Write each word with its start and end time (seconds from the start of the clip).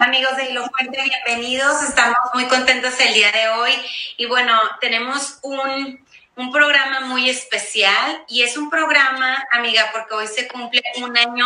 Amigos 0.00 0.34
de 0.38 0.46
Hilo 0.46 0.66
Fuente, 0.70 0.98
bienvenidos. 1.02 1.82
Estamos 1.82 2.16
muy 2.32 2.46
contentos 2.46 2.98
el 3.00 3.12
día 3.12 3.30
de 3.32 3.48
hoy. 3.50 3.72
Y 4.16 4.24
bueno, 4.24 4.58
tenemos 4.80 5.38
un, 5.42 6.02
un 6.36 6.50
programa 6.50 7.00
muy 7.00 7.28
especial 7.28 8.24
y 8.26 8.42
es 8.42 8.56
un 8.56 8.70
programa, 8.70 9.46
amiga, 9.52 9.90
porque 9.92 10.14
hoy 10.14 10.26
se 10.26 10.48
cumple 10.48 10.82
un 11.02 11.18
año 11.18 11.44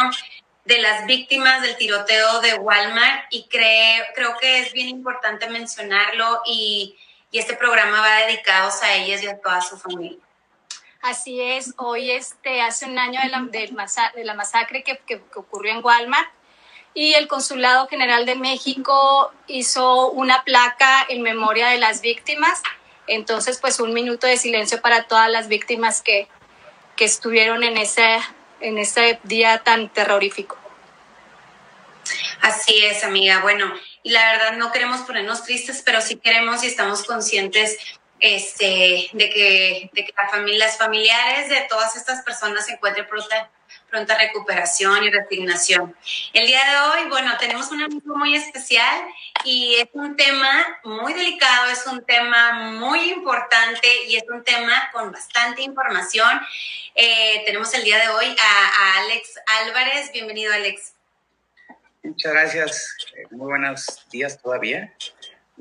de 0.65 0.79
las 0.81 1.05
víctimas 1.07 1.63
del 1.63 1.77
tiroteo 1.77 2.41
de 2.43 2.55
Walmart 2.55 3.25
y 3.31 3.49
creo, 3.49 4.05
creo 4.15 4.37
que 4.39 4.61
es 4.61 4.73
bien 4.73 4.89
importante 4.89 5.49
mencionarlo 5.51 6.43
y, 6.47 6.97
y 7.33 7.41
este 7.41 7.57
programa 7.57 8.03
va 8.03 8.27
dedicado 8.27 8.71
a 8.83 8.95
ellas 8.95 9.21
y 9.25 9.27
a 9.27 9.41
toda 9.41 9.61
su 9.63 9.77
familia. 9.77 10.23
Así 11.03 11.41
es, 11.41 11.75
hoy 11.77 12.13
este, 12.13 12.63
hace 12.63 12.87
un 12.87 13.01
año 13.01 13.21
de 13.21 13.31
la, 13.31 14.13
de 14.15 14.25
la 14.25 14.35
masacre 14.35 14.85
que, 14.85 14.99
que 14.99 15.21
ocurrió 15.35 15.73
en 15.73 15.85
Walmart 15.85 16.29
y 16.95 17.15
el 17.15 17.27
Consulado 17.27 17.89
General 17.89 18.25
de 18.25 18.37
México 18.37 19.33
hizo 19.49 20.11
una 20.11 20.45
placa 20.45 21.05
en 21.09 21.23
memoria 21.23 21.69
de 21.69 21.79
las 21.79 22.01
víctimas. 22.01 22.63
Entonces, 23.09 23.59
pues 23.61 23.81
un 23.81 23.93
minuto 23.93 24.27
de 24.27 24.37
silencio 24.37 24.81
para 24.81 25.03
todas 25.03 25.29
las 25.29 25.49
víctimas 25.49 26.01
que, 26.01 26.29
que 26.97 27.05
estuvieron 27.05 27.65
en 27.65 27.77
ese, 27.77 28.21
en 28.61 28.79
ese 28.79 29.19
día 29.25 29.59
tan 29.59 29.89
terrorífico. 29.89 30.57
Así 32.41 32.85
es, 32.85 33.03
amiga. 33.03 33.41
Bueno, 33.41 33.73
y 34.03 34.11
la 34.11 34.33
verdad 34.33 34.53
no 34.53 34.71
queremos 34.71 35.01
ponernos 35.01 35.43
tristes, 35.43 35.83
pero 35.85 36.01
sí 36.01 36.17
queremos 36.17 36.63
y 36.63 36.69
estamos 36.69 37.05
conscientes 37.05 37.77
este, 38.21 39.11
de, 39.13 39.31
que, 39.31 39.91
de 39.93 40.05
que 40.05 40.15
las 40.57 40.79
familiares 40.79 41.49
de 41.49 41.63
todas 41.69 41.97
estas 41.97 42.23
personas 42.23 42.67
se 42.67 42.73
encuentren 42.73 43.07
pronta, 43.95 44.19
recuperación 44.19 45.05
y 45.05 45.11
resignación. 45.11 45.95
El 46.33 46.49
día 46.49 46.61
de 46.69 46.77
hoy, 46.79 47.09
bueno, 47.09 47.31
tenemos 47.39 47.71
un 47.71 47.81
amigo 47.81 48.17
muy 48.17 48.35
especial 48.35 49.07
y 49.45 49.77
es 49.77 49.89
un 49.93 50.17
tema 50.17 50.81
muy 50.83 51.13
delicado, 51.15 51.71
es 51.71 51.87
un 51.87 52.05
tema 52.05 52.73
muy 52.73 53.13
importante 53.13 53.87
y 54.09 54.17
es 54.17 54.25
un 54.29 54.43
tema 54.43 54.91
con 54.93 55.13
bastante 55.13 55.63
información. 55.63 56.41
Eh, 56.97 57.45
tenemos 57.47 57.73
el 57.75 57.85
día 57.85 58.01
de 58.01 58.09
hoy 58.09 58.27
a, 58.27 58.97
a, 58.97 58.99
Alex 59.05 59.39
Álvarez. 59.63 60.11
Bienvenido, 60.13 60.53
Alex. 60.53 60.95
Muchas 62.03 62.33
gracias. 62.33 62.97
Eh, 63.17 63.27
muy 63.31 63.47
buenos 63.47 64.05
días 64.11 64.43
todavía. 64.43 64.93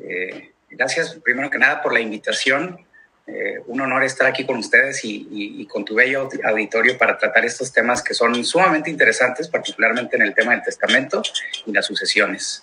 Eh, 0.01 0.53
gracias, 0.71 1.19
primero 1.23 1.51
que 1.51 1.59
nada, 1.59 1.83
por 1.83 1.93
la 1.93 1.99
invitación. 1.99 2.83
Eh, 3.25 3.61
un 3.67 3.79
honor 3.79 4.03
estar 4.03 4.27
aquí 4.27 4.45
con 4.45 4.57
ustedes 4.57 5.05
y, 5.05 5.27
y, 5.31 5.61
y, 5.61 5.65
con 5.65 5.85
tu 5.85 5.95
bello 5.95 6.27
auditorio 6.43 6.97
para 6.97 7.17
tratar 7.17 7.45
estos 7.45 7.71
temas 7.71 8.03
que 8.03 8.13
son 8.13 8.43
sumamente 8.43 8.89
interesantes, 8.89 9.47
particularmente 9.47 10.17
en 10.17 10.23
el 10.23 10.35
tema 10.35 10.51
del 10.51 10.61
testamento 10.61 11.21
y 11.65 11.71
las 11.71 11.85
sucesiones. 11.85 12.61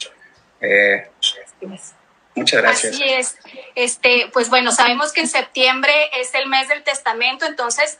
Eh, 0.61 1.08
muchas 2.34 2.61
gracias. 2.61 2.94
Así 2.94 3.05
es. 3.05 3.38
Este, 3.75 4.28
pues 4.34 4.50
bueno, 4.50 4.70
sabemos 4.70 5.12
que 5.12 5.22
en 5.22 5.28
septiembre 5.28 5.92
es 6.20 6.34
el 6.34 6.47
mes 6.47 6.69
del 6.69 6.83
testamento, 6.83 7.47
entonces 7.47 7.98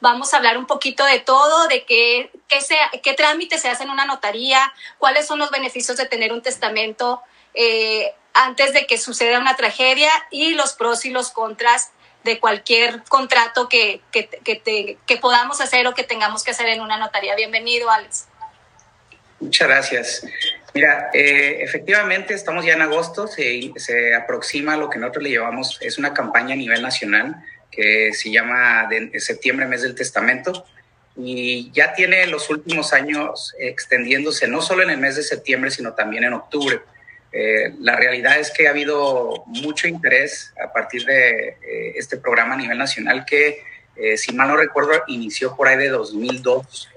vamos 0.00 0.34
a 0.34 0.38
hablar 0.38 0.58
un 0.58 0.66
poquito 0.66 1.04
de 1.04 1.20
todo, 1.20 1.68
de 1.68 1.84
qué, 1.84 2.32
qué, 2.48 2.60
sea, 2.60 2.90
qué 3.00 3.14
trámites 3.14 3.62
se 3.62 3.68
hacen 3.68 3.86
en 3.86 3.92
una 3.92 4.06
notaría, 4.06 4.72
cuáles 4.98 5.26
son 5.28 5.38
los 5.38 5.52
beneficios 5.52 5.96
de 5.96 6.06
tener 6.06 6.32
un 6.32 6.42
testamento. 6.42 7.22
Eh, 7.54 8.12
antes 8.34 8.72
de 8.72 8.86
que 8.86 8.98
suceda 8.98 9.38
una 9.38 9.56
tragedia 9.56 10.10
y 10.30 10.54
los 10.54 10.74
pros 10.74 11.04
y 11.04 11.10
los 11.10 11.30
contras 11.30 11.90
de 12.24 12.38
cualquier 12.38 13.02
contrato 13.04 13.68
que, 13.68 14.00
que, 14.12 14.28
que, 14.28 14.56
te, 14.56 14.98
que 15.06 15.16
podamos 15.16 15.60
hacer 15.60 15.86
o 15.86 15.94
que 15.94 16.04
tengamos 16.04 16.44
que 16.44 16.52
hacer 16.52 16.68
en 16.68 16.80
una 16.80 16.96
notaría. 16.96 17.34
Bienvenido, 17.34 17.90
Alex. 17.90 18.28
Muchas 19.40 19.68
gracias. 19.68 20.26
Mira, 20.74 21.10
eh, 21.12 21.58
efectivamente 21.60 22.32
estamos 22.32 22.64
ya 22.64 22.74
en 22.74 22.82
agosto, 22.82 23.26
se, 23.26 23.72
se, 23.76 24.14
aproxima 24.14 24.76
lo 24.76 24.88
que 24.88 24.98
nosotros 24.98 25.24
le 25.24 25.30
llevamos, 25.30 25.78
es 25.82 25.98
una 25.98 26.14
campaña 26.14 26.54
a 26.54 26.56
nivel 26.56 26.80
nacional 26.80 27.36
que 27.70 28.12
se 28.12 28.30
llama 28.30 28.86
de 28.88 29.18
septiembre, 29.20 29.66
mes 29.66 29.82
del 29.82 29.94
testamento, 29.94 30.64
y 31.16 31.70
ya 31.72 31.92
tiene 31.94 32.26
los 32.26 32.48
últimos 32.50 32.92
años 32.92 33.54
extendiéndose 33.58 34.46
no 34.46 34.62
solo 34.62 34.82
en 34.82 34.90
el 34.90 34.98
mes 34.98 35.16
de 35.16 35.22
septiembre, 35.22 35.70
sino 35.70 35.94
también 35.94 36.24
en 36.24 36.34
octubre. 36.34 36.80
Eh, 37.32 37.74
la 37.80 37.96
realidad 37.96 38.38
es 38.38 38.50
que 38.50 38.66
ha 38.66 38.70
habido 38.70 39.44
mucho 39.46 39.88
interés 39.88 40.52
a 40.62 40.70
partir 40.72 41.04
de 41.06 41.48
eh, 41.48 41.92
este 41.96 42.18
programa 42.18 42.54
a 42.54 42.58
nivel 42.58 42.76
nacional 42.76 43.24
que, 43.24 43.62
eh, 43.96 44.16
si 44.18 44.34
mal 44.34 44.48
no 44.48 44.56
recuerdo, 44.56 44.92
inició 45.06 45.56
por 45.56 45.68
ahí 45.68 45.78
de 45.78 45.88
2002 45.88 46.88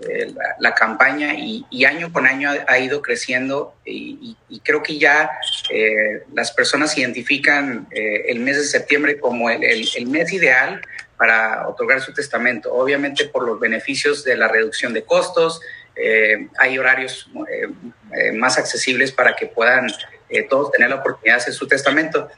eh, 0.00 0.32
la, 0.34 0.56
la, 0.58 0.74
campaña 0.74 1.34
y, 1.34 1.64
y, 1.70 1.84
año 1.84 2.12
con 2.12 2.26
año 2.26 2.50
ha, 2.50 2.72
ha 2.72 2.78
ido 2.80 3.00
creciendo 3.00 3.76
y, 3.84 4.36
y, 4.48 4.58
creo 4.60 4.82
que 4.82 4.98
ya 4.98 5.30
eh, 5.70 6.24
las 6.32 6.50
personas 6.50 6.98
identifican 6.98 7.86
el 7.92 8.40
mes 8.40 8.56
de 8.56 8.64
septiembre 8.64 9.20
como 9.20 9.50
el, 9.50 9.62
el, 9.62 9.88
el 9.96 10.06
mes 10.08 10.32
ideal 10.32 10.82
para 11.16 11.68
otorgar 11.68 12.00
su 12.00 12.12
testamento, 12.12 12.74
obviamente 12.74 13.26
por 13.26 13.46
los 13.46 13.60
beneficios 13.60 14.24
de 14.24 14.36
la 14.36 14.48
reducción 14.48 14.92
de 14.92 15.04
costos, 15.04 15.60
eh, 15.96 16.48
hay 16.58 16.76
horarios 16.78 17.30
eh, 17.48 17.68
eh, 18.16 18.32
más 18.32 18.58
accesibles 18.58 19.12
para 19.12 19.34
que 19.34 19.46
puedan 19.46 19.86
todos 20.48 20.72
tener 20.72 20.90
la 20.90 20.96
oportunidad 20.96 21.36
de 21.36 21.42
hacer 21.42 21.54
su 21.54 21.68
testamento. 21.68 22.28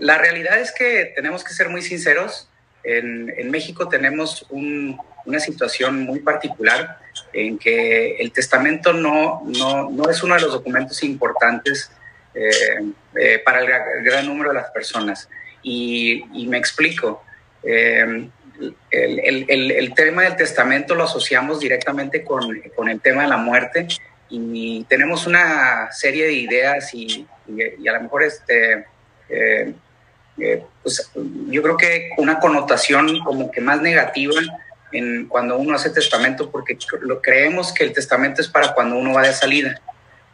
la 0.00 0.18
realidad 0.18 0.58
es 0.58 0.72
que 0.72 1.12
tenemos 1.16 1.42
que 1.42 1.54
ser 1.54 1.70
muy 1.70 1.80
sinceros. 1.80 2.50
En, 2.84 3.50
México 3.50 3.88
tenemos 3.88 4.44
un, 4.50 5.00
una 5.24 5.40
situación 5.40 6.02
muy 6.02 6.20
particular 6.20 6.98
en 7.32 7.58
que 7.58 8.16
el 8.16 8.30
testamento 8.30 8.92
no, 8.92 9.42
no, 9.46 9.88
no 9.88 10.10
es 10.10 10.22
uno 10.22 10.34
de 10.34 10.42
los 10.42 10.52
documentos 10.52 11.02
importantes 11.02 11.90
para 13.44 13.60
el 13.60 14.04
gran, 14.04 14.26
número 14.26 14.50
de 14.50 14.56
las 14.56 14.70
personas. 14.70 15.30
Y, 15.62 16.24
me 16.46 16.58
explico. 16.58 17.24
Eh, 17.62 18.28
el, 18.90 19.20
el, 19.20 19.44
el, 19.48 19.70
el, 19.70 19.94
tema 19.94 20.22
del 20.22 20.36
testamento 20.36 20.94
lo 20.94 21.04
asociamos 21.04 21.60
directamente 21.60 22.24
con, 22.24 22.60
con, 22.74 22.88
el 22.88 23.00
tema 23.00 23.22
de 23.22 23.28
la 23.28 23.36
muerte 23.36 23.86
y 24.30 24.84
tenemos 24.84 25.26
una 25.26 25.90
serie 25.92 26.26
de 26.26 26.32
ideas 26.34 26.92
y, 26.94 27.26
y, 27.46 27.62
y 27.78 27.88
a 27.88 27.92
lo 27.92 28.02
mejor 28.02 28.22
este, 28.22 28.86
eh, 29.28 29.74
eh, 30.38 30.64
pues 30.82 31.10
yo 31.48 31.62
creo 31.62 31.76
que 31.76 32.10
una 32.18 32.38
connotación 32.38 33.20
como 33.24 33.50
que 33.50 33.60
más 33.60 33.80
negativa 33.80 34.40
en 34.92 35.26
cuando 35.26 35.58
uno 35.58 35.74
hace 35.74 35.90
testamento 35.90 36.50
porque 36.50 36.78
lo 37.00 37.20
creemos 37.20 37.72
que 37.72 37.84
el 37.84 37.92
testamento 37.92 38.40
es 38.40 38.48
para 38.48 38.74
cuando 38.74 38.96
uno 38.96 39.14
va 39.14 39.22
de 39.22 39.32
salida 39.32 39.80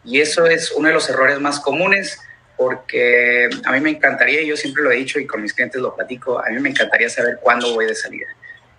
y 0.04 0.20
eso 0.20 0.46
es 0.46 0.72
uno 0.72 0.88
de 0.88 0.94
los 0.94 1.08
errores 1.08 1.40
más 1.40 1.60
comunes 1.60 2.20
porque 2.56 3.48
a 3.64 3.72
mí 3.72 3.80
me 3.80 3.90
encantaría, 3.90 4.42
yo 4.42 4.56
siempre 4.56 4.82
lo 4.84 4.92
he 4.92 4.96
dicho 4.96 5.18
y 5.18 5.26
con 5.26 5.42
mis 5.42 5.52
clientes 5.52 5.80
lo 5.80 5.94
platico, 5.94 6.38
a 6.38 6.50
mí 6.50 6.60
me 6.60 6.70
encantaría 6.70 7.08
saber 7.08 7.38
cuándo 7.40 7.74
voy 7.74 7.86
de 7.86 7.94
salida. 7.94 8.26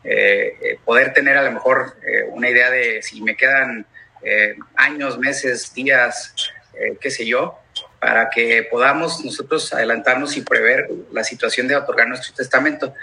Eh, 0.04 0.58
eh, 0.62 0.80
poder 0.86 1.14
tener 1.14 1.36
a 1.36 1.44
lo 1.44 1.52
mejor 1.52 1.98
eh, 2.06 2.24
una 2.30 2.50
idea 2.50 2.70
de 2.70 3.02
si 3.02 3.22
me 3.22 3.36
quedan 3.36 3.86
eh, 4.26 4.56
años, 4.76 5.18
meses, 5.18 5.74
días, 5.74 6.34
eh, 6.74 6.98
qué 7.00 7.12
sé 7.12 7.26
yo, 7.26 7.60
para 8.00 8.30
que 8.30 8.68
podamos 8.70 9.24
nosotros 9.24 9.74
adelantarnos 9.74 10.36
y 10.38 10.42
prever 10.42 10.90
la 11.12 11.24
situación 11.24 11.68
de 11.68 11.76
otorgar 11.76 12.08
nuestro 12.08 12.34
testamento. 12.34 12.94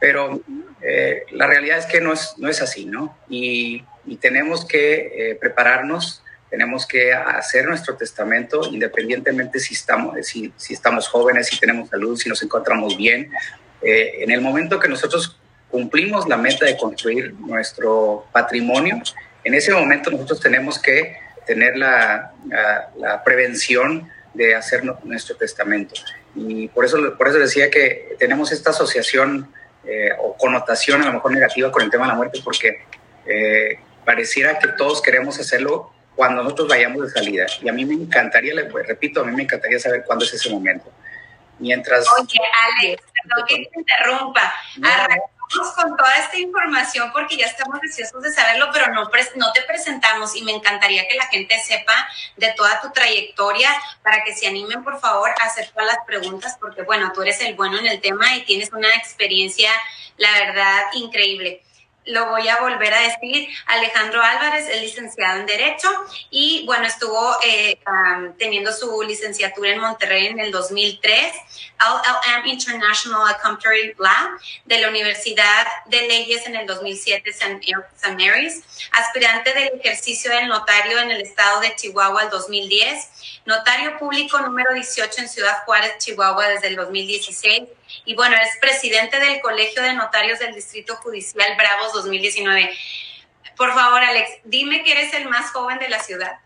Pero 0.00 0.40
eh, 0.80 1.24
la 1.30 1.46
realidad 1.46 1.78
es 1.78 1.86
que 1.86 2.00
no 2.00 2.12
es, 2.12 2.34
no 2.38 2.48
es 2.48 2.60
así, 2.60 2.86
¿no? 2.86 3.16
Y, 3.28 3.84
y 4.06 4.16
tenemos 4.16 4.64
que 4.64 5.36
prepararnos 5.40 6.22
tenemos 6.52 6.86
que 6.86 7.14
hacer 7.14 7.66
nuestro 7.66 7.96
testamento 7.96 8.60
independientemente 8.70 9.58
si 9.58 9.72
estamos, 9.72 10.14
si, 10.26 10.52
si 10.58 10.74
estamos 10.74 11.08
jóvenes, 11.08 11.46
si 11.46 11.58
tenemos 11.58 11.88
salud, 11.88 12.14
si 12.18 12.28
nos 12.28 12.42
encontramos 12.42 12.94
bien. 12.94 13.32
Eh, 13.80 14.22
en 14.22 14.30
el 14.30 14.42
momento 14.42 14.78
que 14.78 14.86
nosotros 14.86 15.40
cumplimos 15.70 16.28
la 16.28 16.36
meta 16.36 16.66
de 16.66 16.76
construir 16.76 17.32
nuestro 17.34 18.26
patrimonio, 18.32 19.02
en 19.44 19.54
ese 19.54 19.72
momento 19.72 20.10
nosotros 20.10 20.40
tenemos 20.40 20.78
que 20.80 21.16
tener 21.46 21.76
la, 21.76 22.32
la, 22.48 22.90
la 22.96 23.24
prevención 23.24 24.08
de 24.34 24.54
hacer 24.54 24.82
nuestro 25.04 25.36
testamento. 25.36 25.94
Y 26.34 26.68
por 26.68 26.84
eso, 26.84 27.16
por 27.16 27.28
eso 27.28 27.38
decía 27.38 27.70
que 27.70 28.16
tenemos 28.18 28.52
esta 28.52 28.70
asociación 28.70 29.52
eh, 29.84 30.10
o 30.18 30.36
connotación 30.36 31.02
a 31.02 31.06
lo 31.06 31.12
mejor 31.14 31.32
negativa 31.32 31.70
con 31.70 31.82
el 31.82 31.90
tema 31.90 32.04
de 32.04 32.08
la 32.08 32.14
muerte, 32.14 32.40
porque 32.42 32.82
eh, 33.26 33.78
pareciera 34.04 34.58
que 34.58 34.68
todos 34.68 35.02
queremos 35.02 35.38
hacerlo 35.38 35.92
cuando 36.14 36.42
nosotros 36.42 36.68
vayamos 36.68 37.02
de 37.02 37.10
salida. 37.10 37.46
Y 37.60 37.68
a 37.68 37.72
mí 37.72 37.84
me 37.84 37.94
encantaría, 37.94 38.54
les 38.54 38.72
repito, 38.72 39.20
a 39.20 39.24
mí 39.24 39.34
me 39.34 39.42
encantaría 39.42 39.78
saber 39.78 40.04
cuándo 40.04 40.24
es 40.24 40.32
ese 40.32 40.50
momento. 40.50 40.90
Mientras... 41.58 42.06
Oye, 42.18 42.38
Alex, 42.80 43.02
perdón 43.22 43.46
que 43.46 43.54
te 43.54 43.78
interrumpa. 43.78 44.54
No. 44.78 44.88
Con 45.74 45.96
toda 45.96 46.16
esta 46.16 46.38
información 46.38 47.10
porque 47.12 47.36
ya 47.36 47.46
estamos 47.46 47.80
deseosos 47.80 48.22
de 48.22 48.32
saberlo, 48.32 48.70
pero 48.72 48.92
no, 48.92 49.04
no 49.36 49.52
te 49.52 49.62
presentamos 49.62 50.34
y 50.36 50.42
me 50.42 50.52
encantaría 50.52 51.06
que 51.08 51.16
la 51.16 51.26
gente 51.26 51.58
sepa 51.60 52.08
de 52.36 52.52
toda 52.52 52.80
tu 52.80 52.90
trayectoria 52.90 53.70
para 54.02 54.24
que 54.24 54.34
se 54.34 54.46
animen, 54.46 54.82
por 54.82 55.00
favor, 55.00 55.30
a 55.30 55.44
hacer 55.44 55.68
todas 55.70 55.86
las 55.86 56.04
preguntas 56.06 56.56
porque, 56.60 56.82
bueno, 56.82 57.12
tú 57.14 57.22
eres 57.22 57.40
el 57.40 57.54
bueno 57.54 57.78
en 57.78 57.86
el 57.86 58.00
tema 58.00 58.34
y 58.36 58.44
tienes 58.44 58.72
una 58.72 58.88
experiencia, 58.94 59.70
la 60.16 60.32
verdad, 60.32 60.82
increíble. 60.94 61.62
Lo 62.06 62.26
voy 62.30 62.48
a 62.48 62.60
volver 62.60 62.92
a 62.92 63.00
decir, 63.00 63.48
Alejandro 63.66 64.22
Álvarez 64.22 64.68
es 64.68 64.80
licenciado 64.80 65.40
en 65.40 65.46
Derecho 65.46 65.88
y 66.30 66.64
bueno, 66.66 66.86
estuvo 66.86 67.36
eh, 67.44 67.78
teniendo 68.38 68.72
su 68.72 69.02
licenciatura 69.02 69.70
en 69.70 69.80
Monterrey 69.80 70.26
en 70.26 70.40
el 70.40 70.50
2003, 70.50 71.32
LLM 71.78 72.46
International 72.46 73.28
Accountability 73.28 73.94
Law 73.98 74.38
de 74.64 74.80
la 74.80 74.88
Universidad 74.88 75.66
de 75.86 76.02
Leyes 76.08 76.46
en 76.46 76.56
el 76.56 76.66
2007, 76.66 77.30
St. 77.30 77.60
Mary's, 78.16 78.62
aspirante 78.92 79.52
del 79.52 79.80
ejercicio 79.80 80.30
del 80.32 80.48
notario 80.48 80.98
en 80.98 81.10
el 81.10 81.20
estado 81.20 81.60
de 81.60 81.74
Chihuahua 81.76 82.24
el 82.24 82.30
2010, 82.30 83.42
notario 83.46 83.98
público 83.98 84.38
número 84.40 84.72
18 84.74 85.20
en 85.20 85.28
Ciudad 85.28 85.64
Juárez, 85.64 85.98
Chihuahua 85.98 86.48
desde 86.48 86.68
el 86.68 86.76
2016 86.76 87.68
y 88.04 88.14
bueno, 88.14 88.36
es 88.36 88.58
presidente 88.60 89.18
del 89.18 89.40
Colegio 89.40 89.82
de 89.82 89.94
Notarios 89.94 90.38
del 90.38 90.54
Distrito 90.54 90.96
Judicial 90.96 91.56
Bravos 91.56 91.92
2019. 91.92 92.70
Por 93.56 93.72
favor, 93.74 94.02
Alex, 94.02 94.30
dime 94.44 94.82
que 94.82 94.92
eres 94.92 95.14
el 95.14 95.28
más 95.28 95.50
joven 95.50 95.78
de 95.78 95.88
la 95.88 95.98
ciudad. 96.00 96.38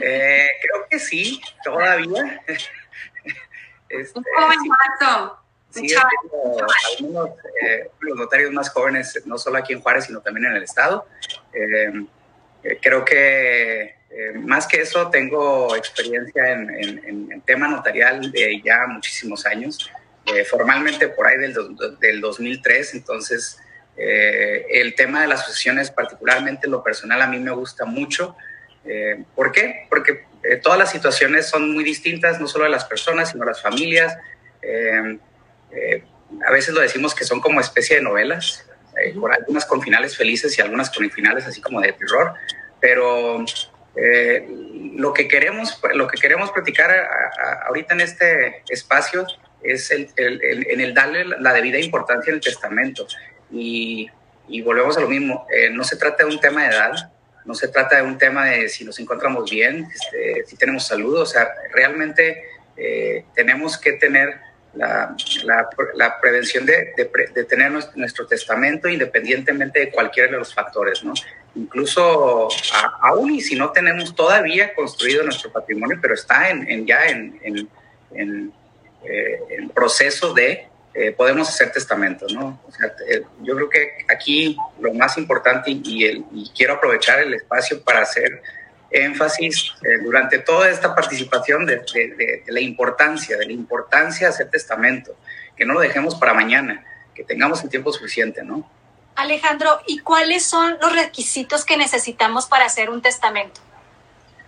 Eh, 0.00 0.48
creo 0.62 0.86
que 0.88 0.98
sí, 0.98 1.40
todavía. 1.62 2.40
este, 3.88 4.18
Un 4.18 4.24
joven 4.36 4.58
sí, 5.70 5.88
sí 5.88 5.94
algunos 5.94 7.30
eh, 7.62 7.90
los 8.00 8.16
notarios 8.16 8.52
más 8.52 8.70
jóvenes, 8.70 9.20
no 9.26 9.36
solo 9.36 9.58
aquí 9.58 9.72
en 9.72 9.80
Juárez, 9.80 10.06
sino 10.06 10.20
también 10.20 10.46
en 10.46 10.56
el 10.56 10.62
estado. 10.62 11.06
Eh, 11.52 12.06
creo 12.80 13.04
que 13.04 14.00
más 14.36 14.66
que 14.66 14.82
eso, 14.82 15.08
tengo 15.08 15.74
experiencia 15.74 16.52
en, 16.52 16.68
en, 16.70 17.32
en, 17.32 17.40
tema 17.40 17.66
notarial 17.66 18.30
de 18.30 18.60
ya 18.62 18.86
muchísimos 18.86 19.46
años. 19.46 19.90
Eh, 20.24 20.44
formalmente 20.44 21.08
por 21.08 21.26
ahí 21.26 21.36
del, 21.36 21.52
del 21.98 22.20
2003, 22.20 22.94
entonces 22.94 23.58
eh, 23.96 24.64
el 24.70 24.94
tema 24.94 25.20
de 25.20 25.26
las 25.26 25.40
asociaciones, 25.40 25.90
particularmente 25.90 26.68
lo 26.68 26.84
personal, 26.84 27.20
a 27.22 27.26
mí 27.26 27.40
me 27.40 27.50
gusta 27.50 27.86
mucho. 27.86 28.36
Eh, 28.84 29.24
¿Por 29.34 29.50
qué? 29.50 29.86
Porque 29.88 30.26
todas 30.62 30.78
las 30.78 30.92
situaciones 30.92 31.48
son 31.48 31.72
muy 31.72 31.82
distintas, 31.82 32.40
no 32.40 32.46
solo 32.46 32.64
de 32.64 32.70
las 32.70 32.84
personas, 32.84 33.30
sino 33.30 33.44
de 33.44 33.50
las 33.50 33.60
familias. 33.60 34.16
a 36.46 36.52
veces 36.52 36.72
lo 36.72 36.80
decimos 36.80 37.14
que 37.14 37.24
son 37.24 37.40
como 37.40 37.60
especie 37.60 37.96
de 37.96 38.02
novelas, 38.02 38.64
por 39.18 39.32
algunas 39.32 39.66
con 39.66 39.82
finales 39.82 40.16
felices 40.16 40.56
y 40.56 40.62
algunas 40.62 40.90
con 40.90 41.08
finales 41.10 41.46
así 41.46 41.60
como 41.60 41.80
de 41.80 41.92
terror, 41.92 42.34
pero 42.80 43.44
lo 44.96 45.12
que 45.12 45.28
queremos, 45.28 45.80
lo 45.94 46.06
que 46.06 46.18
queremos 46.18 46.50
platicar 46.52 46.90
ahorita 47.66 47.94
en 47.94 48.00
este 48.00 48.62
espacio 48.68 49.26
es 49.62 49.90
el, 49.90 50.08
en 50.16 50.80
el 50.80 50.94
darle 50.94 51.24
la 51.24 51.52
debida 51.52 51.78
importancia 51.78 52.30
en 52.30 52.36
el 52.36 52.40
testamento. 52.40 53.06
Y, 53.50 54.10
volvemos 54.64 54.96
a 54.98 55.00
lo 55.00 55.08
mismo, 55.08 55.46
eh, 55.54 55.70
no 55.70 55.82
se 55.82 55.96
trata 55.96 56.24
de 56.24 56.30
un 56.30 56.40
tema 56.40 56.64
de 56.64 56.74
edad, 56.74 56.92
no 57.44 57.54
se 57.54 57.68
trata 57.68 57.96
de 57.96 58.02
un 58.02 58.18
tema 58.18 58.46
de 58.46 58.68
si 58.68 58.84
nos 58.84 58.98
encontramos 58.98 59.50
bien, 59.50 59.86
este, 59.92 60.44
si 60.46 60.56
tenemos 60.56 60.86
salud, 60.86 61.16
o 61.20 61.26
sea, 61.26 61.48
realmente 61.72 62.44
eh, 62.76 63.24
tenemos 63.34 63.78
que 63.78 63.94
tener 63.94 64.40
la, 64.74 65.14
la, 65.94 66.20
prevención 66.20 66.64
de, 66.64 66.92
de, 66.96 67.44
tener 67.44 67.70
nuestro, 67.94 68.26
testamento 68.26 68.88
independientemente 68.88 69.80
de 69.80 69.90
cualquiera 69.90 70.30
de 70.30 70.38
los 70.38 70.54
factores, 70.54 71.04
¿no? 71.04 71.12
Incluso 71.54 72.48
aún 73.00 73.32
y 73.32 73.42
si 73.42 73.54
no 73.54 73.70
tenemos 73.70 74.14
todavía 74.14 74.74
construido 74.74 75.24
nuestro 75.24 75.52
patrimonio, 75.52 75.98
pero 76.00 76.14
está 76.14 76.48
en, 76.48 76.86
ya 76.86 77.06
en, 77.06 77.38
en 78.12 78.52
eh, 79.04 79.40
el 79.50 79.70
proceso 79.70 80.32
de 80.32 80.68
eh, 80.94 81.12
podemos 81.12 81.48
hacer 81.48 81.72
testamento, 81.72 82.26
¿no? 82.32 82.60
O 82.66 82.70
sea, 82.70 82.94
eh, 83.08 83.22
yo 83.40 83.56
creo 83.56 83.70
que 83.70 84.04
aquí 84.08 84.56
lo 84.78 84.92
más 84.92 85.16
importante 85.16 85.70
y, 85.70 86.04
el, 86.04 86.24
quiero 86.54 86.74
aprovechar 86.74 87.20
el 87.20 87.32
espacio 87.34 87.82
para 87.82 88.02
hacer 88.02 88.42
énfasis 88.90 89.72
durante 90.02 90.38
toda 90.38 90.68
esta 90.68 90.94
participación 90.94 91.64
de, 91.64 91.76
de, 91.76 92.42
la 92.48 92.60
importancia, 92.60 93.38
de 93.38 93.46
la 93.46 93.52
importancia 93.52 94.26
de 94.26 94.34
hacer 94.34 94.50
testamento, 94.50 95.16
que 95.56 95.64
no 95.64 95.72
lo 95.72 95.80
dejemos 95.80 96.14
para 96.14 96.34
mañana, 96.34 96.84
que 97.14 97.24
tengamos 97.24 97.64
el 97.64 97.70
tiempo 97.70 97.90
suficiente, 97.90 98.42
¿no? 98.44 98.70
Alejandro, 99.14 99.80
¿y 99.86 100.00
cuáles 100.00 100.44
son 100.44 100.76
los 100.82 100.94
requisitos 100.94 101.64
que 101.64 101.78
necesitamos 101.78 102.44
para 102.44 102.66
hacer 102.66 102.90
un 102.90 103.00
testamento? 103.00 103.62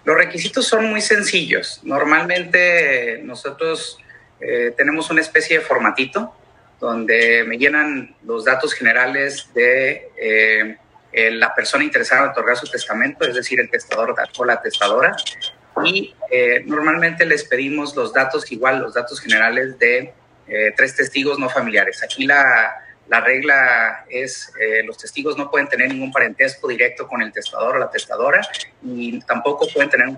Los 0.05 0.17
requisitos 0.17 0.67
son 0.67 0.91
muy 0.91 1.01
sencillos. 1.01 1.81
Normalmente 1.83 3.21
nosotros 3.25 3.99
eh, 4.47 4.75
tenemos 4.77 5.11
una 5.11 5.23
especie 5.23 5.59
de 5.59 5.65
formatito 5.65 6.35
donde 6.79 7.45
me 7.45 7.57
llenan 7.57 8.15
los 8.25 8.45
datos 8.45 8.75
generales 8.75 9.49
de 9.55 10.11
eh, 10.17 11.31
la 11.33 11.55
persona 11.55 11.83
interesada 11.83 12.25
en 12.25 12.31
otorgar 12.31 12.57
su 12.57 12.67
testamento, 12.67 13.25
es 13.25 13.35
decir, 13.35 13.59
el 13.59 13.71
testador 13.71 14.15
o 14.37 14.45
la 14.45 14.61
testadora. 14.61 15.17
Y 15.85 16.15
eh, 16.31 16.63
normalmente 16.67 17.25
les 17.25 17.45
pedimos 17.45 17.97
los 17.97 18.13
datos, 18.13 18.51
igual 18.53 18.81
los 18.81 18.95
datos 18.95 19.21
generales 19.21 19.79
de 19.79 20.13
tres 20.77 20.95
testigos 20.95 21.39
no 21.39 21.49
familiares. 21.49 22.03
Aquí 22.03 22.27
la, 22.27 22.84
la 23.09 23.21
regla 23.21 24.07
es 24.09 24.53
eh, 24.59 24.83
los 24.83 24.97
testigos 24.97 25.37
no 25.37 25.51
pueden 25.51 25.69
tener 25.69 25.89
ningún 25.89 26.11
parentesco 26.11 26.69
directo 26.69 27.07
con 27.07 27.21
el 27.21 27.33
testador 27.33 27.77
o 27.77 27.79
la 27.79 27.91
testadora 27.91 28.41
y 28.83 29.21
tampoco 29.21 29.69
pueden 29.69 29.91
tener 29.91 30.09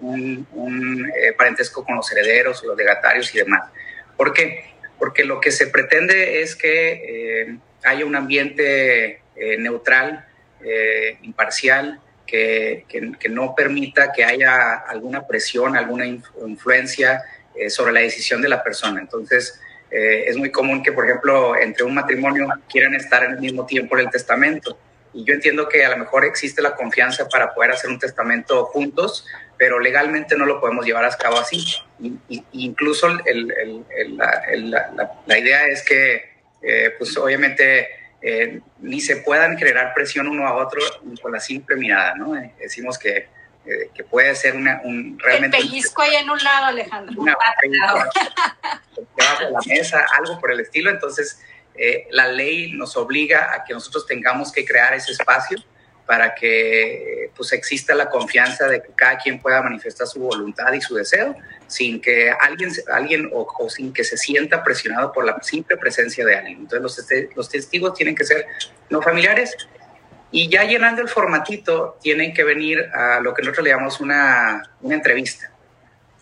un, 0.00 1.12
eh, 1.16 1.32
parentesco 1.32 1.84
con 1.84 1.96
los 1.96 2.10
herederos 2.10 2.62
los 2.64 2.76
legatarios 2.76 3.32
y 3.34 3.38
demás. 3.38 3.70
¿Por 4.16 4.32
qué? 4.32 4.64
Porque 4.98 5.24
lo 5.24 5.40
que 5.40 5.52
se 5.52 5.68
pretende 5.68 6.42
es 6.42 6.56
que 6.56 7.42
eh, 7.42 7.58
haya 7.84 8.04
un 8.04 8.16
ambiente 8.16 9.20
neutral, 9.58 10.24
imparcial, 11.22 12.00
que, 12.24 12.86
que, 12.88 13.28
no 13.28 13.54
permita 13.54 14.12
que 14.12 14.24
haya 14.24 14.74
alguna 14.74 15.26
presión, 15.26 15.76
alguna 15.76 16.06
influencia 16.06 17.22
sobre 17.68 17.92
la 17.92 18.00
decisión 18.00 18.40
de 18.40 18.48
la 18.48 18.62
persona. 18.62 19.00
Entonces, 19.00 19.60
eh, 19.94 20.24
es 20.28 20.36
muy 20.36 20.50
común 20.50 20.82
que, 20.82 20.90
por 20.90 21.04
ejemplo, 21.04 21.56
entre 21.56 21.84
un 21.84 21.94
matrimonio 21.94 22.48
quieran 22.68 22.94
estar 22.96 23.22
en 23.22 23.34
el 23.34 23.40
mismo 23.40 23.64
tiempo 23.64 23.96
en 23.96 24.06
el 24.06 24.10
testamento. 24.10 24.76
Y 25.12 25.24
yo 25.24 25.34
entiendo 25.34 25.68
que 25.68 25.84
a 25.84 25.90
lo 25.90 25.98
mejor 25.98 26.24
existe 26.24 26.60
la 26.60 26.74
confianza 26.74 27.28
para 27.28 27.54
poder 27.54 27.70
hacer 27.70 27.88
un 27.88 28.00
testamento 28.00 28.64
juntos, 28.64 29.24
pero 29.56 29.78
legalmente 29.78 30.36
no 30.36 30.46
lo 30.46 30.60
podemos 30.60 30.84
llevar 30.84 31.04
a 31.04 31.16
cabo 31.16 31.38
así. 31.38 31.64
Y, 32.00 32.42
incluso 32.50 33.08
la, 33.08 33.22
idea 35.38 35.66
es 35.68 35.84
que, 35.84 36.24
eh, 36.60 36.92
pues 36.98 37.16
obviamente, 37.16 37.86
eh, 38.20 38.60
ni 38.80 39.00
se 39.00 39.18
puedan 39.18 39.56
generar 39.56 39.94
presión 39.94 40.26
uno 40.26 40.48
a 40.48 40.54
otro 40.54 40.80
con 41.22 41.30
la 41.30 41.38
simple 41.38 41.76
mirada, 41.76 42.16
¿no? 42.16 42.32
decimos 42.58 42.98
que 42.98 43.28
eh, 43.66 43.90
que 43.94 44.04
puede 44.04 44.34
ser 44.34 44.56
una, 44.56 44.80
un 44.84 45.18
realmente... 45.18 45.56
El 45.56 45.64
pellizco 45.64 46.02
ahí 46.02 46.16
en 46.16 46.28
un 46.28 46.38
lado, 46.38 46.66
Alejandro. 46.66 47.20
Una, 47.20 47.36
debajo 49.16 49.44
de 49.44 49.50
la 49.50 49.58
mesa, 49.66 50.04
algo 50.18 50.38
por 50.38 50.52
el 50.52 50.60
estilo. 50.60 50.90
Entonces, 50.90 51.40
eh, 51.74 52.06
la 52.10 52.28
ley 52.28 52.72
nos 52.72 52.96
obliga 52.96 53.52
a 53.54 53.64
que 53.64 53.72
nosotros 53.72 54.06
tengamos 54.06 54.52
que 54.52 54.64
crear 54.64 54.92
ese 54.94 55.12
espacio 55.12 55.58
para 56.06 56.34
que 56.34 57.30
pues 57.34 57.52
exista 57.52 57.94
la 57.94 58.10
confianza 58.10 58.68
de 58.68 58.82
que 58.82 58.90
cada 58.94 59.16
quien 59.16 59.40
pueda 59.40 59.62
manifestar 59.62 60.06
su 60.06 60.20
voluntad 60.20 60.70
y 60.74 60.80
su 60.82 60.94
deseo 60.94 61.34
sin 61.66 62.00
que 62.00 62.30
alguien, 62.30 62.70
alguien 62.92 63.30
o, 63.32 63.46
o 63.58 63.70
sin 63.70 63.92
que 63.92 64.04
se 64.04 64.18
sienta 64.18 64.62
presionado 64.62 65.12
por 65.12 65.24
la 65.24 65.38
simple 65.42 65.78
presencia 65.78 66.26
de 66.26 66.36
alguien. 66.36 66.58
Entonces 66.58 66.82
los, 66.82 67.36
los 67.36 67.48
testigos 67.48 67.94
tienen 67.94 68.14
que 68.14 68.24
ser 68.24 68.46
no 68.90 69.00
familiares 69.00 69.56
y 70.34 70.48
ya 70.48 70.64
llenando 70.64 71.00
el 71.00 71.08
formatito, 71.08 71.96
tienen 72.02 72.34
que 72.34 72.42
venir 72.42 72.90
a 72.92 73.20
lo 73.20 73.32
que 73.32 73.42
nosotros 73.42 73.62
le 73.62 73.70
llamamos 73.70 74.00
una, 74.00 74.68
una 74.80 74.96
entrevista, 74.96 75.52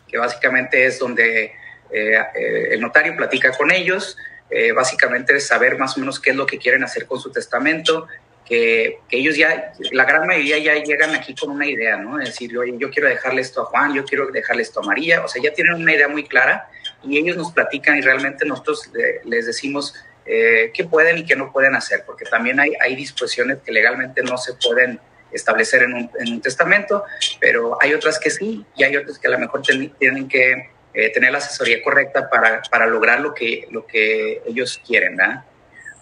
que 0.07 0.19
básicamente 0.19 0.85
es 0.85 0.99
donde 0.99 1.45
eh, 1.91 2.19
eh, 2.35 2.69
el 2.73 2.81
notario 2.83 3.17
platica 3.17 3.53
con 3.53 3.73
ellos, 3.73 4.19
eh, 4.51 4.73
básicamente 4.73 5.35
es 5.35 5.47
saber 5.47 5.79
más 5.79 5.97
o 5.97 6.01
menos 6.01 6.21
qué 6.21 6.33
es 6.33 6.37
lo 6.37 6.45
que 6.45 6.59
quieren 6.59 6.85
hacer 6.85 7.07
con 7.07 7.19
su 7.19 7.33
testamento, 7.33 8.07
que, 8.45 8.99
que, 9.09 9.17
ellos 9.17 9.35
ya, 9.35 9.73
la 9.93 10.05
gran 10.05 10.27
mayoría 10.27 10.59
ya 10.59 10.75
llegan 10.75 11.15
aquí 11.15 11.35
con 11.35 11.49
una 11.49 11.67
idea, 11.67 11.97
¿no? 11.97 12.21
Es 12.21 12.29
decir, 12.29 12.59
oye, 12.59 12.75
yo 12.77 12.91
quiero 12.91 13.09
dejarle 13.09 13.41
esto 13.41 13.63
a 13.63 13.65
Juan, 13.65 13.95
yo 13.95 14.05
quiero 14.05 14.31
dejarle 14.31 14.61
esto 14.61 14.81
a 14.81 14.83
María, 14.83 15.25
o 15.25 15.29
sea, 15.29 15.43
ya 15.43 15.55
tienen 15.55 15.77
una 15.77 15.95
idea 15.95 16.09
muy 16.09 16.25
clara 16.25 16.69
y 17.03 17.17
ellos 17.17 17.39
nos 17.39 17.51
platican 17.51 17.97
y 17.97 18.03
realmente 18.03 18.45
nosotros 18.45 18.91
les 19.25 19.47
decimos, 19.47 19.95
eh, 20.27 20.71
qué 20.73 20.85
pueden 20.85 21.19
y 21.19 21.25
qué 21.25 21.37
no 21.37 21.53
pueden 21.53 21.75
hacer, 21.75 22.05
porque 22.07 22.25
también 22.25 22.61
hay, 22.61 22.73
hay 22.81 22.95
disposiciones 22.95 23.59
que 23.65 23.73
legalmente 23.73 24.23
no 24.23 24.37
se 24.39 24.55
pueden 24.55 25.01
establecer 25.33 25.83
en 25.83 25.95
un, 25.95 26.11
en 26.19 26.33
un, 26.35 26.41
testamento, 26.41 27.05
pero 27.41 27.79
hay 27.81 27.95
otras 27.95 28.19
que 28.19 28.31
sí 28.31 28.65
y 28.77 28.85
hay 28.85 28.97
otras 28.97 29.19
que 29.19 29.29
a 29.29 29.31
lo 29.31 29.39
mejor 29.39 29.63
tienen 29.99 30.29
que 30.29 30.71
eh, 30.95 31.09
tener 31.11 31.33
la 31.33 31.39
asesoría 31.39 31.83
correcta 31.83 32.29
para, 32.29 32.61
para, 32.71 32.87
lograr 32.87 33.21
lo 33.21 33.33
que, 33.33 33.67
lo 33.71 33.87
que 33.87 34.43
ellos 34.47 34.81
quieren. 34.87 35.17
¿verdad? 35.17 35.43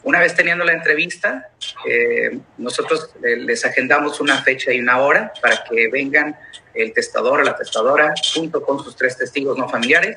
Una 0.03 0.19
vez 0.19 0.35
teniendo 0.35 0.65
la 0.65 0.73
entrevista, 0.73 1.51
eh, 1.87 2.39
nosotros 2.59 3.11
les 3.21 3.65
agendamos 3.65 4.19
una 4.21 4.43
fecha 4.43 4.73
y 4.73 4.81
una 4.81 4.99
hora 4.99 5.33
para 5.41 5.63
que 5.63 5.89
vengan 5.89 6.37
el 6.75 6.93
testador 6.93 7.41
o 7.41 7.43
la 7.43 7.57
testadora 7.57 8.15
junto 8.35 8.63
con 8.63 8.83
sus 8.83 8.97
tres 8.97 9.17
testigos 9.17 9.59
no 9.59 9.69
familiares 9.69 10.17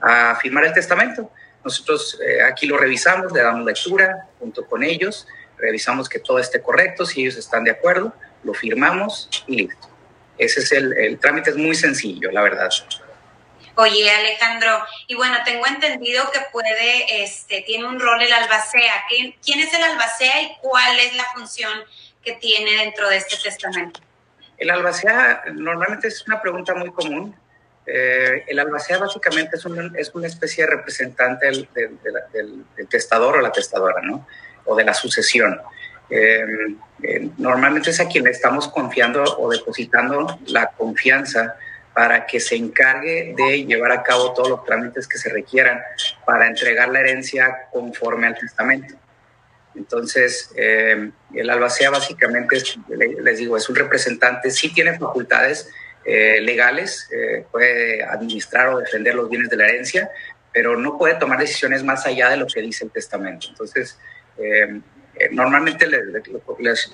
a 0.00 0.36
firmar 0.36 0.64
el 0.64 0.72
testamento. 0.72 1.30
Nosotros 1.64 2.18
eh, 2.24 2.42
aquí 2.42 2.66
lo 2.66 2.78
revisamos, 2.78 3.32
le 3.32 3.42
damos 3.42 3.66
lectura 3.66 4.28
junto 4.38 4.64
con 4.66 4.82
ellos 4.82 5.26
revisamos 5.58 6.08
que 6.08 6.18
todo 6.18 6.38
esté 6.38 6.62
correcto, 6.62 7.04
si 7.04 7.22
ellos 7.22 7.36
están 7.36 7.64
de 7.64 7.72
acuerdo, 7.72 8.14
lo 8.44 8.54
firmamos 8.54 9.28
y 9.46 9.66
listo. 9.66 9.88
Ese 10.38 10.60
es 10.60 10.72
el, 10.72 10.96
el 10.96 11.18
trámite, 11.18 11.50
es 11.50 11.56
muy 11.56 11.74
sencillo, 11.74 12.30
la 12.30 12.42
verdad. 12.42 12.70
Oye, 13.74 14.10
Alejandro, 14.10 14.84
y 15.06 15.14
bueno, 15.14 15.36
tengo 15.44 15.66
entendido 15.66 16.30
que 16.30 16.40
puede, 16.52 17.22
este, 17.22 17.62
tiene 17.62 17.86
un 17.86 17.98
rol 17.98 18.22
el 18.22 18.32
albacea. 18.32 19.04
¿Quién 19.08 19.60
es 19.60 19.74
el 19.74 19.82
albacea 19.82 20.42
y 20.42 20.56
cuál 20.60 20.98
es 20.98 21.14
la 21.14 21.24
función 21.34 21.72
que 22.22 22.32
tiene 22.34 22.84
dentro 22.84 23.08
de 23.08 23.16
este 23.16 23.36
testamento? 23.36 24.00
El 24.58 24.70
albacea 24.70 25.44
normalmente 25.52 26.08
es 26.08 26.26
una 26.26 26.40
pregunta 26.40 26.74
muy 26.74 26.90
común. 26.90 27.36
Eh, 27.90 28.44
el 28.46 28.58
albacea 28.58 28.98
básicamente 28.98 29.56
es, 29.56 29.64
es, 29.96 30.14
una 30.14 30.26
especie 30.26 30.64
de 30.64 30.70
representante 30.70 31.46
del, 31.46 31.68
del, 31.72 32.88
testador 32.88 33.38
o 33.38 33.40
la 33.40 33.50
testadora, 33.50 34.02
¿no? 34.02 34.26
O 34.66 34.76
de 34.76 34.84
la 34.84 34.92
sucesión. 34.92 35.58
Eh, 36.10 36.44
eh, 37.02 37.30
normalmente 37.38 37.90
es 37.90 38.00
a 38.00 38.08
quien 38.08 38.24
le 38.24 38.30
estamos 38.30 38.68
confiando 38.68 39.22
o 39.22 39.50
depositando 39.50 40.38
la 40.46 40.68
confianza 40.68 41.56
para 41.94 42.26
que 42.26 42.40
se 42.40 42.56
encargue 42.56 43.34
de 43.36 43.64
llevar 43.64 43.92
a 43.92 44.02
cabo 44.02 44.32
todos 44.34 44.50
los 44.50 44.64
trámites 44.64 45.08
que 45.08 45.18
se 45.18 45.30
requieran 45.30 45.80
para 46.26 46.46
entregar 46.46 46.90
la 46.90 47.00
herencia 47.00 47.68
conforme 47.72 48.26
al 48.26 48.38
testamento. 48.38 48.94
Entonces, 49.74 50.52
eh, 50.56 51.10
el 51.34 51.50
albacea 51.50 51.90
básicamente, 51.90 52.62
les 52.88 53.38
digo, 53.38 53.56
es 53.56 53.68
un 53.68 53.76
representante, 53.76 54.50
sí 54.50 54.72
tiene 54.72 54.98
facultades 54.98 55.70
eh, 56.10 56.40
legales, 56.40 57.06
eh, 57.12 57.44
puede 57.52 58.02
administrar 58.02 58.68
o 58.68 58.78
defender 58.78 59.14
los 59.14 59.28
bienes 59.28 59.50
de 59.50 59.58
la 59.58 59.66
herencia, 59.66 60.10
pero 60.54 60.74
no 60.74 60.96
puede 60.96 61.16
tomar 61.16 61.38
decisiones 61.38 61.84
más 61.84 62.06
allá 62.06 62.30
de 62.30 62.38
lo 62.38 62.46
que 62.46 62.62
dice 62.62 62.84
el 62.84 62.90
testamento. 62.90 63.48
Entonces, 63.50 63.98
eh, 64.38 64.80
normalmente, 65.32 65.86
les, 65.86 66.00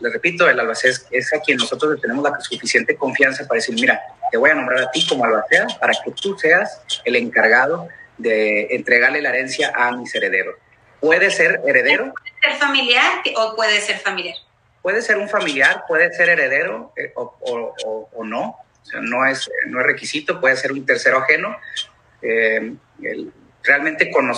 repito, 0.00 0.50
el 0.50 0.58
albacea 0.58 0.90
es, 1.12 1.32
a 1.32 1.38
quien 1.38 1.58
nosotros 1.58 1.94
le 1.94 2.00
tenemos 2.00 2.24
la 2.24 2.40
suficiente 2.40 2.96
confianza 2.96 3.46
para 3.46 3.58
decir, 3.58 3.76
mira, 3.76 4.00
te 4.32 4.36
voy 4.36 4.50
a 4.50 4.54
nombrar 4.54 4.80
a 4.80 4.90
ti 4.90 5.06
como 5.06 5.24
albacea 5.24 5.68
para 5.80 5.92
que 6.04 6.10
tú 6.10 6.36
seas 6.36 6.82
el 7.04 7.14
encargado 7.14 7.88
de 8.18 8.66
entregarle 8.70 9.22
la 9.22 9.28
herencia 9.28 9.72
a 9.76 9.92
mis 9.96 10.12
herederos. 10.12 10.56
¿Puede 10.98 11.30
ser 11.30 11.60
heredero? 11.64 12.12
¿Puede 12.14 12.40
ser 12.42 12.58
familiar 12.58 13.12
o 13.36 13.54
puede 13.54 13.80
ser 13.80 13.98
familiar? 13.98 14.34
Puede 14.82 15.02
ser 15.02 15.18
un 15.18 15.28
familiar, 15.28 15.84
puede 15.86 16.12
ser 16.12 16.30
heredero 16.30 16.92
eh, 16.96 17.12
o, 17.14 18.24
no. 18.24 18.58
No 19.00 19.26
es, 19.26 19.50
no 19.66 19.80
es 19.80 19.86
requisito, 19.86 20.40
puede 20.40 20.56
ser 20.56 20.72
un 20.72 20.84
tercero 20.84 21.18
ajeno. 21.18 21.56
Eh, 22.22 22.74
realmente 23.62 24.10
con, 24.10 24.30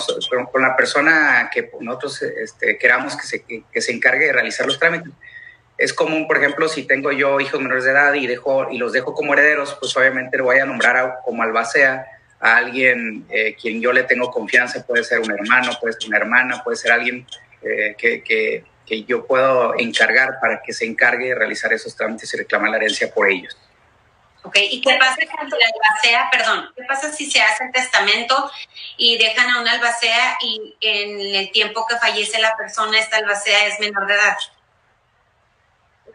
con 0.51 0.61
la 0.61 0.75
persona 0.75 1.49
que 1.53 1.69
nosotros 1.81 2.21
este, 2.21 2.77
queramos 2.77 3.15
que 3.15 3.27
se, 3.27 3.43
que 3.43 3.81
se 3.81 3.91
encargue 3.91 4.27
de 4.27 4.33
realizar 4.33 4.65
los 4.65 4.79
trámites. 4.79 5.11
Es 5.77 5.93
común, 5.93 6.27
por 6.27 6.37
ejemplo, 6.37 6.67
si 6.67 6.83
tengo 6.83 7.11
yo 7.11 7.39
hijos 7.39 7.61
menores 7.61 7.83
de 7.83 7.91
edad 7.91 8.13
y, 8.13 8.25
dejo, 8.25 8.71
y 8.71 8.77
los 8.77 8.93
dejo 8.93 9.13
como 9.13 9.33
herederos, 9.33 9.77
pues 9.79 9.95
obviamente 9.95 10.37
le 10.37 10.43
voy 10.43 10.57
a 10.57 10.65
nombrar 10.65 11.19
como 11.23 11.43
albacea 11.43 12.05
a 12.39 12.57
alguien 12.57 13.25
eh, 13.29 13.55
quien 13.59 13.79
yo 13.79 13.93
le 13.93 14.03
tengo 14.03 14.31
confianza, 14.31 14.85
puede 14.85 15.03
ser 15.03 15.19
un 15.19 15.31
hermano, 15.31 15.71
puede 15.79 15.93
ser 15.93 16.07
una 16.07 16.17
hermana, 16.17 16.63
puede 16.63 16.77
ser 16.77 16.91
alguien 16.91 17.27
eh, 17.61 17.95
que, 17.97 18.23
que, 18.23 18.63
que 18.85 19.03
yo 19.03 19.27
puedo 19.27 19.77
encargar 19.77 20.39
para 20.41 20.61
que 20.63 20.73
se 20.73 20.85
encargue 20.85 21.27
de 21.27 21.35
realizar 21.35 21.71
esos 21.73 21.95
trámites 21.95 22.33
y 22.33 22.37
reclamar 22.37 22.71
la 22.71 22.77
herencia 22.77 23.11
por 23.13 23.29
ellos. 23.29 23.55
¿Y 24.53 24.81
qué 24.81 24.97
pasa 24.99 25.17
cuando 25.35 25.57
la 25.57 25.65
albacea, 25.65 26.29
perdón, 26.31 26.69
qué 26.75 26.83
pasa 26.83 27.11
si 27.11 27.29
se 27.29 27.41
hace 27.41 27.65
el 27.65 27.71
testamento 27.71 28.49
y 28.97 29.17
dejan 29.17 29.49
a 29.49 29.61
una 29.61 29.73
albacea 29.73 30.37
y 30.41 30.75
en 30.81 31.35
el 31.35 31.51
tiempo 31.51 31.85
que 31.87 31.97
fallece 31.97 32.39
la 32.39 32.55
persona, 32.55 32.99
esta 32.99 33.17
albacea 33.17 33.67
es 33.67 33.79
menor 33.79 34.07
de 34.07 34.13
edad? 34.13 34.37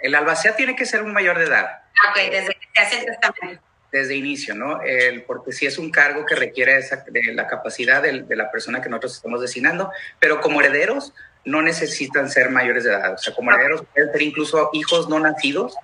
El 0.00 0.14
albacea 0.14 0.56
tiene 0.56 0.74
que 0.74 0.86
ser 0.86 1.02
un 1.02 1.12
mayor 1.12 1.38
de 1.38 1.44
edad. 1.44 1.82
Ok, 2.10 2.16
desde 2.30 2.54
que 2.54 2.68
se 2.74 2.82
hace 2.82 2.98
el 3.00 3.06
testamento. 3.06 3.62
Desde 3.92 4.16
inicio, 4.16 4.54
¿no? 4.54 4.80
El, 4.80 5.22
porque 5.24 5.52
si 5.52 5.66
es 5.66 5.76
un 5.76 5.90
cargo 5.90 6.24
que 6.24 6.34
requiere 6.34 6.80
de 6.80 7.34
la 7.34 7.46
capacidad 7.46 8.00
de, 8.00 8.22
de 8.22 8.36
la 8.36 8.50
persona 8.50 8.80
que 8.80 8.88
nosotros 8.88 9.16
estamos 9.16 9.40
designando, 9.40 9.92
pero 10.18 10.40
como 10.40 10.60
herederos 10.60 11.12
no 11.44 11.60
necesitan 11.60 12.30
ser 12.30 12.50
mayores 12.50 12.84
de 12.84 12.90
edad. 12.90 13.14
O 13.14 13.18
sea, 13.18 13.34
como 13.34 13.52
herederos 13.52 13.84
pueden 13.92 14.10
ser 14.10 14.22
incluso 14.22 14.70
hijos 14.72 15.08
no 15.08 15.20
nacidos 15.20 15.76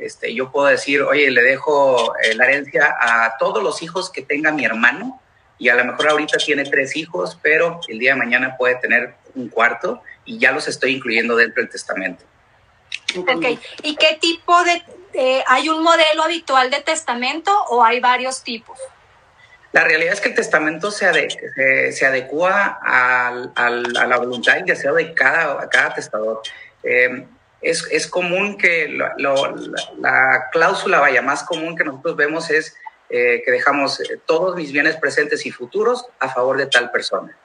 este, 0.00 0.34
yo 0.34 0.50
puedo 0.50 0.66
decir, 0.66 1.02
oye, 1.02 1.30
le 1.30 1.42
dejo 1.42 2.14
eh, 2.22 2.34
la 2.34 2.46
herencia 2.46 2.96
a 2.98 3.36
todos 3.38 3.62
los 3.62 3.82
hijos 3.82 4.10
que 4.10 4.22
tenga 4.22 4.50
mi 4.52 4.64
hermano 4.64 5.20
y 5.58 5.68
a 5.68 5.74
lo 5.74 5.84
mejor 5.84 6.08
ahorita 6.08 6.38
tiene 6.38 6.64
tres 6.64 6.96
hijos, 6.96 7.38
pero 7.42 7.80
el 7.88 7.98
día 7.98 8.12
de 8.12 8.18
mañana 8.18 8.56
puede 8.56 8.76
tener 8.76 9.14
un 9.34 9.48
cuarto 9.48 10.02
y 10.24 10.38
ya 10.38 10.52
los 10.52 10.66
estoy 10.68 10.94
incluyendo 10.96 11.36
dentro 11.36 11.62
del 11.62 11.70
testamento. 11.70 12.24
Ok, 13.16 13.58
¿y 13.82 13.96
qué 13.96 14.18
tipo 14.20 14.56
de, 14.64 15.44
hay 15.46 15.68
un 15.68 15.82
modelo 15.82 16.22
habitual 16.22 16.70
de 16.70 16.80
testamento 16.80 17.52
o 17.68 17.84
hay 17.84 18.00
varios 18.00 18.42
tipos? 18.42 18.78
La 19.72 19.84
realidad 19.84 20.14
es 20.14 20.20
que 20.20 20.30
el 20.30 20.34
testamento 20.34 20.90
se, 20.90 21.28
se, 21.92 22.06
adecua 22.06 22.80
a 22.82 23.30
la 23.30 24.16
voluntad 24.16 24.56
y 24.58 24.62
deseo 24.62 24.94
de 24.94 25.14
cada, 25.14 25.68
cada 25.68 25.94
testador. 25.94 26.40
Eh, 26.82 27.26
es, 27.62 27.86
es 27.90 28.06
común 28.06 28.56
que 28.56 28.88
la, 28.88 30.48
cláusula, 30.52 31.00
vaya, 31.00 31.22
más 31.22 31.42
común 31.42 31.76
que 31.76 31.84
nosotros 31.84 32.16
vemos 32.16 32.50
es 32.50 32.76
eh, 33.10 33.42
que 33.44 33.50
dejamos 33.50 34.00
eh, 34.00 34.20
todos 34.24 34.56
mis 34.56 34.72
bienes 34.72 34.96
presentes 34.96 35.44
y 35.46 35.50
futuros 35.50 36.06
a 36.18 36.28
favor 36.28 36.56
de 36.56 36.66
tal 36.66 36.90
persona 36.90 37.36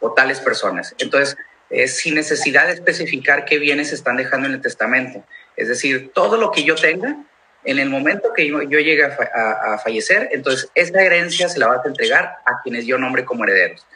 o 0.00 0.12
tales 0.12 0.40
personas. 0.40 0.94
Entonces, 0.98 1.36
es 1.70 1.98
sin 1.98 2.14
necesidad 2.14 2.66
de 2.66 2.74
especificar 2.74 3.44
qué 3.44 3.58
bienes 3.58 3.92
están 3.92 4.16
dejando 4.16 4.48
en 4.48 4.54
el 4.54 4.60
testamento. 4.60 5.24
Es 5.56 5.68
decir, 5.68 6.12
todo 6.14 6.36
lo 6.36 6.50
que 6.50 6.64
yo 6.64 6.74
tenga, 6.74 7.16
en 7.64 7.78
el 7.78 7.90
momento 7.90 8.32
que 8.32 8.46
yo, 8.46 8.60
llegue 8.60 9.04
a, 9.04 9.78
fallecer, 9.78 10.28
entonces 10.32 10.70
esa 10.74 11.02
herencia 11.02 11.48
se 11.48 11.58
la 11.58 11.66
vas 11.66 11.84
a 11.84 11.88
entregar 11.88 12.36
a 12.46 12.62
quienes 12.62 12.86
yo 12.86 12.96
nombre 12.96 13.24
como 13.24 13.44
herederos. 13.44 13.86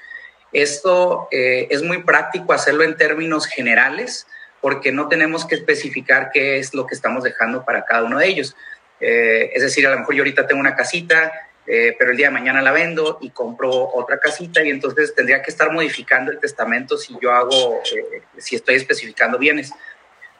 Esto 0.53 1.29
eh, 1.31 1.69
es 1.71 1.83
muy 1.83 2.03
práctico 2.03 2.53
hacerlo 2.53 2.83
en 2.83 2.97
términos 2.97 3.47
generales, 3.47 4.27
porque 4.63 4.93
no 4.93 5.09
tenemos 5.09 5.45
que 5.45 5.57
especificar 5.57 6.31
qué 6.33 6.59
es 6.59 6.73
lo 6.73 6.87
que 6.87 6.95
estamos 6.95 7.25
dejando 7.25 7.65
para 7.65 7.85
cada 7.85 8.05
uno 8.05 8.19
de 8.19 8.29
ellos. 8.29 8.57
Eh, 9.01 9.51
es 9.55 9.63
decir, 9.63 9.85
a 9.89 9.91
lo 9.91 9.99
mejor 9.99 10.15
yo 10.15 10.23
ahorita 10.23 10.47
tengo 10.47 10.61
una 10.61 10.77
casita, 10.77 11.33
eh, 11.67 11.97
pero 11.99 12.13
el 12.13 12.17
día 12.17 12.29
de 12.29 12.33
mañana 12.33 12.63
la 12.63 12.71
vendo 12.71 13.19
y 13.21 13.31
compro 13.31 13.71
otra 13.71 14.21
casita 14.21 14.63
y 14.63 14.71
entonces 14.71 15.17
tendría 15.17 15.43
que 15.43 15.51
estar 15.51 15.73
modificando 15.73 16.31
el 16.31 16.39
testamento 16.39 16.97
si 16.97 17.17
yo 17.21 17.33
hago, 17.33 17.83
eh, 17.93 18.23
si 18.39 18.55
estoy 18.55 18.77
especificando 18.77 19.37
bienes. 19.37 19.73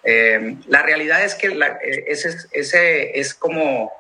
la 0.05 0.83
realidad 0.83 1.25
es 1.25 1.35
que 1.35 1.59
ese, 2.07 2.37
ese, 2.53 3.19
es 3.19 3.35
como 3.35 3.91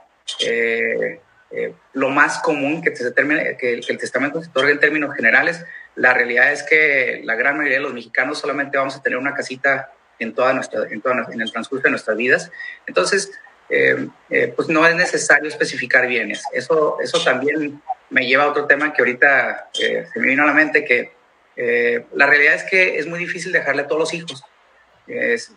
lo 1.94 2.10
más 2.10 2.38
común 2.38 2.80
que, 2.80 2.92
que, 2.92 3.72
el 3.72 3.98
testamento 3.98 4.40
se 4.40 4.50
otorgue 4.50 4.70
en 4.70 4.78
términos 4.78 5.16
generales. 5.16 5.64
La 5.96 6.14
realidad 6.14 6.52
es 6.52 6.62
que 6.62 7.22
la 7.24 7.34
gran 7.34 7.56
mayoría 7.56 7.78
de 7.78 7.82
los 7.82 7.92
mexicanos 7.92 8.38
solamente 8.38 8.78
vamos 8.78 8.96
a 8.96 9.02
tener 9.02 9.18
una 9.18 9.34
casita 9.34 9.92
en, 10.22 10.34
toda 10.34 10.52
nuestra, 10.52 10.86
en, 10.90 11.00
toda, 11.00 11.26
en 11.32 11.40
el 11.40 11.50
transcurso 11.50 11.84
de 11.84 11.90
nuestras 11.90 12.16
vidas. 12.16 12.50
Entonces, 12.86 13.32
eh, 13.74 14.06
eh, 14.28 14.52
pues 14.54 14.68
no 14.68 14.86
es 14.86 14.94
necesario 14.94 15.48
especificar 15.48 16.06
bienes. 16.06 16.44
Eso, 16.52 16.98
eso 17.00 17.24
también 17.24 17.80
me 18.10 18.26
lleva 18.26 18.44
a 18.44 18.48
otro 18.48 18.66
tema 18.66 18.92
que 18.92 19.00
ahorita 19.00 19.70
eh, 19.80 20.06
se 20.12 20.20
me 20.20 20.26
vino 20.26 20.42
a 20.42 20.46
la 20.46 20.52
mente, 20.52 20.84
que 20.84 21.12
la 22.12 22.26
realidad 22.26 22.54
es 22.54 22.64
que 22.64 22.98
es 22.98 23.06
muy 23.06 23.18
difícil 23.18 23.52
dejarle 23.52 23.82
a 23.82 23.86
todos 23.86 24.00
los 24.00 24.14
hijos. 24.14 24.42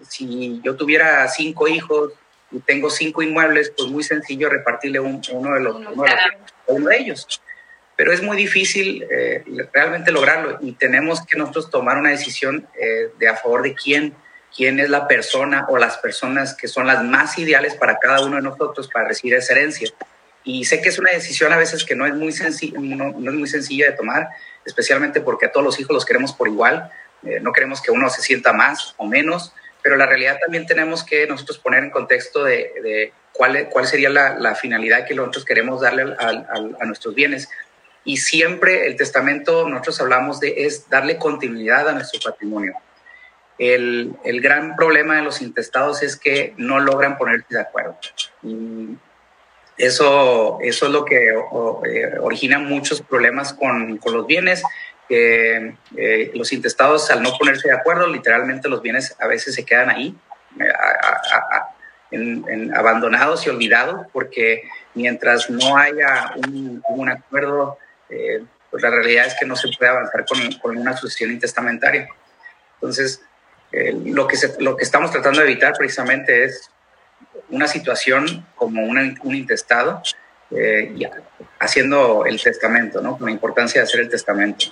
si 0.08 0.62
yo 0.62 0.76
tuviera 0.76 1.28
cinco 1.28 1.68
hijos 1.68 2.14
y 2.52 2.60
tengo 2.60 2.90
cinco 2.90 3.22
inmuebles, 3.22 3.74
pues 3.76 3.90
muy 3.90 4.04
sencillo 4.04 4.50
repartirle 4.50 5.00
uno, 5.00 5.20
de 5.54 5.60
los, 5.62 5.76
uno, 5.76 6.04
de 6.04 6.12
uno 6.68 6.88
de 6.88 6.98
ellos. 6.98 7.42
Pero 7.98 8.12
es 8.12 8.22
muy 8.22 8.38
difícil 8.38 9.06
realmente 9.74 10.12
lograrlo 10.12 10.58
y 10.62 10.74
tenemos 10.74 11.26
que 11.26 11.38
nosotros 11.38 11.70
tomar 11.70 11.98
una 11.98 12.10
decisión 12.10 12.68
de 13.18 13.28
a 13.28 13.36
favor 13.36 13.62
de 13.64 13.74
quién 13.74 14.16
quién 14.56 14.80
es 14.80 14.90
la 14.90 15.08
persona 15.08 15.66
o 15.70 15.78
las 15.78 15.98
personas 15.98 16.56
que 16.56 16.68
son 16.68 16.88
las 16.88 17.04
más 17.04 17.38
ideales 17.38 17.76
para 17.76 17.98
cada 17.98 18.26
uno 18.26 18.38
de 18.38 18.42
nosotros 18.42 18.88
para 18.88 19.08
recibir 19.08 19.36
esa 19.36 19.54
herencia. 19.54 19.90
Y 20.44 20.66
sé 20.66 20.82
que 20.82 20.90
es 20.90 21.00
una 21.00 21.12
decisión 21.12 21.52
a 21.52 21.58
veces 21.58 21.84
que 21.84 21.96
no 21.96 22.06
es 22.06 22.14
muy, 22.14 22.32
sencilla, 22.32 22.80
no, 22.80 23.10
es 23.10 23.36
muy 23.36 23.48
sencilla 23.48 23.90
de 23.90 23.98
tomar, 23.98 24.30
especialmente 24.64 25.20
porque 25.20 25.48
a 25.48 25.52
todos 25.52 25.66
los 25.66 25.80
hijos 25.80 25.94
los 25.94 26.06
queremos 26.06 26.34
por 26.34 26.48
igual. 26.48 26.90
Eh, 27.24 27.40
no 27.42 27.52
queremos 27.52 27.82
que 27.82 27.92
uno 27.92 28.10
se 28.10 28.22
sienta 28.22 28.54
más 28.54 28.94
o 28.98 29.08
menos, 29.08 29.54
pero 29.82 29.98
la 29.98 30.06
realidad 30.06 30.38
también 30.40 30.68
tenemos 30.68 31.04
que 31.04 31.26
nosotros 31.28 31.58
poner 31.58 31.84
en 31.84 31.90
contexto 31.90 32.44
de, 32.44 33.12
cuál, 33.34 33.70
cuál 33.70 33.88
sería 33.88 34.10
la, 34.10 34.56
finalidad 34.56 35.06
que 35.06 35.16
nosotros 35.16 35.46
queremos 35.46 35.82
darle 35.82 36.16
a 36.20 36.86
nuestros 36.86 37.16
bienes. 37.16 37.50
Y 38.04 38.18
siempre 38.18 38.86
el 38.86 38.96
testamento, 38.96 39.68
nosotros 39.68 40.00
hablamos 40.00 40.40
de, 40.40 40.66
es 40.66 40.88
darle 40.90 41.18
continuidad 41.18 41.90
a 41.90 41.94
nuestro 41.94 42.20
patrimonio. 42.24 42.76
El, 43.58 44.14
el, 44.26 44.42
gran 44.42 44.76
problema 44.76 45.16
de 45.16 45.22
los 45.22 45.42
intestados 45.42 46.04
es 46.04 46.18
que 46.18 46.54
no 46.58 46.80
logran 46.80 47.18
ponerse 47.18 47.48
de 47.50 47.62
acuerdo. 47.62 47.98
Y 48.44 48.98
eso, 49.78 50.60
eso 50.62 50.86
es 50.86 50.92
lo 50.92 51.04
que 51.06 51.30
eh, 51.30 52.18
origina 52.22 52.60
muchos 52.60 53.02
problemas 53.02 53.54
con, 53.54 53.98
con, 53.98 54.14
los 54.14 54.26
bienes 54.26 54.64
que 55.10 55.76
eh, 55.98 56.32
los 56.34 56.54
intestados 56.54 57.12
al 57.12 57.22
no 57.22 57.38
ponerse 57.38 57.68
de 57.68 57.76
acuerdo, 57.76 58.08
literalmente 58.08 58.70
los 58.70 58.82
bienes 58.82 59.16
a 59.20 59.28
veces 59.28 59.54
se 59.54 59.66
quedan 59.66 59.90
ahí, 59.90 60.16
en, 62.12 62.74
abandonados 62.76 63.46
y 63.46 63.50
olvidados, 63.50 64.08
porque 64.14 64.64
mientras 64.94 65.50
no 65.50 65.78
haya 65.78 66.34
un, 66.88 67.10
acuerdo, 67.10 67.78
eh, 68.10 68.44
pues 68.72 68.82
la 68.82 68.90
realidad 68.90 69.28
es 69.28 69.36
que 69.40 69.46
no 69.46 69.56
se 69.56 69.68
puede 69.78 69.92
avanzar 69.92 70.26
con, 70.26 70.40
con 70.54 70.78
una 70.78 70.96
sucesión 70.96 71.32
intestamentaria. 71.32 72.08
Entonces, 72.76 73.22
eh, 73.76 73.94
lo, 74.06 74.26
que 74.26 74.38
lo 74.60 74.78
que 74.78 74.84
estamos 74.84 75.12
tratando 75.12 75.42
de 75.42 75.52
evitar 75.52 75.74
precisamente 75.78 76.46
es 76.46 76.72
una 77.50 77.68
situación 77.68 78.48
como 78.56 78.84
un 78.84 79.36
intestado, 79.36 80.02
eh, 80.52 80.96
haciendo 81.60 82.26
el 82.26 82.42
testamento, 82.42 83.02
¿no? 83.02 83.18
Con 83.18 83.26
la 83.26 83.34
importancia 83.34 83.82
de 83.82 83.88
hacer 83.88 84.00
el 84.00 84.10
testamento. 84.10 84.68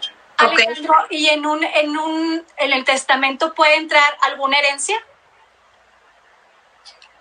¿y 1.10 1.28
en, 1.28 1.46
un, 1.46 1.64
en, 1.64 1.98
un, 1.98 2.46
en 2.58 2.74
el 2.74 2.86
testamento 2.86 3.54
puede 3.54 3.76
entrar 3.76 4.18
alguna 4.22 4.58
herencia? 4.60 4.96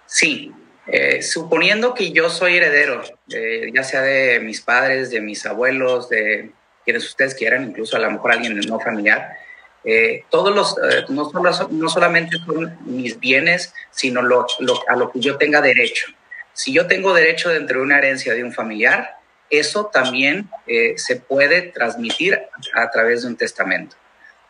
Sí, 0.07 0.53
eh, 0.87 1.21
suponiendo 1.21 1.95
que 1.95 2.13
yo 2.13 2.31
soy 2.31 2.59
heredero, 2.59 3.03
ya 3.27 3.83
sea 3.83 4.03
de 4.03 4.39
mis 4.39 4.61
padres, 4.61 5.11
de 5.11 5.21
mis 5.21 5.45
abuelos, 5.47 6.09
de 6.09 6.53
quienes 6.85 7.05
ustedes 7.07 7.35
quieran, 7.35 7.65
incluso 7.65 7.97
a 7.97 8.01
lo 8.01 8.11
mejor 8.11 8.33
alguien 8.33 8.59
no 8.61 8.79
familiar, 8.79 9.37
eh, 9.85 10.25
todos 10.31 10.55
los, 10.55 10.77
eh, 10.79 11.05
no, 11.09 11.89
solamente 11.89 12.37
son 12.45 12.79
mis 12.85 13.19
bienes, 13.19 13.75
sino 13.91 14.21
a 14.21 14.97
lo 14.97 15.11
que 15.11 15.21
yo 15.21 15.37
tenga 15.37 15.61
derecho. 15.61 16.07
Si 16.53 16.73
yo 16.73 16.87
tengo 16.87 17.15
derecho 17.15 17.49
dentro 17.49 17.79
de 17.79 17.85
una 17.85 17.99
herencia 17.99 18.35
de 18.35 18.45
un 18.45 18.53
familiar, 18.53 19.17
eso 19.51 19.87
también 19.87 20.49
eh, 20.67 20.95
se 20.97 21.17
puede 21.17 21.63
transmitir 21.63 22.41
a, 22.75 22.91
través 22.91 23.23
de 23.23 23.29
un 23.29 23.37
testamento. 23.37 23.97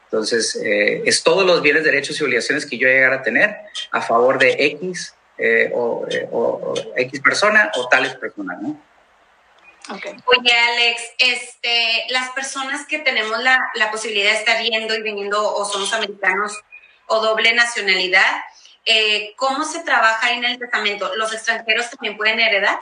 Entonces, 0.04 0.60
es 0.62 1.22
todos 1.22 1.46
los 1.46 1.62
bienes, 1.62 1.84
derechos 1.84 2.20
y 2.20 2.24
obligaciones 2.24 2.66
que 2.66 2.76
yo 2.76 2.86
llegara 2.86 3.16
a 3.16 3.22
tener 3.22 3.56
a 3.90 4.02
favor 4.02 4.38
de 4.38 4.50
X 4.58 5.14
o, 5.72 6.06
o, 6.30 6.74
X 6.96 7.20
persona 7.20 7.72
o 7.76 7.88
tales 7.88 8.14
personas, 8.16 8.60
¿no? 8.60 8.78
Oye, 9.88 10.52
Alex, 10.52 11.02
este, 11.18 12.06
las 12.10 12.30
personas 12.30 12.86
que 12.86 13.00
tenemos 13.00 13.42
la, 13.42 13.58
la, 13.74 13.90
posibilidad 13.90 14.30
de 14.30 14.38
estar 14.38 14.62
yendo 14.62 14.94
y 14.94 15.02
viniendo 15.02 15.42
o 15.42 15.64
somos 15.64 15.92
americanos 15.92 16.60
o 17.06 17.20
doble 17.20 17.52
nacionalidad, 17.52 18.42
eh, 18.84 19.34
¿cómo 19.36 19.64
se 19.64 19.80
trabaja 19.80 20.32
en 20.32 20.44
el 20.44 20.58
testamento? 20.58 21.14
¿Los 21.16 21.32
extranjeros 21.32 21.90
también 21.90 22.16
pueden 22.16 22.40
heredar? 22.40 22.78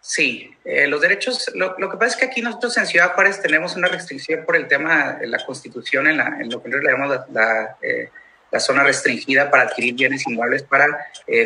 Sí, 0.00 0.54
eh, 0.64 0.86
los 0.86 1.00
derechos, 1.00 1.50
lo, 1.54 1.76
lo, 1.78 1.90
que 1.90 1.96
pasa 1.96 2.12
es 2.12 2.16
que 2.16 2.26
aquí 2.26 2.40
nosotros 2.40 2.76
en 2.76 2.86
Ciudad 2.86 3.14
Juárez 3.14 3.40
tenemos 3.40 3.74
una 3.74 3.88
restricción 3.88 4.44
por 4.44 4.56
el 4.56 4.68
tema 4.68 5.14
de 5.14 5.26
la 5.26 5.44
constitución 5.44 6.06
en, 6.06 6.16
la, 6.16 6.26
en 6.40 6.50
lo 6.50 6.62
que 6.62 6.68
nosotros 6.68 6.84
le 6.84 6.92
llamamos 6.92 7.20
la, 7.32 7.76
eh, 7.82 8.10
la, 8.50 8.60
zona 8.60 8.84
restringida 8.84 9.50
para 9.50 9.64
adquirir 9.64 9.94
bienes 9.94 10.26
inmuebles 10.28 10.62
para 10.62 10.86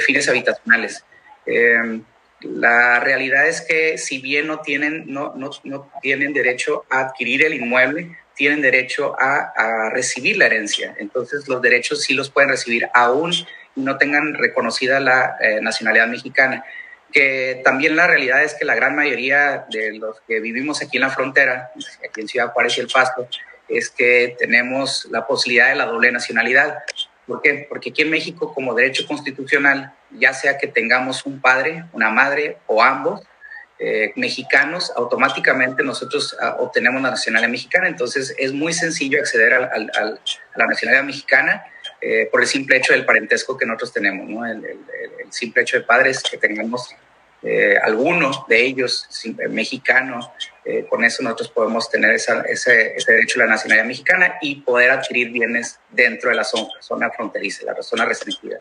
fines 0.04 0.28
habitacionales. 0.28 1.04
La 2.40 3.00
realidad 3.00 3.46
es 3.46 3.60
que 3.60 3.98
si 3.98 4.18
bien 4.18 4.46
no 4.46 4.60
tienen, 4.60 5.04
no, 5.06 5.34
no, 5.36 5.50
no 5.64 5.90
tienen 6.00 6.32
derecho 6.32 6.84
a 6.90 7.00
adquirir 7.00 7.44
el 7.44 7.54
inmueble, 7.54 8.16
tienen 8.34 8.62
derecho 8.62 9.14
a, 9.20 9.52
a, 9.54 9.90
recibir 9.90 10.38
la 10.38 10.46
herencia. 10.46 10.94
Entonces 10.98 11.46
los 11.48 11.60
derechos 11.60 12.02
sí 12.02 12.14
los 12.14 12.30
pueden 12.30 12.50
recibir 12.50 12.88
aún 12.94 13.34
no 13.76 13.98
tengan 13.98 14.34
reconocida 14.34 15.00
la 15.00 15.36
eh, 15.40 15.60
nacionalidad 15.60 16.06
mexicana. 16.08 16.64
Que 17.12 17.60
también 17.64 17.96
la 17.96 18.06
realidad 18.06 18.42
es 18.42 18.54
que 18.54 18.64
la 18.64 18.74
gran 18.74 18.94
mayoría 18.94 19.66
de 19.70 19.98
los 19.98 20.20
que 20.28 20.40
vivimos 20.40 20.80
aquí 20.80 20.96
en 20.96 21.02
la 21.02 21.10
frontera, 21.10 21.72
aquí 22.08 22.20
en 22.20 22.28
Ciudad 22.28 22.52
Juárez 22.52 22.78
y 22.78 22.80
El 22.80 22.88
Paso, 22.88 23.28
es 23.68 23.90
que 23.90 24.36
tenemos 24.38 25.06
la 25.10 25.26
posibilidad 25.26 25.70
de 25.70 25.76
la 25.76 25.86
doble 25.86 26.12
nacionalidad. 26.12 26.78
¿Por 27.30 27.42
qué? 27.42 27.64
Porque 27.68 27.90
aquí 27.90 28.02
en 28.02 28.10
México, 28.10 28.52
como 28.52 28.74
derecho 28.74 29.06
constitucional, 29.06 29.94
ya 30.10 30.34
sea 30.34 30.58
que 30.58 30.66
tengamos 30.66 31.24
un 31.24 31.40
padre, 31.40 31.84
una 31.92 32.10
madre 32.10 32.56
o 32.66 32.82
ambos 32.82 33.22
eh, 33.78 34.12
mexicanos, 34.16 34.92
automáticamente 34.96 35.84
nosotros 35.84 36.36
ah, 36.40 36.56
obtenemos 36.58 37.00
la 37.00 37.10
nacionalidad 37.10 37.48
mexicana. 37.48 37.86
Entonces 37.86 38.34
es 38.36 38.52
muy 38.52 38.72
sencillo 38.72 39.20
acceder 39.20 39.54
a 39.54 39.78
la 40.56 40.66
nacionalidad 40.66 41.04
mexicana 41.04 41.62
eh, 42.00 42.28
por 42.32 42.40
el 42.40 42.48
simple 42.48 42.78
hecho 42.78 42.94
del 42.94 43.04
parentesco 43.04 43.56
que 43.56 43.64
nosotros 43.64 43.92
tenemos, 43.92 44.28
¿no? 44.28 44.44
el, 44.44 44.64
el 44.64 45.32
simple 45.32 45.62
hecho 45.62 45.78
de 45.78 45.84
padres 45.84 46.24
que 46.28 46.36
tengamos 46.36 46.96
eh, 47.42 47.78
alguno 47.82 48.44
de 48.48 48.62
ellos 48.66 49.08
mexicano, 49.48 50.32
eh, 50.62 50.84
con 50.88 51.04
eso 51.04 51.22
nosotros 51.22 51.48
podemos 51.48 51.88
tener 51.88 52.12
ese, 52.12 52.32
ese, 52.46 52.94
derecho 53.06 53.40
a 53.40 53.44
la 53.44 53.52
nacionalidad 53.52 53.86
mexicana 53.86 54.38
y 54.42 54.56
poder 54.56 54.90
adquirir 54.90 55.30
bienes 55.30 55.78
dentro 55.88 56.28
de 56.28 56.36
la 56.36 56.44
zona, 56.44 56.68
zona 56.80 57.10
fronteriza, 57.10 57.64
la 57.64 57.82
zona 57.82 58.04
restringida. 58.04 58.58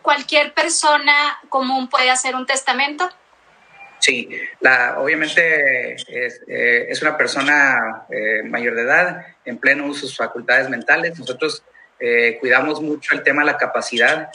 ¿Cualquier 0.00 0.54
persona 0.54 1.38
común 1.50 1.88
puede 1.88 2.10
hacer 2.10 2.34
un 2.34 2.46
testamento? 2.46 3.08
Sí, 3.98 4.30
la, 4.60 4.98
obviamente 4.98 5.92
es, 5.92 6.40
eh, 6.46 6.86
es 6.88 7.02
una 7.02 7.16
persona 7.16 8.06
mayor 8.44 8.74
de 8.76 8.82
edad, 8.82 9.26
en 9.44 9.58
pleno 9.58 9.86
uso 9.86 10.02
de 10.02 10.08
sus 10.08 10.16
facultades 10.16 10.70
mentales. 10.70 11.18
Nosotros 11.18 11.62
cuidamos 12.40 12.82
mucho 12.82 13.14
el 13.14 13.22
tema 13.22 13.42
de 13.42 13.46
la 13.46 13.56
capacidad 13.56 14.30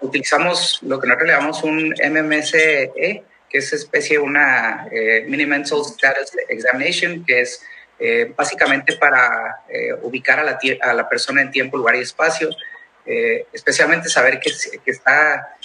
utilizamos 0.00 0.78
lo 0.82 1.00
que 1.00 1.06
nosotros 1.06 1.28
le 1.28 1.34
llamamos 1.34 1.62
un 1.62 1.94
MMSE, 2.10 3.24
que 3.48 3.58
es 3.58 3.72
especie 3.72 4.18
de 4.18 4.22
una 4.22 4.88
eh, 4.92 5.24
Mini 5.26 5.46
Mental 5.46 5.80
Status 5.80 6.32
Examination, 6.48 7.24
que 7.24 7.40
es 7.40 7.62
eh, 8.00 8.32
básicamente 8.36 8.96
para 8.96 9.64
eh, 9.68 9.92
ubicar 10.02 10.38
a 10.38 10.44
la, 10.44 10.58
a 10.82 10.94
la, 10.94 11.08
persona 11.08 11.42
en 11.42 11.50
tiempo, 11.50 11.76
lugar 11.76 11.96
y 11.96 12.00
espacio, 12.00 12.48
eh, 13.04 13.46
especialmente 13.52 14.08
saber 14.08 14.38
que, 14.38 14.52
que 14.84 14.90
está 14.90 15.56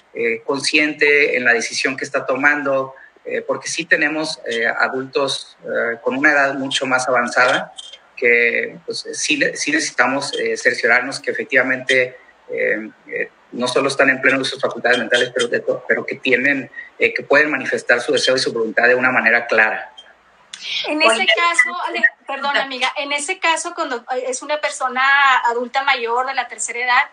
consciente 0.46 1.36
en 1.38 1.44
la 1.44 1.54
decisión 1.54 1.98
que 1.98 2.06
está 2.06 2.24
tomando, 2.24 2.94
porque 3.48 3.68
sí 3.68 3.86
tenemos 3.86 4.40
adultos 4.78 5.58
con 6.04 6.16
una 6.16 6.34
edad 6.34 6.54
mucho 6.54 6.86
más 6.86 7.08
avanzada 7.08 7.74
que 8.16 8.78
pues, 8.86 9.08
sí, 9.14 9.42
sí 9.56 9.72
necesitamos 9.72 10.32
cerciorarnos 10.56 11.20
que 11.20 11.32
efectivamente 11.32 12.16
no 13.54 13.68
solo 13.68 13.88
están 13.88 14.10
en 14.10 14.22
pleno 14.22 14.40
de 14.40 14.46
sus 14.46 14.60
facultades 14.60 14.98
mentales, 14.98 15.32
pero, 15.34 15.84
pero 15.88 16.06
que 16.06 16.16
tienen, 16.16 16.70
eh, 17.00 17.14
que 17.14 17.24
pueden 17.24 17.50
manifestar 17.50 18.02
su 18.02 18.12
deseo 18.12 18.36
y 18.36 18.40
su 18.40 18.52
voluntad 18.52 18.88
de 18.88 18.96
una 18.96 19.12
manera 19.12 19.48
clara. 19.48 19.94
En 20.88 21.02
ese 21.02 21.26
caso, 21.26 21.78
perdón 22.26 22.58
amiga, 22.58 22.92
en 22.98 23.12
ese 23.12 23.40
caso 23.40 23.74
cuando 23.76 24.04
es 24.26 24.42
una 24.42 24.62
persona 24.62 25.40
adulta 25.40 25.84
mayor 25.84 26.26
de 26.26 26.34
la 26.34 26.48
tercera 26.48 26.80
edad, 26.80 27.10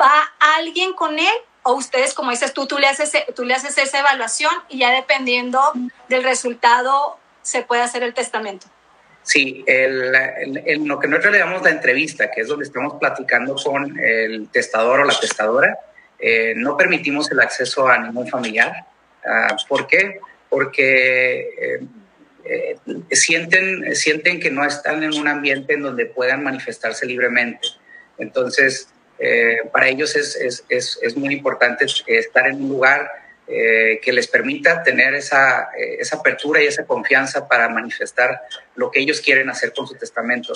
¿va 0.00 0.32
alguien 0.56 0.92
con 0.94 1.18
él? 1.18 1.34
O 1.62 1.74
ustedes, 1.74 2.14
como 2.14 2.30
dices 2.30 2.52
tú, 2.54 2.66
tú 2.66 2.78
le 2.78 2.88
haces, 2.88 3.12
tú 3.36 3.44
le 3.44 3.54
haces 3.54 3.76
esa 3.78 3.98
evaluación 4.00 4.52
y 4.68 4.78
ya 4.78 4.90
dependiendo 4.90 5.60
del 6.08 6.24
resultado 6.24 7.18
se 7.42 7.62
puede 7.62 7.82
hacer 7.82 8.02
el 8.02 8.14
testamento. 8.14 8.66
Sí, 9.22 9.62
en 9.66 10.88
lo 10.88 10.98
que 10.98 11.06
nosotros 11.06 11.32
le 11.32 11.38
damos 11.38 11.62
la 11.62 11.70
entrevista, 11.70 12.30
que 12.30 12.40
es 12.40 12.48
donde 12.48 12.64
estamos 12.64 12.94
platicando 12.98 13.54
con 13.54 13.98
el 14.00 14.48
testador 14.48 15.00
o 15.00 15.04
la 15.04 15.18
testadora, 15.18 15.78
eh, 16.18 16.54
no 16.56 16.76
permitimos 16.76 17.30
el 17.30 17.40
acceso 17.40 17.88
a 17.88 17.98
ningún 17.98 18.28
familiar. 18.28 18.86
Uh, 19.24 19.56
¿Por 19.68 19.86
qué? 19.86 20.20
Porque 20.48 21.40
eh, 21.40 21.80
eh, 22.44 22.76
sienten, 23.12 23.94
sienten 23.94 24.40
que 24.40 24.50
no 24.50 24.64
están 24.64 25.02
en 25.02 25.14
un 25.14 25.28
ambiente 25.28 25.74
en 25.74 25.82
donde 25.82 26.06
puedan 26.06 26.42
manifestarse 26.42 27.06
libremente. 27.06 27.68
Entonces, 28.18 28.88
para 29.72 29.88
ellos 29.88 30.16
es, 30.16 30.34
es, 30.34 30.64
es, 30.70 30.98
es 31.02 31.14
muy 31.14 31.34
importante 31.34 31.84
estar 32.06 32.46
en 32.46 32.56
un 32.62 32.70
lugar 32.70 33.10
eh, 33.52 33.98
que 34.00 34.12
les 34.12 34.28
permita 34.28 34.82
tener 34.84 35.12
esa, 35.14 35.70
eh, 35.76 35.96
esa 35.98 36.18
apertura 36.18 36.62
y 36.62 36.66
esa 36.66 36.84
confianza 36.86 37.48
para 37.48 37.68
manifestar 37.68 38.42
lo 38.76 38.92
que 38.92 39.00
ellos 39.00 39.20
quieren 39.20 39.50
hacer 39.50 39.72
con 39.72 39.88
su 39.88 39.96
testamento 39.96 40.52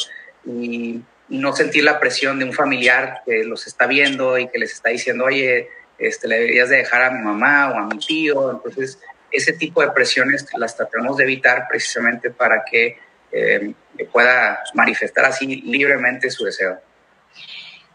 y 0.46 1.00
no 1.28 1.56
sentir 1.56 1.82
la 1.82 1.98
presión 1.98 2.38
de 2.38 2.44
un 2.44 2.52
familiar 2.52 3.22
que 3.26 3.42
los 3.42 3.66
está 3.66 3.86
viendo 3.86 4.38
y 4.38 4.48
que 4.48 4.58
les 4.58 4.72
está 4.72 4.90
diciendo, 4.90 5.24
oye, 5.24 5.68
este, 5.98 6.28
le 6.28 6.36
deberías 6.36 6.68
de 6.68 6.76
dejar 6.76 7.02
a 7.02 7.10
mi 7.10 7.20
mamá 7.20 7.70
o 7.70 7.78
a 7.78 7.86
mi 7.86 7.98
tío. 7.98 8.52
Entonces, 8.52 9.00
ese 9.30 9.54
tipo 9.54 9.80
de 9.82 9.90
presiones 9.90 10.46
las 10.56 10.76
tratamos 10.76 11.16
de 11.16 11.24
evitar 11.24 11.66
precisamente 11.68 12.30
para 12.30 12.64
que 12.64 12.98
eh, 13.32 13.74
pueda 14.12 14.62
manifestar 14.74 15.24
así 15.24 15.46
libremente 15.62 16.30
su 16.30 16.44
deseo. 16.44 16.80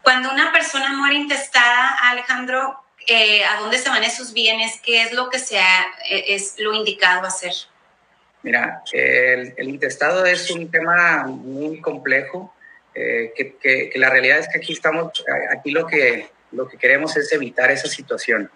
Cuando 0.02 0.30
una 0.30 0.52
persona 0.52 0.92
muere 0.92 1.14
intestada, 1.14 1.96
Alejandro, 2.02 2.82
eh, 3.10 3.44
a 3.44 3.58
dónde 3.58 3.76
se 3.76 3.88
van 3.88 4.04
esos 4.04 4.32
bienes, 4.32 4.80
qué 4.84 5.02
es 5.02 5.12
lo 5.12 5.30
que 5.30 5.40
sea, 5.40 5.88
eh, 6.08 6.26
es 6.28 6.54
lo 6.58 6.72
indicado 6.72 7.26
hacer. 7.26 7.52
Mira, 8.44 8.84
el, 8.92 9.68
intestado 9.68 10.24
es 10.24 10.48
un 10.52 10.70
tema 10.70 11.24
muy 11.24 11.80
complejo, 11.80 12.54
eh, 12.94 13.32
que, 13.36 13.90
la 13.96 14.10
realidad 14.10 14.38
es 14.38 14.48
que 14.48 14.58
aquí 14.58 14.72
estamos, 14.72 15.24
aquí 15.50 15.72
lo 15.72 15.88
que, 15.88 16.28
lo 16.52 16.68
que 16.68 16.78
queremos 16.78 17.16
es 17.16 17.32
evitar 17.32 17.72
esa 17.72 17.88
situación. 17.88 18.48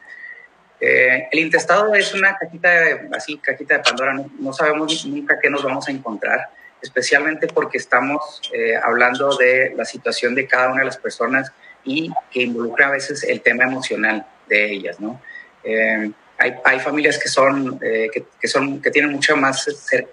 Eh, 0.81 1.27
el 1.33 1.41
intestado 1.41 1.93
es 1.93 2.15
una 2.15 2.37
cajita 2.39 2.71
de, 2.71 3.09
así, 3.13 3.39
cajita 3.39 3.79
de 3.79 3.83
Pandora, 3.83 4.15
no, 4.39 4.53
sabemos 4.53 5.05
nunca 5.05 5.41
qué 5.41 5.51
nos 5.51 5.65
vamos 5.65 5.89
a 5.89 5.91
encontrar, 5.91 6.51
especialmente 6.81 7.49
porque 7.49 7.79
estamos 7.79 8.41
hablando 8.85 9.37
de 9.37 9.75
la 9.77 9.85
situación 9.85 10.37
de 10.37 10.47
cada 10.47 10.69
una 10.71 10.81
de 10.81 10.87
las 10.87 10.99
personas 10.99 11.51
y 11.83 12.13
que 12.31 12.43
involucra 12.43 12.87
a 12.87 12.93
veces 12.93 13.25
el 13.25 13.41
tema 13.41 13.65
emocional 13.65 14.25
de 14.49 14.73
ellas, 14.73 15.01
¿no? 15.01 15.21
Eh, 15.63 16.11
hay, 16.39 16.55
hay, 16.65 16.81
familias 16.81 17.19
que 17.19 17.29
son, 17.29 17.79
que, 17.79 18.25
que, 18.41 18.49
son, 18.49 18.83
que 18.83 18.91
tienen 18.91 19.13
mucho 19.13 19.37
más, 19.37 19.65
que 19.95 20.07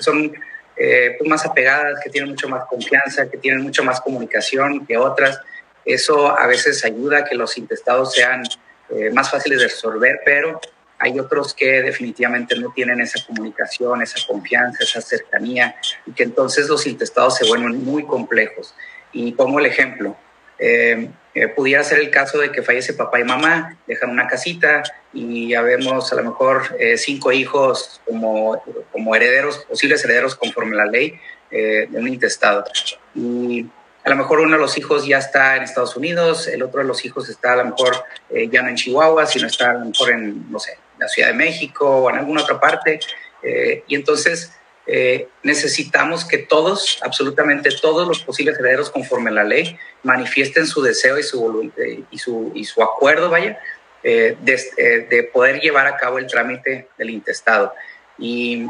son 0.00 0.32
pues 0.76 1.28
más 1.28 1.46
apegadas, 1.46 2.00
que 2.02 2.10
tienen 2.10 2.30
mucho 2.30 2.48
más 2.48 2.64
confianza, 2.64 3.30
que 3.30 3.38
tienen 3.38 3.62
mucho 3.62 3.84
más 3.84 4.00
comunicación 4.00 4.84
que 4.84 4.96
otras. 4.96 5.40
Eso 5.84 6.36
a 6.36 6.46
veces 6.46 6.84
ayuda 6.84 7.18
a 7.18 7.24
que 7.24 7.36
los 7.36 7.56
intestados 7.56 8.14
sean 8.14 8.42
eh, 8.90 9.10
más 9.10 9.30
fáciles 9.30 9.60
de 9.60 9.64
resolver, 9.66 10.20
pero 10.24 10.60
hay 10.98 11.18
otros 11.18 11.54
que 11.54 11.82
definitivamente 11.82 12.54
no 12.56 12.72
tienen 12.72 13.00
esa 13.00 13.24
comunicación, 13.26 14.02
esa 14.02 14.18
confianza, 14.26 14.84
esa 14.84 15.00
cercanía, 15.00 15.76
y 16.06 16.12
que 16.12 16.22
entonces 16.22 16.68
los 16.68 16.86
intestados 16.86 17.36
se 17.36 17.46
vuelven 17.46 17.84
muy 17.84 18.04
complejos. 18.04 18.74
Y 19.12 19.32
pongo 19.32 19.58
el 19.58 19.66
ejemplo, 19.66 20.16
eh, 20.64 21.08
eh, 21.34 21.48
pudiera 21.48 21.82
ser 21.82 21.98
el 21.98 22.10
caso 22.10 22.38
de 22.38 22.52
que 22.52 22.62
fallece 22.62 22.94
papá 22.94 23.20
y 23.20 23.24
mamá, 23.24 23.76
dejan 23.86 24.10
una 24.10 24.26
casita 24.28 24.82
y 25.12 25.48
ya 25.48 25.62
vemos 25.62 26.12
a 26.12 26.16
lo 26.16 26.24
mejor 26.24 26.76
cinco 26.96 27.32
hijos 27.32 28.00
como, 28.06 28.62
como 28.92 29.14
herederos, 29.16 29.58
posibles 29.68 30.04
herederos 30.04 30.36
conforme 30.36 30.76
la 30.76 30.86
ley 30.86 31.18
de 31.50 31.88
un 31.92 32.08
intestado. 32.08 32.64
Y 33.14 33.66
a 34.04 34.10
lo 34.10 34.16
mejor 34.16 34.40
uno 34.40 34.52
de 34.52 34.58
los 34.58 34.76
hijos 34.76 35.06
ya 35.06 35.16
está 35.16 35.56
en 35.56 35.62
Estados 35.62 35.96
Unidos, 35.96 36.46
el 36.46 36.62
otro 36.62 36.80
de 36.80 36.86
los 36.86 37.04
hijos 37.06 37.30
está 37.30 37.54
a 37.54 37.56
lo 37.56 37.64
mejor 37.64 38.04
eh, 38.28 38.48
ya 38.52 38.60
no 38.60 38.68
en 38.68 38.74
Chihuahua, 38.74 39.24
sino 39.24 39.46
está 39.46 39.70
a 39.70 39.74
lo 39.74 39.86
mejor 39.86 40.10
en, 40.10 40.50
no 40.50 40.58
sé, 40.58 40.78
la 40.98 41.08
Ciudad 41.08 41.28
de 41.28 41.34
México 41.34 41.88
o 41.88 42.10
en 42.10 42.16
alguna 42.16 42.42
otra 42.42 42.60
parte. 42.60 43.00
Eh, 43.42 43.82
y 43.86 43.94
entonces 43.94 44.52
eh, 44.86 45.28
necesitamos 45.42 46.24
que 46.24 46.38
todos, 46.38 46.98
absolutamente 47.02 47.70
todos 47.80 48.06
los 48.06 48.20
posibles 48.20 48.58
herederos 48.58 48.90
conforme 48.90 49.30
a 49.30 49.34
la 49.34 49.44
ley, 49.44 49.78
manifiesten 50.02 50.66
su 50.66 50.82
deseo 50.82 51.18
y 51.18 51.22
su, 51.22 51.72
y 52.10 52.18
su, 52.18 52.52
y 52.54 52.64
su 52.64 52.82
acuerdo, 52.82 53.30
vaya, 53.30 53.58
de, 54.02 54.36
de, 55.08 55.22
poder 55.32 55.60
llevar 55.60 55.86
a 55.86 55.96
cabo 55.96 56.18
el 56.18 56.26
trámite 56.26 56.88
del 56.98 57.08
intestado. 57.08 57.72
Y 58.18 58.66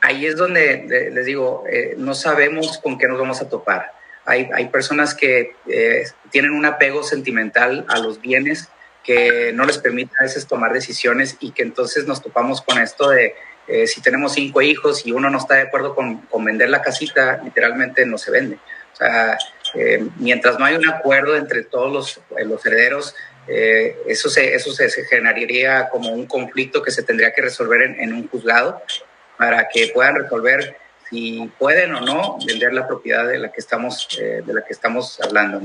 ahí 0.00 0.24
es 0.24 0.36
donde 0.36 1.10
les 1.12 1.26
digo, 1.26 1.64
no 1.98 2.14
sabemos 2.14 2.78
con 2.78 2.96
qué 2.96 3.06
nos 3.06 3.18
vamos 3.18 3.42
a 3.42 3.48
topar. 3.50 3.92
Hay, 4.26 4.48
hay 4.54 4.68
personas 4.68 5.14
que 5.14 5.54
eh, 5.68 6.04
tienen 6.30 6.52
un 6.52 6.64
apego 6.64 7.02
sentimental 7.02 7.84
a 7.88 7.98
los 7.98 8.20
bienes 8.20 8.68
que 9.02 9.52
no 9.52 9.66
les 9.66 9.76
permite 9.78 10.12
a 10.18 10.22
veces 10.22 10.46
tomar 10.46 10.72
decisiones 10.72 11.36
y 11.40 11.50
que 11.50 11.62
entonces 11.62 12.06
nos 12.06 12.22
topamos 12.22 12.62
con 12.62 12.78
esto 12.78 13.10
de 13.10 13.34
eh, 13.66 13.86
si 13.86 14.00
tenemos 14.00 14.34
cinco 14.34 14.62
hijos 14.62 15.06
y 15.06 15.12
uno 15.12 15.30
no 15.30 15.38
está 15.38 15.54
de 15.54 15.62
acuerdo 15.62 15.94
con, 15.94 16.18
con 16.22 16.44
vender 16.44 16.70
la 16.70 16.82
casita, 16.82 17.40
literalmente 17.42 18.04
no 18.06 18.18
se 18.18 18.30
vende. 18.30 18.58
O 18.92 18.96
sea, 18.96 19.38
eh, 19.74 20.06
mientras 20.16 20.58
no 20.58 20.64
hay 20.64 20.76
un 20.76 20.88
acuerdo 20.88 21.36
entre 21.36 21.64
todos 21.64 21.92
los, 21.92 22.20
los 22.44 22.64
herederos, 22.64 23.14
eso, 23.46 24.30
se, 24.30 24.54
eso 24.54 24.72
se, 24.72 24.88
generaría 25.04 25.90
como 25.90 26.10
un 26.10 26.24
conflicto 26.24 26.82
que 26.82 26.90
se 26.90 27.02
tendría 27.02 27.34
que 27.34 27.42
resolver 27.42 27.82
en, 27.82 28.00
en 28.00 28.14
un 28.14 28.26
juzgado 28.28 28.82
para 29.36 29.68
que 29.68 29.90
puedan 29.92 30.14
resolver 30.14 30.78
si 31.10 31.50
pueden 31.58 31.94
o 31.94 32.00
no 32.00 32.38
vender 32.46 32.72
la 32.72 32.86
propiedad 32.86 33.26
de 33.26 33.38
la 33.38 33.52
que 33.52 33.60
estamos, 33.60 34.08
eh, 34.20 34.42
de 34.44 34.54
la 34.54 34.64
que 34.64 34.72
estamos 34.72 35.20
hablando. 35.20 35.60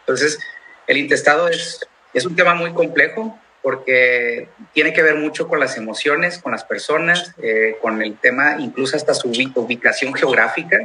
Entonces, 0.00 0.38
el 0.86 0.96
intestado 0.96 1.48
es, 1.48 1.80
es 2.14 2.24
un 2.24 2.36
tema 2.36 2.54
muy 2.54 2.72
complejo 2.72 3.38
porque 3.66 4.48
tiene 4.72 4.92
que 4.92 5.02
ver 5.02 5.16
mucho 5.16 5.48
con 5.48 5.58
las 5.58 5.76
emociones, 5.76 6.38
con 6.38 6.52
las 6.52 6.62
personas, 6.62 7.34
eh, 7.42 7.76
con 7.82 8.00
el 8.00 8.16
tema, 8.16 8.58
incluso 8.60 8.96
hasta 8.96 9.12
su 9.12 9.28
ubicación 9.28 10.14
geográfica, 10.14 10.78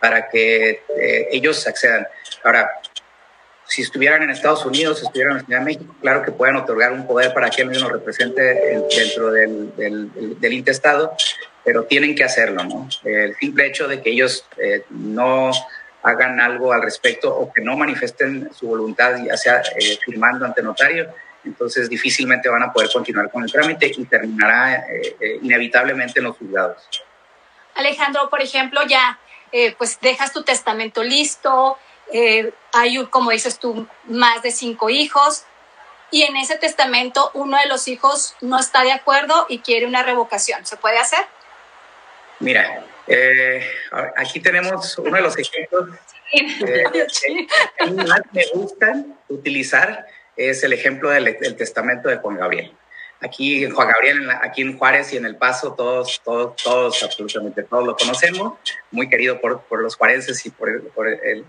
para 0.00 0.28
que 0.28 0.82
eh, 0.98 1.28
ellos 1.30 1.64
accedan. 1.68 2.08
Ahora, 2.42 2.72
si 3.68 3.82
estuvieran 3.82 4.24
en 4.24 4.30
Estados 4.30 4.66
Unidos, 4.66 4.98
si 4.98 5.06
estuvieran 5.06 5.36
en 5.36 5.44
Ciudad 5.46 5.60
de 5.60 5.64
México, 5.64 5.94
claro 6.00 6.22
que 6.22 6.32
pueden 6.32 6.56
otorgar 6.56 6.92
un 6.92 7.06
poder 7.06 7.32
para 7.32 7.50
que 7.50 7.62
ellos 7.62 7.80
nos 7.80 7.92
represente 7.92 8.42
dentro 8.42 9.30
del, 9.30 9.76
del, 9.76 10.40
del 10.40 10.52
intestado, 10.52 11.14
pero 11.62 11.84
tienen 11.84 12.16
que 12.16 12.24
hacerlo, 12.24 12.64
¿no? 12.64 12.88
El 13.04 13.36
simple 13.36 13.64
hecho 13.64 13.86
de 13.86 14.02
que 14.02 14.10
ellos 14.10 14.44
eh, 14.56 14.82
no 14.90 15.52
hagan 16.02 16.40
algo 16.40 16.72
al 16.72 16.82
respecto 16.82 17.32
o 17.32 17.52
que 17.52 17.62
no 17.62 17.76
manifiesten 17.76 18.50
su 18.52 18.66
voluntad, 18.66 19.22
ya 19.24 19.36
sea 19.36 19.62
eh, 19.76 19.98
firmando 20.04 20.44
ante 20.44 20.62
notario, 20.62 21.14
entonces 21.44 21.88
difícilmente 21.88 22.48
van 22.48 22.62
a 22.62 22.72
poder 22.72 22.90
continuar 22.92 23.30
con 23.30 23.42
el 23.42 23.52
trámite 23.52 23.92
y 23.96 24.04
terminará 24.04 24.86
eh, 24.88 25.38
inevitablemente 25.42 26.20
en 26.20 26.24
los 26.24 26.36
juzgados. 26.36 26.88
Alejandro, 27.74 28.30
por 28.30 28.40
ejemplo, 28.40 28.80
ya 28.86 29.18
pues 29.78 30.00
dejas 30.00 30.32
tu 30.32 30.42
testamento 30.42 31.04
listo, 31.04 31.78
hay, 32.72 33.06
como 33.06 33.30
dices 33.30 33.60
tú, 33.60 33.86
más 34.08 34.42
de 34.42 34.50
cinco 34.50 34.90
hijos, 34.90 35.44
y 36.14 36.22
en 36.22 36.36
ese 36.36 36.56
testamento 36.56 37.32
uno 37.34 37.58
de 37.58 37.66
los 37.66 37.88
hijos 37.88 38.36
no 38.40 38.60
está 38.60 38.82
de 38.82 38.92
acuerdo 38.92 39.46
y 39.48 39.58
quiere 39.58 39.84
una 39.84 40.04
revocación. 40.04 40.64
¿Se 40.64 40.76
puede 40.76 40.98
hacer? 40.98 41.18
Mira, 42.38 42.84
eh, 43.08 43.68
aquí 44.16 44.38
tenemos 44.38 44.96
uno 44.98 45.16
de 45.16 45.22
los 45.22 45.36
ejemplos 45.36 45.90
eh, 46.32 46.84
que 47.78 47.90
más 47.90 48.20
me 48.32 48.44
gustan 48.54 49.18
utilizar 49.28 50.06
es 50.36 50.64
el 50.64 50.72
ejemplo 50.72 51.10
del, 51.10 51.36
testamento 51.56 52.08
de 52.08 52.16
Juan 52.16 52.36
Gabriel. 52.36 52.72
Aquí 53.20 53.64
en 53.64 53.72
Juan 53.72 53.88
Gabriel, 53.88 54.28
aquí 54.42 54.62
en 54.62 54.76
Juárez 54.76 55.12
y 55.12 55.16
en 55.16 55.24
El 55.24 55.36
Paso, 55.36 55.72
todos, 55.74 56.20
todos, 56.24 56.56
todos, 56.62 57.02
absolutamente 57.02 57.62
todos 57.62 57.86
lo 57.86 57.96
conocemos, 57.96 58.58
muy 58.90 59.08
querido 59.08 59.40
por, 59.40 59.62
por 59.62 59.80
los 59.80 59.96
juarenses 59.96 60.44
y 60.44 60.50
por, 60.50 60.90
por 60.90 61.08
el, 61.08 61.44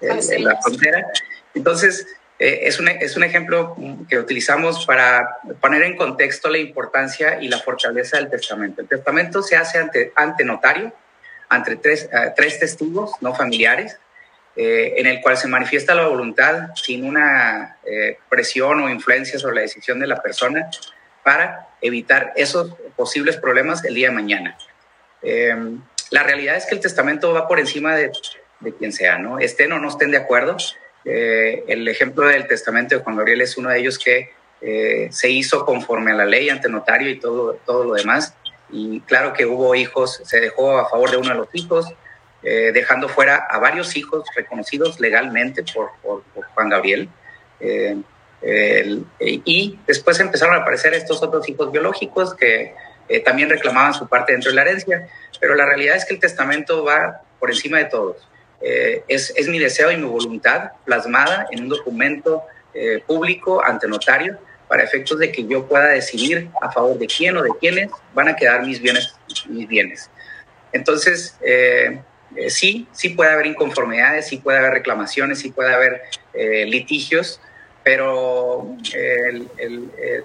la 0.00 0.60
frontera. 0.60 1.06
Entonces, 1.54 2.06
eh, 2.38 2.60
es, 2.64 2.78
un, 2.78 2.88
es 2.88 3.16
un 3.16 3.24
ejemplo 3.24 3.76
que 4.08 4.18
utilizamos 4.18 4.84
para 4.84 5.38
poner 5.60 5.82
en 5.84 5.96
contexto 5.96 6.50
la 6.50 6.58
importancia 6.58 7.40
y 7.40 7.48
la 7.48 7.58
fortaleza 7.58 8.18
del 8.18 8.28
testamento. 8.28 8.82
El 8.82 8.88
testamento 8.88 9.42
se 9.42 9.56
hace 9.56 9.78
ante, 9.78 10.12
ante 10.14 10.44
notario, 10.44 10.92
ante 11.48 11.76
tres, 11.76 12.10
eh, 12.12 12.32
tres 12.36 12.58
testigos 12.58 13.12
no 13.22 13.34
familiares, 13.34 13.98
eh, 14.56 14.94
en 14.96 15.06
el 15.06 15.20
cual 15.20 15.36
se 15.36 15.48
manifiesta 15.48 15.94
la 15.94 16.06
voluntad 16.06 16.70
sin 16.74 17.04
una 17.04 17.76
presión 18.28 18.80
o 18.80 18.90
influencia 18.90 19.38
sobre 19.38 19.56
la 19.56 19.60
decisión 19.62 20.00
de 20.00 20.06
la 20.06 20.22
persona 20.22 20.68
para 21.22 21.68
evitar 21.80 22.32
esos 22.36 22.74
posibles 22.96 23.36
problemas 23.36 23.84
el 23.84 23.94
día 23.94 24.08
de 24.08 24.14
mañana. 24.14 24.58
la 26.10 26.22
realidad 26.22 26.56
es 26.56 26.66
que 26.66 26.74
el 26.74 26.80
testamento 26.80 27.32
va 27.32 27.46
por 27.46 27.60
encima 27.60 27.94
de, 27.94 28.10
de 28.60 28.74
quien 28.74 28.92
sea, 28.92 29.18
¿no? 29.18 29.38
Estén 29.38 29.72
o 29.72 29.78
no 29.78 29.88
estén 29.88 30.10
de 30.10 30.18
acuerdo, 30.18 30.56
eh, 31.08 31.62
el 31.68 31.86
ejemplo 31.86 32.26
del 32.26 32.48
testamento 32.48 32.96
de 32.96 33.02
Juan 33.02 33.16
Gabriel 33.16 33.40
es 33.40 33.56
uno 33.56 33.70
de 33.70 33.78
ellos 33.78 33.96
que 33.96 34.32
eh, 34.60 35.08
se 35.12 35.30
hizo 35.30 35.64
conforme 35.64 36.10
a 36.10 36.14
la 36.14 36.26
ley 36.26 36.48
ante 36.48 36.68
notario 36.68 37.08
y 37.08 37.20
todo, 37.20 37.54
todo 37.64 37.84
lo 37.84 37.94
demás. 37.94 38.34
Y 38.70 39.00
claro 39.02 39.32
que 39.32 39.46
hubo 39.46 39.76
hijos, 39.76 40.20
se 40.24 40.40
dejó 40.40 40.76
a 40.78 40.88
favor 40.88 41.12
de 41.12 41.18
uno 41.18 41.28
de 41.28 41.36
los 41.36 41.48
hijos, 41.52 41.86
eh, 42.46 42.70
dejando 42.72 43.08
fuera 43.08 43.46
a 43.50 43.58
varios 43.58 43.96
hijos 43.96 44.24
reconocidos 44.36 45.00
legalmente 45.00 45.64
por, 45.74 45.90
Juan 46.54 46.68
Gabriel. 46.68 47.08
y 49.20 49.78
después 49.86 50.20
empezaron 50.20 50.54
a 50.54 50.58
aparecer 50.58 50.94
estos 50.94 51.22
otros 51.22 51.48
hijos 51.48 51.72
biológicos 51.72 52.34
que 52.34 52.74
también 53.24 53.50
reclamaban 53.50 53.94
su 53.94 54.08
parte 54.08 54.32
dentro 54.32 54.50
de 54.50 54.56
la 54.56 54.62
herencia, 54.62 55.08
pero 55.40 55.54
la 55.54 55.66
realidad 55.66 55.96
es 55.96 56.04
que 56.04 56.14
el 56.14 56.20
testamento 56.20 56.84
va 56.84 57.22
por 57.38 57.50
encima 57.50 57.78
de 57.78 57.86
todos. 57.86 58.28
Eh, 58.60 59.04
es, 59.08 59.32
es, 59.36 59.48
mi 59.48 59.58
deseo 59.58 59.90
y 59.90 59.96
mi 59.96 60.06
voluntad 60.06 60.72
plasmada 60.84 61.46
en 61.50 61.64
un 61.64 61.68
documento 61.68 62.42
eh, 62.72 63.02
público 63.06 63.62
ante 63.64 63.86
notario 63.86 64.38
para 64.66 64.82
efectos 64.82 65.18
de 65.18 65.30
que 65.30 65.46
yo 65.46 65.66
pueda 65.66 65.88
decidir 65.88 66.50
a 66.60 66.72
favor 66.72 66.98
de 66.98 67.06
quién 67.06 67.36
o 67.36 67.42
de 67.42 67.50
quiénes 67.60 67.90
van 68.14 68.28
a 68.28 68.36
quedar 68.36 68.64
mis 68.64 68.80
bienes. 68.80 69.14
Mis 69.48 69.68
bienes. 69.68 70.10
Entonces, 70.72 71.36
eh, 71.42 72.00
sí, 72.48 72.86
sí 72.92 73.10
puede 73.10 73.30
haber 73.30 73.46
inconformidades, 73.46 74.28
sí 74.28 74.38
puede 74.38 74.58
haber 74.58 74.72
reclamaciones, 74.72 75.38
sí 75.38 75.50
puede 75.50 75.74
haber 75.74 76.02
litigios, 76.34 77.40
pero 77.82 78.76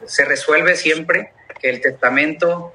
se 0.05 0.25
resuelve 0.25 0.75
siempre 0.75 1.31
que 1.59 1.69
el 1.69 1.81
testamento, 1.81 2.73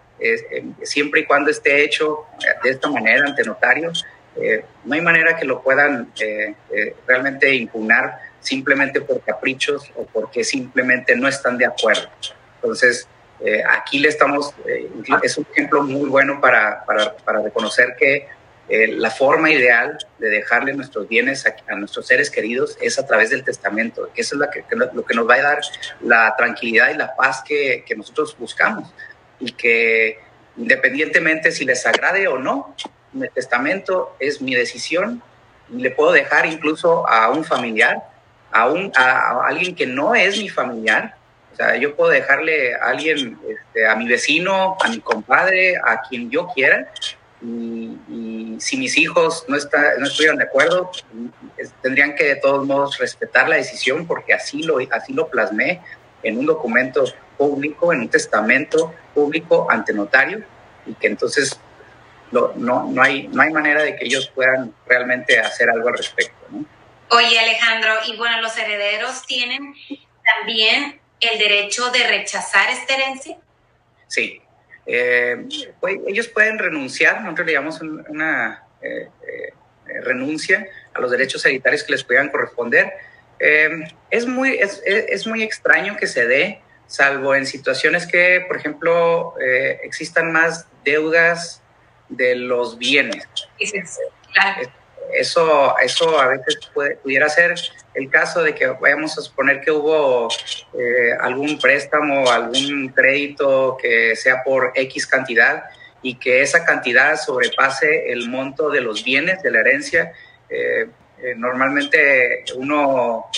siempre 0.82 1.20
y 1.20 1.24
cuando 1.26 1.50
esté 1.50 1.84
hecho 1.84 2.24
de 2.62 2.70
esta 2.70 2.88
manera 2.88 3.26
ante 3.26 3.42
notario, 3.42 3.92
eh, 4.38 4.64
no 4.84 4.94
hay 4.94 5.00
manera 5.00 5.36
que 5.36 5.46
lo 5.46 5.62
puedan 5.62 6.12
eh, 6.20 6.54
eh, 6.70 6.94
realmente 7.06 7.54
impugnar 7.54 8.18
simplemente 8.40 9.00
por 9.00 9.22
caprichos 9.22 9.90
o 9.96 10.04
porque 10.04 10.44
simplemente 10.44 11.16
no 11.16 11.26
están 11.26 11.56
de 11.58 11.66
acuerdo. 11.66 12.08
Entonces, 12.56 13.08
aquí 13.68 13.98
le 13.98 14.08
estamos, 14.08 14.54
es 15.22 15.36
un 15.36 15.46
ejemplo 15.52 15.82
muy 15.82 16.08
bueno 16.08 16.40
para, 16.40 16.84
para, 16.84 17.14
para 17.18 17.42
reconocer 17.42 17.94
que 17.98 18.28
eh, 18.68 18.88
la 18.88 19.10
forma 19.10 19.50
ideal 19.50 19.98
de 20.18 20.28
dejarle 20.28 20.72
nuestros 20.74 21.08
bienes 21.08 21.46
a, 21.46 21.74
nuestros 21.76 22.06
seres 22.06 22.30
queridos 22.30 22.76
es 22.80 22.98
a 22.98 23.06
través 23.06 23.30
del 23.30 23.44
testamento. 23.44 24.10
Eso 24.14 24.34
es 24.34 24.40
lo 24.40 24.50
que, 24.50 24.64
lo 24.92 25.04
que 25.04 25.14
nos 25.14 25.28
va 25.28 25.34
a 25.34 25.42
dar 25.42 25.60
la 26.00 26.34
tranquilidad 26.36 26.90
y 26.92 26.96
la 26.96 27.14
paz 27.14 27.42
que, 27.46 27.84
que 27.86 27.94
nosotros 27.94 28.36
buscamos. 28.38 28.92
Y 29.38 29.52
que 29.52 30.18
independientemente 30.56 31.52
si 31.52 31.64
les 31.64 31.86
agrade 31.86 32.26
o 32.28 32.38
no, 32.38 32.74
el 33.14 33.30
testamento 33.30 34.16
es 34.18 34.40
mi 34.40 34.54
decisión 34.54 35.22
le 35.70 35.90
puedo 35.90 36.12
dejar 36.12 36.46
incluso 36.46 37.08
a 37.08 37.30
un 37.30 37.44
familiar, 37.44 38.02
a, 38.52 38.68
un, 38.68 38.92
a, 38.94 39.46
alguien 39.46 39.74
que 39.74 39.86
no 39.86 40.14
es 40.14 40.38
mi 40.38 40.48
familiar. 40.48 41.16
O 41.52 41.56
sea, 41.56 41.76
yo 41.76 41.96
puedo 41.96 42.10
dejarle 42.10 42.74
a 42.74 42.88
alguien, 42.88 43.38
este, 43.48 43.86
a 43.86 43.96
mi 43.96 44.06
vecino, 44.06 44.76
a 44.80 44.88
mi 44.88 45.00
compadre, 45.00 45.76
a 45.76 46.02
quien 46.08 46.30
yo 46.30 46.48
quiera, 46.48 46.92
y, 47.42 48.56
si 48.58 48.76
mis 48.78 48.96
hijos 48.96 49.44
no, 49.48 49.56
está, 49.56 49.98
no 49.98 50.06
estuvieran 50.06 50.38
de 50.38 50.44
acuerdo, 50.44 50.90
tendrían 51.82 52.14
que 52.14 52.24
de 52.24 52.36
todos 52.36 52.66
modos 52.66 52.98
respetar 52.98 53.48
la 53.48 53.56
decisión 53.56 54.06
porque 54.06 54.32
así 54.32 54.62
lo, 54.62 54.78
así 54.90 55.12
lo 55.12 55.28
plasmé 55.28 55.82
en 56.22 56.38
un 56.38 56.46
documento 56.46 57.04
público, 57.36 57.92
en 57.92 58.00
un 58.00 58.08
testamento 58.08 58.94
público 59.14 59.66
ante 59.70 59.92
notario 59.92 60.42
y 60.86 60.94
que 60.94 61.08
entonces 61.08 61.60
no, 62.32 62.52
no, 62.54 63.02
hay, 63.02 63.28
no 63.28 63.42
hay 63.42 63.50
manera 63.50 63.82
de 63.82 63.96
que 63.96 64.06
ellos 64.06 64.32
puedan 64.34 64.74
realmente 64.86 65.38
hacer 65.38 65.68
algo 65.70 65.88
al 65.88 65.96
respecto. 65.96 66.34
Oye 67.10 67.38
Alejandro, 67.38 67.92
y 68.06 68.16
bueno, 68.16 68.40
los 68.40 68.56
herederos 68.56 69.24
tienen 69.26 69.74
también 70.24 71.00
el 71.20 71.38
derecho 71.38 71.90
de 71.90 72.06
rechazar 72.08 72.68
esta 72.70 72.94
herencia. 72.94 73.38
Sí, 74.08 74.40
eh, 74.86 75.46
pues, 75.80 75.96
ellos 76.06 76.28
pueden 76.28 76.58
renunciar, 76.58 77.22
nosotros 77.22 77.46
le 77.46 77.52
llamamos 77.52 77.80
una 77.80 78.64
eh, 78.80 79.08
eh, 79.26 80.00
renuncia 80.02 80.66
a 80.94 81.00
los 81.00 81.10
derechos 81.10 81.44
hereditarios 81.44 81.82
que 81.84 81.92
les 81.92 82.04
puedan 82.04 82.28
corresponder. 82.30 82.92
es, 83.38 84.26
muy, 84.26 84.58
es, 84.58 85.26
muy 85.26 85.42
extraño 85.42 85.96
que 85.96 86.06
se 86.06 86.26
dé, 86.26 86.60
salvo 86.86 87.34
en 87.34 87.46
situaciones 87.46 88.06
que, 88.06 88.44
por 88.46 88.56
ejemplo, 88.56 89.34
existan 89.82 90.32
más 90.32 90.66
deudas 90.84 91.62
de 92.08 92.36
los 92.36 92.78
bienes. 92.78 93.28
Claro 94.32 94.85
eso, 95.12 95.76
eso 95.78 96.20
a 96.20 96.28
veces 96.28 96.58
puede, 96.72 96.96
pudiera 96.96 97.28
ser 97.28 97.54
el 97.96 98.10
caso 98.10 98.42
de 98.42 98.54
que 98.54 98.66
vayamos 98.66 99.16
a 99.18 99.22
suponer 99.22 99.62
que 99.62 99.70
hubo 99.70 100.28
eh, 100.74 101.12
algún 101.18 101.58
préstamo, 101.58 102.30
algún 102.30 102.88
crédito 102.90 103.76
que 103.80 104.14
sea 104.14 104.44
por 104.44 104.72
X 104.74 105.06
cantidad 105.06 105.64
y 106.02 106.16
que 106.16 106.42
esa 106.42 106.64
cantidad 106.64 107.16
sobrepase 107.16 108.12
el 108.12 108.28
monto 108.28 108.68
de 108.68 108.82
los 108.82 109.02
bienes 109.02 109.42
de 109.42 109.50
la 109.50 109.60
herencia. 109.60 110.12
Eh, 110.50 110.88
eh, 111.22 111.34
normalmente 111.34 112.44
uno 112.56 113.30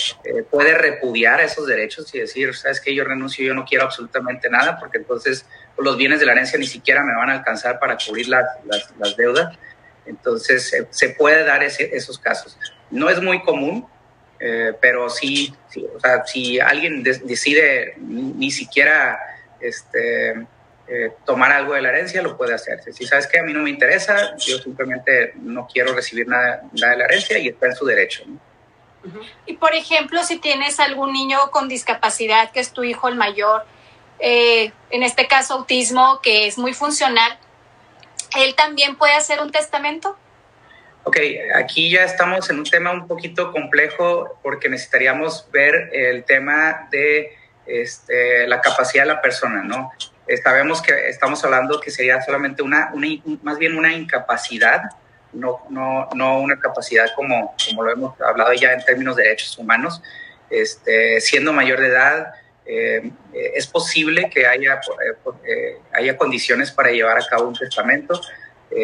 puede 0.51 0.77
repudiar 0.77 1.39
esos 1.39 1.65
derechos 1.65 2.13
y 2.13 2.19
decir, 2.19 2.53
sabes 2.53 2.81
que 2.81 2.93
yo 2.93 3.05
renuncio, 3.05 3.45
yo 3.45 3.53
no 3.53 3.63
quiero 3.63 3.85
absolutamente 3.85 4.49
nada, 4.49 4.77
porque 4.77 4.97
entonces 4.97 5.45
los 5.77 5.95
bienes 5.95 6.19
de 6.19 6.25
la 6.25 6.33
herencia 6.33 6.59
ni 6.59 6.67
siquiera 6.67 7.01
me 7.01 7.15
van 7.15 7.29
a 7.29 7.33
alcanzar 7.35 7.79
para 7.79 7.97
cubrir 7.97 8.27
las, 8.27 8.45
las, 8.65 8.93
las 8.99 9.15
deudas. 9.15 9.57
Entonces, 10.09 10.85
se 10.89 11.09
puede 11.09 11.43
dar 11.45 11.63
esos 11.63 12.19
casos. 12.19 12.57
No 12.89 13.09
es 13.09 13.21
muy 13.21 13.41
común, 13.43 13.87
eh, 14.39 14.73
pero 14.79 15.09
sí, 15.09 15.53
o 15.95 15.99
sea, 15.99 16.25
si 16.25 16.59
alguien 16.59 17.03
decide 17.03 17.95
ni, 17.97 18.51
siquiera 18.51 19.19
este, 19.59 20.31
eh, 20.87 21.11
tomar 21.25 21.51
algo 21.51 21.73
de 21.73 21.81
la 21.81 21.89
herencia, 21.89 22.21
lo 22.21 22.37
puede 22.37 22.53
hacer. 22.53 22.81
Si 22.93 23.05
sabes 23.05 23.27
que 23.27 23.39
a 23.39 23.43
mí 23.43 23.53
no 23.53 23.59
me 23.59 23.69
interesa, 23.69 24.35
yo 24.37 24.57
simplemente 24.59 25.33
no 25.35 25.67
quiero 25.71 25.93
recibir 25.93 26.27
nada, 26.27 26.61
de 26.71 26.79
la 26.97 27.05
herencia 27.05 27.37
y 27.37 27.49
está 27.49 27.67
en 27.67 27.75
su 27.75 27.85
derecho. 27.85 28.23
Y 29.45 29.53
por 29.57 29.73
ejemplo, 29.75 30.23
si 30.23 30.39
tienes 30.39 30.79
algún 30.79 31.13
niño 31.13 31.37
con 31.51 31.67
discapacidad, 31.67 32.51
que 32.51 32.61
es 32.61 32.71
tu 32.71 32.83
hijo 32.83 33.09
el 33.09 33.15
mayor, 33.15 33.65
eh, 34.19 34.71
en 34.89 35.03
este 35.03 35.27
caso 35.27 35.55
autismo, 35.55 36.19
que 36.21 36.47
es 36.47 36.57
muy 36.57 36.73
funcional, 36.73 37.37
¿él 38.37 38.55
también 38.55 38.95
puede 38.95 39.13
hacer 39.13 39.41
un 39.41 39.51
testamento? 39.51 40.17
Ok, 41.03 41.17
aquí 41.55 41.89
ya 41.89 42.03
estamos 42.03 42.49
en 42.49 42.59
un 42.59 42.65
tema 42.65 42.91
un 42.91 43.07
poquito 43.07 43.51
complejo 43.51 44.37
porque 44.43 44.69
necesitaríamos 44.69 45.49
ver 45.51 45.89
el 45.93 46.23
tema 46.25 46.87
de 46.91 47.35
este, 47.65 48.47
la 48.47 48.61
capacidad 48.61 49.03
de 49.03 49.13
la 49.13 49.21
persona, 49.21 49.63
¿no? 49.63 49.91
Sabemos 50.43 50.81
que 50.81 51.09
estamos 51.09 51.43
hablando 51.43 51.79
que 51.79 51.89
sería 51.89 52.21
solamente 52.21 52.61
una, 52.61 52.91
más 53.41 53.57
bien 53.57 53.75
una 53.75 53.91
incapacidad, 53.93 54.83
no, 55.33 55.65
no, 55.69 56.09
no 56.13 56.39
una 56.39 56.59
capacidad 56.59 57.07
como, 57.15 57.55
como 57.67 57.83
lo 57.83 57.91
hemos 57.91 58.21
hablado 58.21 58.53
ya 58.53 58.73
en 58.73 58.83
términos 58.83 59.15
de 59.15 59.23
derechos 59.23 59.57
humanos. 59.57 60.01
Este, 60.49 61.21
siendo 61.21 61.53
mayor 61.53 61.79
de 61.79 61.87
edad, 61.87 62.33
eh, 62.71 63.11
es 63.55 63.65
posible 63.65 64.29
que 64.29 64.45
haya, 64.45 64.75
eh, 64.75 65.31
eh, 65.43 65.77
haya 65.91 66.15
condiciones 66.15 66.71
para 66.71 66.91
llevar 66.91 67.17
a 67.17 67.25
cabo 67.25 67.47
un 67.47 67.55
testamento, 67.55 68.19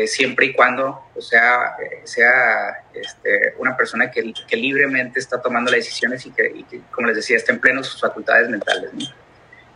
siempre 0.08 0.48
y 0.48 0.54
cuando 0.54 1.10
o 1.16 1.22
sea, 1.22 1.76
sea 2.06 2.86
este, 2.92 3.54
una 3.60 3.78
persona 3.78 4.10
que, 4.10 4.34
libremente 4.54 5.20
está 5.20 5.40
tomando 5.40 5.70
las 5.70 5.82
decisiones 5.82 6.26
y 6.26 6.32
que, 6.32 6.66
como 6.90 7.06
les 7.10 7.18
decía, 7.18 7.38
esté 7.38 7.52
en 7.52 7.60
pleno 7.60 7.84
sus 7.84 8.02
facultades 8.02 8.50
mentales. 8.50 8.90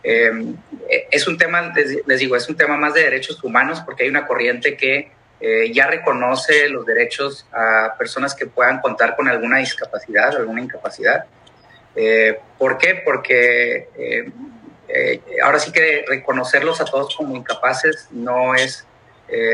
es 0.02 1.28
un 1.28 1.38
tema, 1.38 1.72
les, 2.06 2.18
digo, 2.18 2.34
es 2.34 2.48
un 2.48 2.56
tema 2.56 2.76
más 2.76 2.94
de 2.94 3.04
derechos 3.04 3.42
humanos 3.44 3.82
porque 3.86 4.02
hay 4.02 4.08
una 4.08 4.26
corriente 4.26 4.76
que 4.76 5.12
ya 5.72 5.86
reconoce 5.86 6.68
los 6.68 6.84
derechos 6.84 7.46
a 7.52 7.94
personas 7.96 8.34
que 8.34 8.46
puedan 8.46 8.80
contar 8.80 9.14
con 9.14 9.28
alguna 9.28 9.58
discapacidad, 9.58 10.34
alguna 10.34 10.60
incapacidad. 10.60 11.24
Eh, 11.96 12.38
¿Por 12.58 12.78
qué? 12.78 13.02
Porque 13.04 13.88
eh, 13.96 14.30
eh, 14.88 15.20
ahora 15.42 15.58
sí 15.58 15.72
que 15.72 16.04
reconocerlos 16.06 16.80
a 16.80 16.84
todos 16.84 17.16
como 17.16 17.36
incapaces 17.36 18.08
no 18.10 18.54
es, 18.54 18.86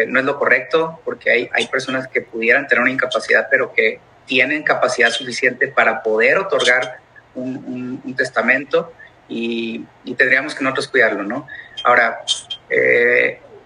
no 0.08 0.18
es 0.18 0.24
lo 0.24 0.38
correcto, 0.38 1.00
porque 1.04 1.30
hay, 1.30 1.50
hay 1.52 1.66
personas 1.66 2.08
que 2.08 2.22
pudieran 2.22 2.66
tener 2.66 2.82
una 2.82 2.90
incapacidad, 2.90 3.46
pero 3.50 3.74
que 3.74 4.00
tienen 4.24 4.62
capacidad 4.62 5.10
suficiente 5.10 5.68
para 5.68 6.02
poder 6.02 6.38
otorgar 6.38 7.00
un, 7.34 8.14
testamento 8.16 8.90
y, 9.28 9.84
tendríamos 10.16 10.54
que 10.54 10.64
nosotros 10.64 10.88
cuidarlo, 10.88 11.24
¿no? 11.24 11.46
Ahora, 11.84 12.22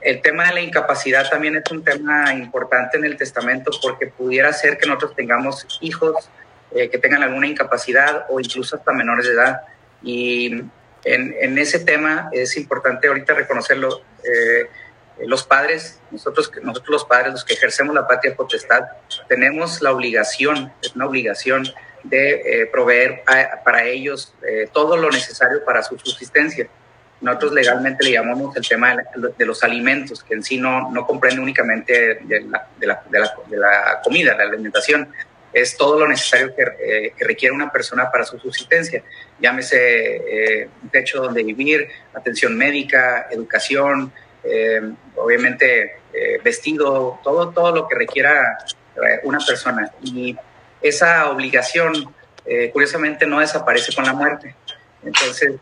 el 0.00 0.20
tema 0.20 0.48
de 0.48 0.54
la 0.54 0.60
incapacidad 0.62 1.30
también 1.30 1.54
es 1.54 1.70
un 1.70 1.84
tema 1.84 2.34
importante 2.34 2.98
en 2.98 3.04
el 3.04 3.16
testamento 3.16 3.70
porque 3.80 4.08
pudiera 4.08 4.52
ser 4.52 4.78
que 4.78 4.88
nosotros 4.88 5.14
tengamos 5.14 5.78
hijos 5.80 6.28
eh, 6.72 6.88
que 6.88 6.98
tengan 6.98 7.22
alguna 7.22 7.48
incapacidad 7.48 8.26
o 8.28 8.38
incluso 8.38 8.76
hasta 8.76 8.92
menores 8.92 9.26
de 9.26 9.32
edad. 9.32 9.60
Y 10.02 10.46
en, 11.04 11.34
en 11.40 11.58
ese 11.58 11.80
tema 11.80 12.28
es 12.32 12.56
importante 12.56 13.08
ahorita 13.08 13.34
reconocerlo. 13.34 14.02
Eh, 14.22 14.68
los 15.26 15.44
padres, 15.44 16.00
nosotros, 16.10 16.50
nosotros 16.62 16.88
los 16.90 17.04
padres, 17.04 17.32
los 17.32 17.44
que 17.44 17.54
ejercemos 17.54 17.94
la 17.94 18.06
patria 18.06 18.34
potestad, 18.34 18.84
tenemos 19.28 19.82
la 19.82 19.92
obligación, 19.92 20.72
es 20.80 20.94
una 20.94 21.06
obligación 21.06 21.68
de 22.04 22.62
eh, 22.62 22.66
proveer 22.66 23.22
para 23.62 23.84
ellos 23.84 24.32
todo 24.72 24.96
lo 24.96 25.10
necesario 25.10 25.62
para 25.64 25.82
su 25.82 25.98
subsistencia. 25.98 26.68
Nosotros 27.20 27.52
legalmente 27.52 28.04
le 28.04 28.12
llamamos 28.12 28.56
el 28.56 28.66
tema 28.66 28.96
de, 29.36 29.44
los 29.44 29.62
alimentos, 29.62 30.24
que 30.24 30.32
en 30.32 30.42
sí 30.42 30.56
no, 30.56 30.90
no 30.90 31.06
comprende 31.06 31.42
únicamente 31.42 32.14
de 32.22 32.40
la, 32.40 32.66
de, 32.78 32.86
la, 32.86 33.02
de, 33.10 33.20
la, 33.20 33.34
de 33.46 33.56
la 33.58 34.00
comida, 34.02 34.34
la 34.34 34.44
alimentación, 34.44 35.12
es 35.52 35.76
todo 35.76 35.98
lo 35.98 36.08
necesario 36.08 36.52
eh, 36.56 37.12
que, 37.16 37.24
requiere 37.24 37.54
una 37.54 37.70
persona 37.70 38.10
para 38.10 38.24
su 38.24 38.38
subsistencia. 38.38 39.02
Llámese 39.40 40.16
eh, 40.16 40.68
un 40.82 40.88
techo 40.90 41.22
donde 41.22 41.42
vivir, 41.42 41.88
atención 42.14 42.56
médica, 42.56 43.28
educación, 43.30 44.12
eh, 44.44 44.80
obviamente 45.16 45.96
vestido, 46.42 47.20
todo, 47.22 47.50
todo 47.50 47.72
lo 47.72 47.88
que 47.88 47.94
requiera 47.94 48.58
una 49.22 49.38
persona. 49.38 49.92
Y 50.02 50.36
esa 50.82 51.30
obligación, 51.30 52.12
curiosamente, 52.72 53.26
no 53.26 53.38
desaparece 53.38 53.94
con 53.94 54.04
la 54.04 54.12
muerte. 54.12 54.56
Entonces, 55.04 55.54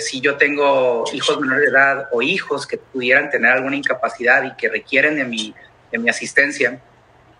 si 0.00 0.20
yo 0.20 0.36
tengo 0.36 1.04
hijos 1.14 1.40
menores 1.40 1.62
de 1.62 1.70
edad 1.70 2.08
o 2.12 2.20
hijos 2.20 2.66
que 2.66 2.76
pudieran 2.76 3.30
tener 3.30 3.52
alguna 3.52 3.76
incapacidad 3.76 4.44
y 4.44 4.54
que 4.56 4.68
requieren 4.68 5.16
de 5.16 5.24
mi, 5.24 5.54
de 5.90 5.98
mi 5.98 6.10
asistencia, 6.10 6.78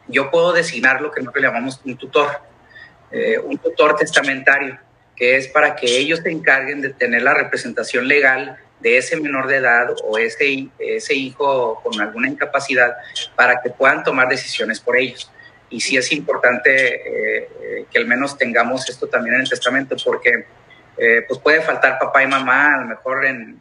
yo 0.08 0.30
puedo 0.30 0.52
designar 0.52 1.00
lo 1.00 1.10
que 1.10 1.20
nosotros 1.20 1.44
llamamos 1.44 1.80
un 1.84 1.96
tutor, 1.96 2.28
eh, 3.10 3.38
un 3.38 3.58
tutor 3.58 3.96
testamentario, 3.96 4.78
que 5.14 5.36
es 5.36 5.48
para 5.48 5.74
que 5.74 5.86
ellos 5.98 6.20
se 6.20 6.30
encarguen 6.30 6.80
de 6.80 6.90
tener 6.90 7.22
la 7.22 7.34
representación 7.34 8.06
legal 8.06 8.58
de 8.80 8.98
ese 8.98 9.16
menor 9.16 9.46
de 9.46 9.56
edad 9.56 9.88
o 10.04 10.18
ese, 10.18 10.68
ese 10.78 11.14
hijo 11.14 11.80
con 11.82 12.00
alguna 12.00 12.28
incapacidad 12.28 12.94
para 13.34 13.60
que 13.62 13.70
puedan 13.70 14.04
tomar 14.04 14.28
decisiones 14.28 14.80
por 14.80 14.96
ellos. 14.96 15.30
Y 15.70 15.80
sí 15.80 15.96
es 15.96 16.12
importante 16.12 16.94
eh, 16.94 17.48
eh, 17.60 17.86
que 17.90 17.98
al 17.98 18.06
menos 18.06 18.36
tengamos 18.36 18.88
esto 18.88 19.08
también 19.08 19.36
en 19.36 19.40
el 19.42 19.48
testamento 19.48 19.96
porque 20.04 20.46
pues 21.28 21.38
puede 21.40 21.60
faltar 21.60 21.98
papá 21.98 22.22
y 22.22 22.26
mamá, 22.26 22.74
a 22.74 22.80
lo 22.80 22.86
mejor 22.86 23.26
en 23.26 23.60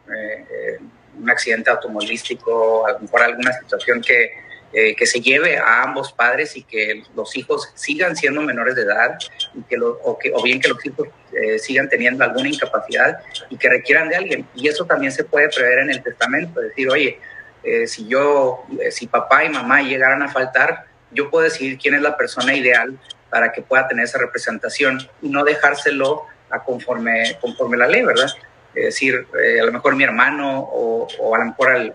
un 1.20 1.30
accidente 1.30 1.68
automovilístico, 1.68 2.86
a 2.86 2.92
lo 2.92 3.00
mejor 3.00 3.22
alguna 3.24 3.52
situación 3.52 4.00
que, 4.00 4.45
eh, 4.72 4.94
que 4.96 5.06
se 5.06 5.20
lleve 5.20 5.56
a 5.56 5.84
ambos 5.84 6.12
padres 6.12 6.56
y 6.56 6.62
que 6.62 7.02
los 7.14 7.36
hijos 7.36 7.70
sigan 7.74 8.16
siendo 8.16 8.42
menores 8.42 8.74
de 8.74 8.82
edad 8.82 9.16
y 9.54 9.62
que 9.62 9.78
o, 9.80 10.18
que, 10.18 10.32
o 10.34 10.42
bien 10.42 10.60
que 10.60 10.68
los 10.68 10.84
hijos 10.84 11.08
eh, 11.32 11.58
sigan 11.58 11.88
teniendo 11.88 12.24
alguna 12.24 12.48
incapacidad 12.48 13.20
y 13.48 13.56
que 13.56 13.70
requieran 13.70 14.08
de 14.08 14.16
alguien. 14.16 14.46
Y 14.54 14.68
eso 14.68 14.84
también 14.84 15.12
se 15.12 15.24
puede 15.24 15.48
prever 15.48 15.78
en 15.78 15.90
el 15.90 16.02
testamento, 16.02 16.60
decir, 16.60 16.90
oye, 16.90 17.18
eh, 17.62 17.86
si 17.86 18.06
yo, 18.06 18.64
si 18.90 19.06
papá 19.06 19.44
y 19.44 19.48
mamá 19.48 19.82
llegaran 19.82 20.22
a 20.22 20.28
faltar, 20.28 20.84
yo 21.12 21.30
puedo 21.30 21.44
decidir 21.44 21.78
quién 21.78 21.94
es 21.94 22.02
la 22.02 22.16
persona 22.16 22.54
ideal 22.54 22.98
para 23.30 23.52
que 23.52 23.62
pueda 23.62 23.86
tener 23.88 24.04
esa 24.04 24.18
representación 24.18 24.98
y 25.22 25.28
no 25.28 25.44
dejárselo 25.44 26.24
a 26.50 26.62
conforme, 26.62 27.38
conforme 27.40 27.76
la 27.76 27.86
ley, 27.86 28.04
¿verdad? 28.04 28.28
Es 28.74 28.84
decir, 28.84 29.26
a 29.32 29.64
lo 29.64 29.72
mejor 29.72 29.96
mi 29.96 30.04
hermano 30.04 30.60
o, 30.60 31.08
o 31.18 31.34
a 31.34 31.38
lo 31.38 31.44
mejor 31.46 31.94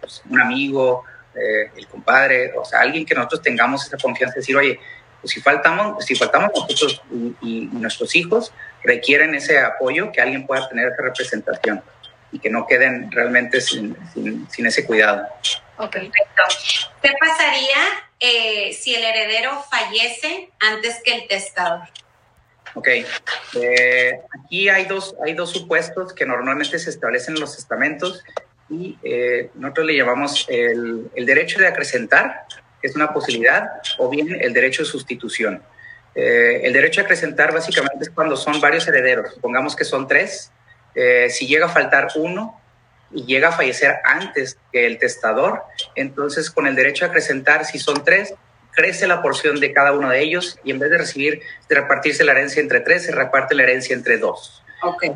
pues, 0.00 0.22
un 0.28 0.40
amigo 0.40 1.04
eh, 1.40 1.70
el 1.76 1.86
compadre, 1.86 2.52
o 2.56 2.64
sea, 2.64 2.80
alguien 2.80 3.04
que 3.04 3.14
nosotros 3.14 3.42
tengamos 3.42 3.86
esa 3.86 3.96
confianza 3.96 4.34
de 4.34 4.40
decir, 4.40 4.56
oye, 4.56 4.80
pues 5.20 5.32
si 5.32 5.40
faltamos, 5.40 6.04
si 6.04 6.14
faltamos 6.14 6.50
nosotros 6.54 7.02
y, 7.42 7.68
nuestros 7.72 8.14
hijos 8.14 8.52
requieren 8.84 9.34
ese 9.34 9.58
apoyo, 9.58 10.12
que 10.12 10.20
alguien 10.20 10.46
pueda 10.46 10.68
tener 10.68 10.88
esa 10.88 11.02
representación 11.02 11.82
y 12.30 12.38
que 12.38 12.50
no 12.50 12.66
queden 12.66 13.10
realmente 13.10 13.60
sin, 13.60 13.96
sin, 14.14 14.66
ese 14.66 14.84
cuidado. 14.84 15.26
Ok, 15.78 15.92
perfecto. 15.92 16.42
¿Qué 17.02 17.10
pasaría 17.18 17.78
eh, 18.20 18.72
si 18.72 18.94
el 18.94 19.04
heredero 19.04 19.64
fallece 19.70 20.50
antes 20.60 21.00
que 21.02 21.14
el 21.14 21.28
testador? 21.28 21.88
Ok, 22.74 22.88
eh, 23.54 24.20
aquí 24.44 24.68
hay 24.68 24.84
dos, 24.84 25.14
hay 25.24 25.32
dos 25.32 25.50
supuestos 25.50 26.12
que 26.12 26.26
normalmente 26.26 26.78
se 26.78 26.90
establecen 26.90 27.34
en 27.34 27.40
los 27.40 27.56
testamentos 27.56 28.22
y 28.70 28.98
eh, 29.02 29.50
nosotros 29.54 29.86
le 29.86 29.96
llamamos 29.96 30.46
el, 30.48 31.10
derecho 31.14 31.58
de 31.58 31.66
acrecentar, 31.66 32.44
que 32.80 32.88
es 32.88 32.96
una 32.96 33.12
posibilidad, 33.12 33.68
o 33.98 34.08
bien 34.08 34.36
el 34.40 34.52
derecho 34.52 34.82
de 34.82 34.88
sustitución. 34.88 35.62
Eh, 36.14 36.60
el 36.64 36.72
derecho 36.72 37.00
de 37.00 37.04
acrecentar 37.04 37.52
básicamente 37.52 38.04
es 38.04 38.10
cuando 38.10 38.36
son 38.36 38.60
varios 38.60 38.86
herederos, 38.88 39.34
supongamos 39.34 39.76
que 39.76 39.84
son 39.84 40.06
tres, 40.08 40.50
eh, 40.94 41.30
si 41.30 41.46
llega 41.46 41.66
a 41.66 41.68
faltar 41.68 42.08
uno 42.16 42.60
y 43.10 43.24
llega 43.24 43.48
a 43.48 43.52
fallecer 43.52 43.96
antes 44.04 44.58
que 44.72 44.86
el 44.86 44.98
testador, 44.98 45.62
entonces 45.94 46.50
con 46.50 46.66
el 46.66 46.74
derecho 46.74 47.04
de 47.04 47.10
acrecentar, 47.10 47.64
si 47.64 47.78
son 47.78 48.04
tres, 48.04 48.34
crece 48.72 49.06
la 49.06 49.22
porción 49.22 49.60
de 49.60 49.72
cada 49.72 49.92
uno 49.92 50.10
de 50.10 50.20
ellos 50.20 50.58
y 50.64 50.70
en 50.70 50.78
vez 50.78 50.90
de 50.90 50.98
recibir, 50.98 51.42
de 51.68 51.74
repartirse 51.74 52.24
la 52.24 52.32
herencia 52.32 52.60
entre 52.60 52.80
tres, 52.80 53.04
se 53.04 53.12
reparte 53.12 53.54
la 53.54 53.62
herencia 53.62 53.94
entre 53.94 54.18
dos. 54.18 54.62
Okay. 54.82 55.10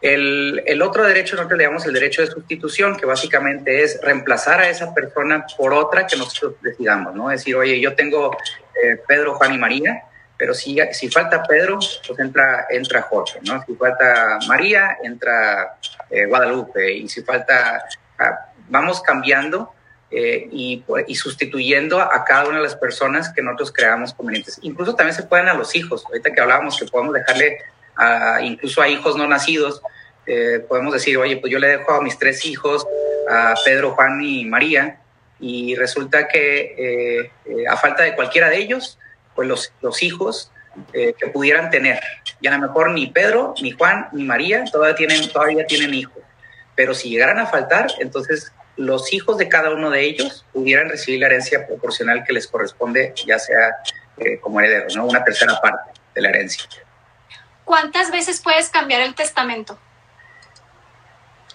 El, 0.00 0.82
otro 0.82 1.04
derecho, 1.04 1.36
nosotros 1.36 1.58
le 1.58 1.64
llamamos 1.64 1.86
el 1.86 1.94
derecho 1.94 2.22
de 2.22 2.28
sustitución, 2.28 2.96
que 2.96 3.06
básicamente 3.06 3.82
es 3.82 3.98
reemplazar 4.02 4.60
a 4.60 4.68
esa 4.68 4.92
persona 4.92 5.46
por 5.56 5.72
otra 5.72 6.06
que 6.06 6.16
nosotros 6.16 6.54
decidamos, 6.60 7.14
¿no? 7.14 7.30
Es 7.30 7.40
decir, 7.40 7.56
oye, 7.56 7.80
yo 7.80 7.94
tengo 7.94 8.36
eh, 8.82 9.00
Pedro, 9.08 9.34
Juan 9.34 9.54
y 9.54 9.58
María, 9.58 10.02
pero 10.36 10.52
si, 10.52 10.78
si 10.92 11.08
falta 11.08 11.42
Pedro, 11.42 11.78
pues 12.06 12.18
entra, 12.18 12.66
entra 12.68 13.02
Jorge, 13.02 13.40
¿no? 13.42 13.62
Si 13.64 13.74
falta 13.74 14.38
María, 14.46 14.98
entra 15.02 15.78
eh, 16.10 16.26
Guadalupe, 16.26 16.92
y 16.92 17.08
si 17.08 17.22
falta, 17.22 17.84
ah, 18.18 18.50
vamos 18.68 19.00
cambiando 19.00 19.72
eh, 20.10 20.46
y, 20.52 20.84
y, 21.08 21.14
sustituyendo 21.14 22.00
a 22.00 22.22
cada 22.24 22.48
una 22.48 22.58
de 22.58 22.64
las 22.64 22.76
personas 22.76 23.30
que 23.30 23.42
nosotros 23.42 23.72
creamos 23.72 24.12
convenientes. 24.12 24.58
Incluso 24.62 24.94
también 24.94 25.16
se 25.16 25.24
pueden 25.24 25.48
a 25.48 25.54
los 25.54 25.74
hijos, 25.74 26.04
ahorita 26.06 26.32
que 26.32 26.40
hablábamos 26.40 26.78
que 26.78 26.84
podemos 26.84 27.14
dejarle 27.14 27.58
incluso 28.42 28.82
a 28.82 28.88
hijos 28.88 29.16
no 29.16 29.26
nacidos, 29.26 29.82
eh, 30.26 30.64
podemos 30.68 30.92
decir, 30.92 31.16
oye, 31.18 31.36
pues 31.36 31.52
yo 31.52 31.58
le 31.58 31.68
dejo 31.68 31.92
a 31.92 32.02
mis 32.02 32.18
tres 32.18 32.44
hijos, 32.44 32.86
a 33.30 33.54
Pedro, 33.64 33.92
Juan 33.92 34.20
y 34.22 34.44
María, 34.44 35.00
y 35.38 35.74
resulta 35.76 36.26
que 36.26 36.74
eh, 36.76 37.30
eh, 37.44 37.68
a 37.68 37.76
falta 37.76 38.02
de 38.02 38.14
cualquiera 38.14 38.48
de 38.48 38.58
ellos, 38.58 38.98
pues 39.34 39.46
los, 39.46 39.72
los 39.80 40.02
hijos 40.02 40.50
que 40.92 41.28
pudieran 41.32 41.70
tener, 41.70 41.98
ya 42.42 42.54
a 42.54 42.58
lo 42.58 42.66
mejor 42.66 42.90
ni 42.90 43.06
Pedro, 43.06 43.54
ni 43.62 43.70
Juan, 43.70 44.08
ni 44.12 44.24
María 44.24 44.62
todavía 44.70 44.94
tienen, 44.94 45.26
todavía 45.32 45.66
tienen 45.66 45.94
hijos, 45.94 46.22
pero 46.74 46.92
si 46.92 47.08
llegaran 47.08 47.38
a 47.38 47.46
faltar, 47.46 47.86
entonces 47.98 48.52
los 48.76 49.10
hijos 49.14 49.38
de 49.38 49.48
cada 49.48 49.70
uno 49.70 49.88
de 49.88 50.02
ellos 50.02 50.44
pudieran 50.52 50.90
recibir 50.90 51.20
la 51.20 51.28
herencia 51.28 51.66
proporcional 51.66 52.24
que 52.24 52.34
les 52.34 52.46
corresponde, 52.46 53.14
ya 53.26 53.38
sea 53.38 53.74
como 54.42 54.60
herederos. 54.60 54.94
Una 54.96 55.24
tercera 55.24 55.58
parte 55.62 55.92
de 56.14 56.20
la 56.20 56.28
herencia. 56.28 56.66
¿Cuántas 57.66 58.12
veces 58.12 58.40
puedes 58.40 58.70
cambiar 58.70 59.00
el 59.00 59.16
testamento? 59.16 59.76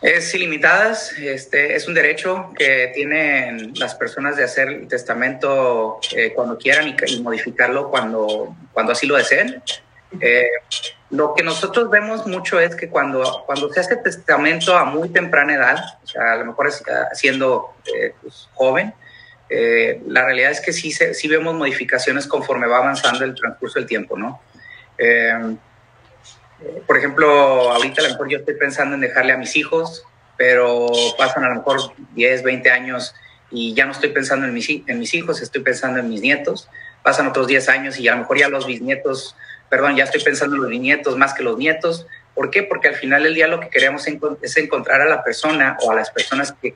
Es 0.02 0.36
ilimitadas, 0.36 1.14
este, 1.18 1.74
es 1.74 1.88
un 1.88 1.94
derecho 1.94 2.52
que 2.58 2.92
tienen 2.94 3.72
las 3.76 3.96
personas 3.96 4.36
de 4.36 4.44
hacer 4.44 4.68
el 4.68 4.88
testamento 4.90 6.02
eh, 6.14 6.34
cuando 6.34 6.58
quieran 6.58 6.94
y, 7.08 7.22
modificarlo 7.22 7.90
cuando, 7.90 8.54
cuando 8.74 8.92
así 8.92 9.08
lo 9.08 9.16
deseen. 9.16 9.64
Eh, 10.20 10.50
lo 11.12 11.34
que 11.34 11.44
nosotros 11.44 11.90
vemos 11.90 12.28
mucho 12.28 12.60
es 12.60 12.76
que 12.76 12.90
cuando, 12.90 13.44
cuando 13.46 13.72
se 13.72 13.80
hace 13.80 13.96
testamento 13.96 14.78
a 14.78 14.84
muy 14.84 15.08
temprana 15.08 15.56
edad, 15.56 15.98
o 16.04 16.08
sea, 16.08 16.34
a 16.34 16.36
lo 16.36 16.46
mejor 16.46 16.68
es, 16.68 16.84
ah, 16.90 17.08
siendo 17.14 17.74
eh, 17.96 18.14
pues, 18.22 18.50
joven, 18.54 18.94
la 20.08 20.26
realidad 20.26 20.52
es 20.52 20.60
que 20.60 20.74
sí, 20.74 20.92
sí 20.92 21.28
vemos 21.30 21.54
modificaciones 21.56 22.28
conforme 22.28 22.68
va 22.68 22.80
avanzando 22.80 23.24
el 23.24 23.34
transcurso 23.34 23.80
del 23.80 23.88
tiempo, 23.88 24.18
¿no? 24.18 24.42
Por 26.86 26.98
ejemplo, 26.98 27.72
ahorita 27.72 28.02
a 28.02 28.06
lo 28.06 28.12
mejor 28.12 28.30
yo 28.30 28.38
estoy 28.40 28.56
pensando 28.56 28.96
en 28.96 29.02
dejarle 29.02 29.34
a 29.34 29.38
mis 29.38 29.56
hijos, 29.56 30.06
pero 30.38 30.88
pasan 31.18 31.44
a 31.44 31.50
lo 31.50 31.56
mejor 31.56 31.80
10, 32.16 32.44
20 32.44 32.72
años 32.72 33.14
y 33.52 33.74
ya 33.74 33.86
no 33.86 33.92
estoy 33.92 34.10
pensando 34.10 34.46
en 34.46 34.54
mis, 34.54 34.70
en 34.70 35.00
mis 35.00 35.14
hijos, 35.14 35.42
estoy 35.42 35.62
pensando 35.62 36.00
en 36.00 36.10
mis 36.10 36.22
nietos. 36.22 36.70
Pasan 37.04 37.28
otros 37.28 37.48
10 37.48 37.70
años 37.70 38.00
y 38.00 38.08
a 38.08 38.14
lo 38.14 38.20
mejor 38.20 38.38
ya 38.38 38.48
los 38.48 38.66
bisnietos, 38.66 39.36
perdón, 39.70 39.96
ya 39.96 40.04
estoy 40.04 40.22
pensando 40.22 40.56
en 40.56 40.62
los 40.62 40.72
bisnietos 40.72 41.18
más 41.18 41.34
que 41.34 41.44
los 41.44 41.58
nietos. 41.58 42.08
¿Por 42.34 42.50
qué? 42.50 42.64
Porque 42.64 42.88
al 42.88 42.96
final 42.96 43.24
del 43.24 43.36
día 43.36 43.48
lo 43.48 43.60
que 43.60 43.70
queremos 43.70 44.08
es 44.42 44.58
encontrar 44.58 45.02
a 45.02 45.06
la 45.06 45.24
persona 45.24 45.78
o 45.82 45.92
a 45.92 45.96
las 45.96 46.12
personas 46.12 46.54
que, 46.62 46.76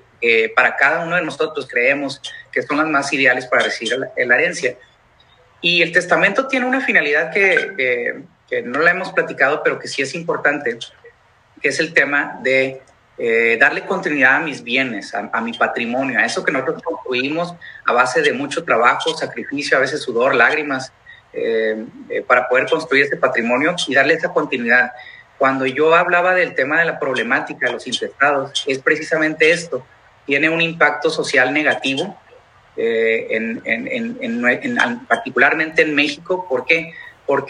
para 0.55 0.75
cada 0.75 1.05
uno 1.05 1.15
de 1.15 1.21
nosotros 1.21 1.67
creemos 1.67 2.21
que 2.51 2.61
son 2.61 2.77
las 2.77 2.87
más 2.87 3.13
ideales 3.13 3.45
para 3.45 3.63
recibir 3.63 3.97
la, 3.97 4.35
herencia. 4.35 4.77
Y 5.61 5.81
el 5.81 5.91
testamento 5.91 6.47
tiene 6.47 6.65
una 6.65 6.81
finalidad 6.81 7.31
que, 7.31 7.71
que 7.77 8.23
no 8.63 8.79
la 8.79 8.91
hemos 8.91 9.11
platicado, 9.11 9.63
pero 9.63 9.79
que 9.79 9.87
sí 9.87 10.01
es 10.01 10.13
importante, 10.15 10.77
que 11.61 11.69
es 11.69 11.79
el 11.79 11.93
tema 11.93 12.39
de 12.43 12.81
eh, 13.17 13.57
darle 13.59 13.85
continuidad 13.85 14.35
a 14.35 14.39
mis 14.39 14.61
bienes, 14.61 15.15
a, 15.15 15.41
mi 15.41 15.53
patrimonio, 15.53 16.19
a 16.19 16.25
eso 16.25 16.43
que 16.43 16.51
nosotros 16.51 16.83
construimos 16.83 17.55
a 17.85 17.93
base 17.93 18.21
de 18.21 18.33
mucho 18.33 18.65
trabajo, 18.65 19.15
sacrificio, 19.15 19.77
a 19.77 19.79
veces 19.79 20.01
sudor, 20.01 20.35
lágrimas, 20.35 20.91
eh, 21.31 21.85
eh, 22.09 22.21
para 22.21 22.49
poder 22.49 22.69
construir 22.69 23.05
ese 23.05 23.15
patrimonio 23.17 23.75
y 23.87 23.95
darle 23.95 24.15
esa 24.15 24.33
continuidad. 24.33 24.91
Cuando 25.37 25.65
yo 25.65 25.95
hablaba 25.95 26.33
del 26.33 26.55
tema 26.55 26.79
de 26.79 26.85
la 26.85 26.99
problemática 26.99 27.67
de 27.67 27.73
los 27.73 27.87
intestados, 27.87 28.63
es 28.67 28.79
precisamente 28.79 29.51
esto, 29.51 29.85
tiene 30.25 30.49
un 30.49 30.61
impacto 30.61 31.09
social 31.09 31.53
negativo, 31.53 32.17
en, 32.77 33.61
particularmente 35.07 35.83
en 35.83 35.95
México, 35.95 36.45
¿por 36.49 36.65
qué? 36.65 36.75
porque 36.75 36.93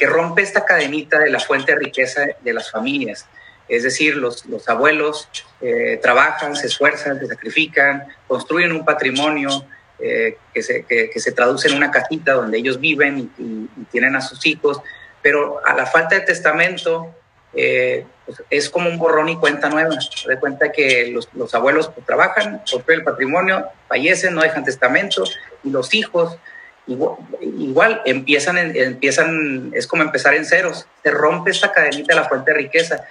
rompe 0.07 0.41
esta 0.41 0.65
cadenita 0.65 1.19
de 1.19 1.29
la 1.29 1.39
fuente 1.39 1.73
de 1.73 1.79
riqueza 1.79 2.27
de 2.41 2.53
las 2.53 2.71
familias. 2.71 3.27
Es 3.67 3.83
decir, 3.83 4.15
los, 4.17 4.45
los 4.45 4.67
abuelos 4.69 5.27
eh, 5.61 5.99
trabajan, 6.01 6.55
se 6.55 6.67
esfuerzan, 6.67 7.19
se 7.19 7.27
sacrifican, 7.27 8.07
construyen 8.27 8.71
un 8.71 8.85
patrimonio 8.85 9.65
eh, 9.97 10.37
que, 10.53 10.61
se, 10.61 10.85
que, 10.85 11.19
se 11.19 11.31
traduce 11.31 11.67
en 11.69 11.75
una 11.75 11.89
casita 11.89 12.33
donde 12.33 12.57
ellos 12.57 12.79
viven 12.79 13.31
y, 13.37 13.85
tienen 13.91 14.15
a 14.15 14.21
sus 14.21 14.45
hijos, 14.45 14.81
pero 15.21 15.65
a 15.65 15.73
la 15.73 15.85
falta 15.85 16.15
de 16.15 16.21
testamento 16.21 17.15
eh, 17.53 18.05
pues 18.25 18.43
es 18.49 18.69
como 18.69 18.89
un 18.89 18.99
borrón 18.99 19.29
y 19.29 19.37
cuenta 19.37 19.69
nueva. 19.69 19.99
Se 20.01 20.27
da 20.27 20.39
cuenta 20.39 20.71
que 20.71 21.07
los, 21.07 21.29
los 21.33 21.55
abuelos 21.55 21.89
pues, 21.89 22.05
trabajan, 22.05 22.61
construyen 22.69 22.99
el 22.99 23.03
patrimonio, 23.03 23.65
fallecen, 23.87 24.35
no 24.35 24.41
dejan 24.41 24.63
testamento, 24.63 25.23
y 25.63 25.69
los 25.69 25.93
hijos 25.93 26.37
igual, 26.87 28.01
empiezan, 28.05 28.57
empiezan, 28.57 29.71
es 29.73 29.87
como 29.87 30.03
empezar 30.03 30.35
en 30.35 30.45
ceros, 30.45 30.87
se 31.03 31.11
rompe 31.11 31.51
esta 31.51 31.71
cadenita 31.71 32.13
de 32.13 32.21
la 32.21 32.27
fuente 32.27 32.51
de 32.51 32.57
riqueza. 32.57 33.05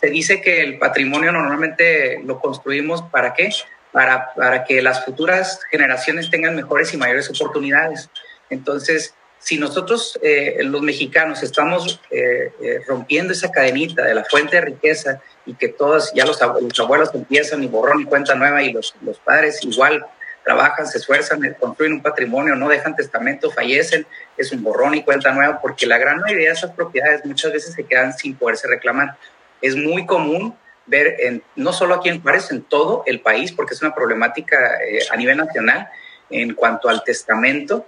Se 0.00 0.08
dice 0.08 0.40
que 0.40 0.62
el 0.62 0.78
patrimonio 0.78 1.32
normalmente 1.32 2.20
lo 2.24 2.38
construimos 2.38 3.02
para 3.02 3.32
qué? 3.34 3.50
Para, 3.92 4.34
para 4.34 4.64
que 4.64 4.82
las 4.82 5.04
futuras 5.04 5.60
generaciones 5.70 6.30
tengan 6.30 6.56
mejores 6.56 6.92
y 6.92 6.96
mayores 6.96 7.30
oportunidades. 7.30 8.10
Entonces, 8.50 9.14
si 9.44 9.58
nosotros, 9.58 10.18
eh, 10.22 10.56
los 10.62 10.80
mexicanos, 10.80 11.42
estamos 11.42 12.00
eh, 12.10 12.50
eh, 12.62 12.80
rompiendo 12.86 13.34
esa 13.34 13.52
cadenita 13.52 14.02
de 14.02 14.14
la 14.14 14.24
fuente 14.24 14.56
de 14.56 14.62
riqueza 14.62 15.20
y 15.44 15.54
que 15.54 15.68
todos, 15.68 16.12
ya 16.14 16.24
los, 16.24 16.40
los 16.40 16.80
abuelos 16.80 17.10
empiezan 17.14 17.62
y 17.62 17.66
borrón 17.66 18.00
y 18.00 18.04
cuenta 18.06 18.34
nueva 18.34 18.62
y 18.62 18.72
los, 18.72 18.94
los 19.02 19.18
padres 19.18 19.62
igual 19.62 20.06
trabajan, 20.44 20.86
se 20.86 20.98
esfuerzan, 20.98 21.40
construyen 21.58 21.94
un 21.94 22.02
patrimonio, 22.02 22.54
no 22.54 22.68
dejan 22.68 22.94
testamento, 22.94 23.50
fallecen, 23.50 24.06
es 24.36 24.52
un 24.52 24.62
borrón 24.62 24.94
y 24.94 25.02
cuenta 25.02 25.32
nueva, 25.32 25.60
porque 25.60 25.86
la 25.86 25.98
gran 25.98 26.20
mayoría 26.20 26.48
de 26.48 26.54
esas 26.54 26.72
propiedades 26.72 27.24
muchas 27.24 27.52
veces 27.52 27.74
se 27.74 27.84
quedan 27.84 28.12
sin 28.12 28.36
poderse 28.36 28.68
reclamar. 28.68 29.16
Es 29.60 29.74
muy 29.74 30.06
común 30.06 30.56
ver, 30.86 31.16
en, 31.20 31.42
no 31.56 31.72
solo 31.72 31.94
aquí 31.94 32.10
en 32.10 32.20
Juárez, 32.20 32.50
en 32.50 32.62
todo 32.62 33.02
el 33.06 33.20
país, 33.20 33.52
porque 33.52 33.74
es 33.74 33.82
una 33.82 33.94
problemática 33.94 34.56
eh, 34.86 35.00
a 35.10 35.16
nivel 35.16 35.38
nacional, 35.38 35.88
en 36.30 36.54
cuanto 36.54 36.88
al 36.88 37.02
testamento, 37.04 37.86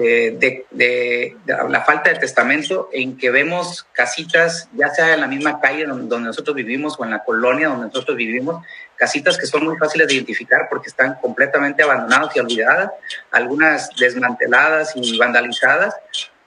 eh, 0.00 0.36
de, 0.38 0.64
de, 0.70 1.36
la 1.68 1.80
falta 1.80 2.10
de 2.10 2.20
testamento, 2.20 2.88
en 2.92 3.16
que 3.16 3.32
vemos 3.32 3.84
casitas, 3.90 4.68
ya 4.72 4.90
sea 4.90 5.14
en 5.14 5.20
la 5.20 5.26
misma 5.26 5.60
calle 5.60 5.86
donde, 5.86 6.06
donde, 6.06 6.28
nosotros 6.28 6.54
vivimos 6.54 6.94
o 7.00 7.04
en 7.04 7.10
la 7.10 7.24
colonia 7.24 7.66
donde 7.66 7.86
nosotros 7.86 8.16
vivimos, 8.16 8.64
casitas 8.94 9.36
que 9.36 9.46
son 9.46 9.64
muy 9.64 9.76
fáciles 9.76 10.06
de 10.06 10.14
identificar 10.14 10.68
porque 10.70 10.88
están 10.88 11.16
completamente 11.16 11.82
abandonadas 11.82 12.36
y 12.36 12.38
olvidadas, 12.38 12.92
algunas 13.32 13.90
desmanteladas 13.98 14.92
y 14.94 15.18
vandalizadas. 15.18 15.96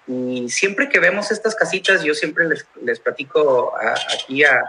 Y 0.07 0.47
siempre 0.47 0.87
que 0.87 1.01
vemos 1.01 1.29
estas 1.29 1.53
casitas, 1.53 2.03
yo 2.03 2.13
siempre 2.13 2.47
les, 2.47 2.65
les 2.81 3.01
platico 3.01 3.75
a, 3.77 3.95
aquí 4.13 4.45
a, 4.45 4.61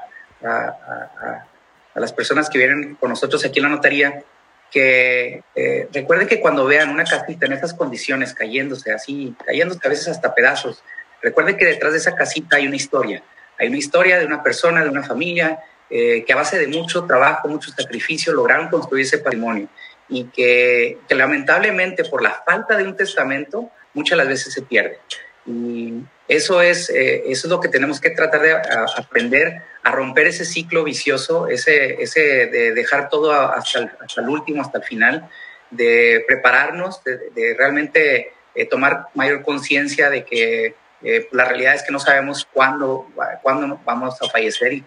a, 0.45 1.47
a 1.95 2.01
las 2.01 2.13
personas 2.13 2.51
que 2.51 2.59
vienen 2.59 2.97
con 2.97 3.11
nosotros 3.11 3.45
aquí 3.45 3.61
en 3.61 3.67
la 3.67 3.69
notaría, 3.69 4.25
que 4.73 5.45
eh, 5.55 5.89
recuerden 5.93 6.27
que 6.27 6.41
cuando 6.41 6.65
vean 6.65 6.89
una 6.89 7.05
casita 7.05 7.47
en 7.47 7.53
esas 7.53 7.75
condiciones, 7.75 8.35
cayéndose 8.35 8.93
así, 8.93 9.37
cayéndose 9.45 9.81
a 9.85 9.91
veces 9.91 10.09
hasta 10.09 10.35
pedazos, 10.35 10.83
recuerden 11.21 11.57
que 11.57 11.67
detrás 11.67 11.93
de 11.93 11.99
esa 11.99 12.15
casita 12.15 12.57
hay 12.57 12.67
una 12.67 12.77
historia. 12.77 13.23
Hay 13.59 13.69
una 13.69 13.77
historia 13.77 14.19
de 14.19 14.27
una 14.27 14.43
persona, 14.43 14.83
de 14.83 14.89
una 14.89 15.03
familia, 15.03 15.61
eh, 15.91 16.25
que 16.25 16.33
a 16.33 16.37
base 16.37 16.59
de 16.59 16.69
mucho 16.69 17.05
trabajo, 17.05 17.49
mucho 17.49 17.71
sacrificio, 17.71 18.33
lograron 18.33 18.69
construir 18.69 19.05
ese 19.05 19.19
patrimonio 19.19 19.69
y 20.09 20.25
que, 20.25 20.99
lamentablemente 21.11 22.05
por 22.05 22.23
la 22.23 22.43
falta 22.47 22.77
de 22.77 22.85
un 22.85 22.97
testamento 22.97 23.71
muchas 23.95 24.17
las 24.17 24.27
veces 24.27 24.55
se 24.55 24.63
pierde. 24.63 24.99
Y 25.47 25.95
eso 26.29 26.63
es, 26.63 26.89
eh, 26.91 27.25
eso 27.27 27.47
es 27.47 27.51
lo 27.51 27.61
que 27.61 27.69
tenemos 27.69 28.01
que 28.01 28.11
tratar 28.11 28.43
de 28.43 28.53
aprender 28.97 29.63
a 29.83 29.91
romper 29.91 30.29
ese 30.29 30.45
ciclo 30.45 30.85
vicioso, 30.85 31.49
ese, 31.49 32.01
ese 32.03 32.21
de 32.47 32.73
dejar 32.73 33.09
todo 33.09 33.33
hasta 33.33 33.81
el, 33.81 33.91
hasta 34.01 34.21
el 34.21 34.29
último, 34.29 34.63
hasta 34.63 34.79
el 34.79 34.85
final, 34.85 35.29
de 35.71 36.25
prepararnos, 36.27 37.03
de, 37.05 37.55
realmente 37.57 38.33
eh, 38.55 38.67
tomar 38.67 39.07
mayor 39.15 39.43
conciencia 39.43 40.11
de 40.11 40.25
que 40.25 40.77
eh, 41.05 41.29
la 41.33 41.47
realidad 41.47 41.75
es 41.75 41.83
que 41.83 41.91
no 41.91 41.99
sabemos 41.99 42.47
cuándo, 42.53 43.09
cuándo 43.43 43.81
vamos 43.85 44.23
a 44.23 44.31
fallecer 44.31 44.73
y, 44.75 44.85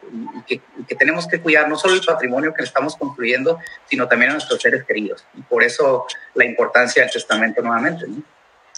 que, 0.48 0.62
y, 0.78 0.84
que, 0.88 0.96
tenemos 0.96 1.28
que 1.28 1.42
cuidar 1.42 1.68
no 1.68 1.76
solo 1.76 1.96
el 1.96 2.02
patrimonio 2.06 2.54
que 2.54 2.64
estamos 2.64 2.96
construyendo, 2.96 3.60
sino 3.90 4.08
también 4.08 4.32
a 4.32 4.34
nuestros 4.36 4.62
seres 4.62 4.86
queridos. 4.86 5.26
Y 5.34 5.42
por 5.42 5.62
eso 5.62 6.06
la 6.36 6.46
importancia 6.46 7.04
del 7.04 7.12
testamento 7.12 7.62
nuevamente. 7.62 8.06
¿no? 8.08 8.24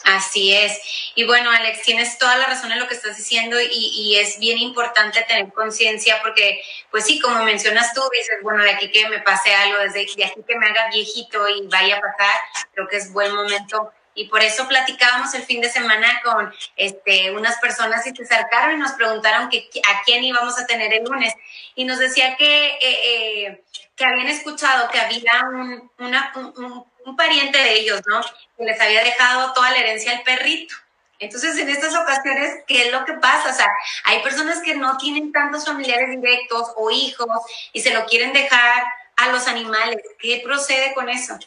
Así 0.07 0.53
es. 0.53 0.79
Y 1.15 1.25
bueno, 1.25 1.51
Alex, 1.51 1.81
tienes 1.81 2.17
toda 2.17 2.37
la 2.37 2.45
razón 2.45 2.71
en 2.71 2.79
lo 2.79 2.87
que 2.87 2.93
estás 2.93 3.17
diciendo 3.17 3.57
y, 3.59 4.15
es 4.15 4.39
bien 4.39 4.57
importante 4.57 5.21
tener 5.27 5.51
conciencia 5.51 6.21
porque, 6.21 6.61
pues 6.89 7.05
sí, 7.05 7.19
como 7.19 7.43
mencionas 7.43 7.93
tú, 7.93 8.01
dices, 8.17 8.37
bueno, 8.41 8.63
de 8.63 8.71
aquí 8.71 8.89
que 8.89 9.09
me 9.09 9.19
pase 9.19 9.53
algo, 9.53 9.79
desde 9.79 10.05
de 10.15 10.25
aquí 10.25 10.41
que 10.47 10.57
me 10.57 10.67
haga 10.67 10.89
viejito 10.91 11.49
y 11.49 11.67
vaya 11.67 11.97
a 11.97 11.99
pasar, 11.99 12.39
creo 12.73 12.87
que 12.87 12.95
es 12.95 13.11
buen 13.11 13.35
momento. 13.35 13.91
Y 14.15 14.29
por 14.29 14.41
eso 14.41 14.65
platicábamos 14.69 15.33
el 15.33 15.43
fin 15.43 15.59
de 15.59 15.69
semana 15.69 16.21
con 16.23 16.53
este, 16.77 17.31
unas 17.31 17.57
personas 17.57 18.07
y 18.07 18.15
se 18.15 18.23
acercaron 18.23 18.75
y 18.75 18.79
nos 18.79 18.93
preguntaron 18.93 19.49
que, 19.49 19.69
a 19.89 20.03
quién 20.05 20.23
íbamos 20.23 20.57
a 20.57 20.65
tener 20.65 20.93
el 20.93 21.03
lunes. 21.03 21.33
Y 21.75 21.83
nos 21.83 21.99
decía 21.99 22.37
que, 22.37 22.67
eh, 22.67 22.79
eh, 22.81 23.63
que 23.97 24.05
habían 24.05 24.27
escuchado 24.27 24.89
que 24.89 24.99
había 24.99 25.43
un 25.51 26.85
pariente 27.15 27.57
de 27.57 27.79
ellos, 27.79 28.01
¿no? 28.07 28.21
Que 28.57 28.65
les 28.65 28.79
había 28.79 29.03
dejado 29.03 29.53
toda 29.53 29.71
la 29.71 29.77
herencia 29.77 30.11
al 30.11 30.23
perrito. 30.23 30.75
Entonces, 31.19 31.57
en 31.57 31.69
estas 31.69 31.95
ocasiones, 31.95 32.63
¿qué 32.67 32.87
es 32.87 32.91
lo 32.91 33.03
que 33.05 33.13
pasa? 33.13 33.49
O 33.49 33.53
sea, 33.53 33.71
hay 34.03 34.21
personas 34.21 34.61
que 34.61 34.75
no 34.75 34.97
tienen 34.97 35.31
tantos 35.31 35.65
familiares 35.65 36.09
directos 36.09 36.73
o 36.75 36.91
hijos 36.91 37.27
y 37.73 37.81
se 37.81 37.93
lo 37.93 38.05
quieren 38.05 38.33
dejar 38.33 38.83
a 39.15 39.31
los 39.31 39.47
animales. 39.47 39.97
¿Qué 40.19 40.41
procede 40.43 40.93
con 40.93 41.09
eso? 41.09 41.37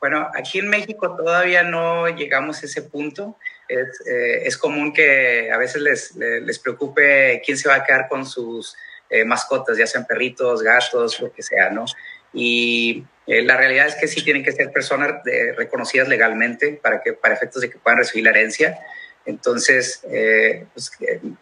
Bueno, 0.00 0.30
aquí 0.34 0.58
en 0.58 0.68
México 0.68 1.14
todavía 1.16 1.62
no 1.62 2.08
llegamos 2.08 2.62
a 2.62 2.66
ese 2.66 2.82
punto. 2.82 3.36
Es, 3.68 3.88
eh, 4.06 4.48
común 4.60 4.92
que 4.92 5.50
a 5.50 5.56
veces 5.56 5.80
les, 5.82 6.14
les, 6.16 6.58
preocupe 6.58 7.40
quién 7.44 7.56
se 7.56 7.68
va 7.68 7.76
a 7.76 7.84
quedar 7.84 8.08
con 8.08 8.26
sus 8.26 8.76
eh, 9.08 9.24
mascotas, 9.24 9.78
ya 9.78 9.86
sean 9.86 10.06
perritos, 10.06 10.62
gatos, 10.62 11.20
lo 11.20 11.32
que 11.32 11.42
sea, 11.42 11.70
¿no? 11.70 11.86
Y 12.34 13.04
eh, 13.26 13.42
la 13.42 13.56
realidad 13.56 13.86
es 13.86 13.94
que 13.94 14.08
sí 14.08 14.22
tienen 14.22 14.44
que 14.44 14.52
ser 14.52 14.70
personas 14.72 15.22
reconocidas 15.56 16.08
legalmente 16.08 16.78
para, 16.82 17.00
que, 17.02 17.12
para 17.12 17.34
efectos 17.34 17.62
de 17.62 17.70
que 17.70 17.78
puedan 17.78 17.98
recibir 17.98 18.24
la 18.24 18.30
herencia. 18.30 18.78
Entonces, 19.26 20.02
eh, 20.10 20.66
pues, 20.74 20.90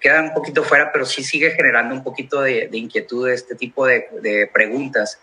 queda 0.01 0.23
un 0.23 0.35
poquito 0.35 0.63
fuera, 0.63 0.93
pero 0.93 1.05
sí 1.05 1.25
sigue 1.25 1.51
generando 1.51 1.95
un 1.95 2.05
poquito 2.05 2.41
de, 2.41 2.69
de 2.69 2.79
inquietud 2.79 3.29
este 3.29 3.57
tipo 3.57 3.87
de, 3.87 4.07
de 4.21 4.47
preguntas, 4.47 5.19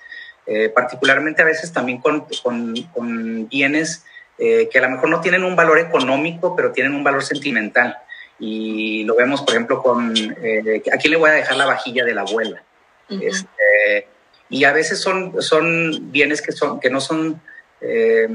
eh, 0.45 0.67
particularmente 0.67 1.41
a 1.41 1.45
veces 1.45 1.71
también 1.71 1.99
con, 1.99 2.25
con, 2.43 2.73
con 2.93 3.47
bienes 3.47 4.03
eh, 4.37 4.67
que 4.69 4.79
a 4.79 4.81
lo 4.81 4.89
mejor 4.89 5.09
no 5.09 5.21
tienen 5.21 5.43
un 5.43 5.55
valor 5.55 5.79
económico, 5.79 6.55
pero 6.55 6.71
tienen 6.71 6.93
un 6.95 7.03
valor 7.03 7.23
sentimental. 7.23 7.97
Y 8.39 9.03
lo 9.03 9.15
vemos, 9.15 9.41
por 9.41 9.51
ejemplo, 9.51 9.81
con, 9.81 10.13
eh, 10.17 10.81
¿a 10.93 10.97
quién 10.97 11.11
le 11.11 11.17
voy 11.17 11.29
a 11.29 11.33
dejar 11.33 11.57
la 11.57 11.65
vajilla 11.65 12.03
de 12.03 12.13
la 12.13 12.21
abuela? 12.21 12.63
Uh 13.09 13.15
-huh. 13.15 13.27
este, 13.27 14.07
y 14.49 14.63
a 14.63 14.73
veces 14.73 14.99
son, 14.99 15.41
son 15.41 16.11
bienes 16.11 16.41
que, 16.41 16.51
son, 16.51 16.79
que, 16.79 16.89
no 16.89 16.99
son, 16.99 17.41
eh, 17.81 18.27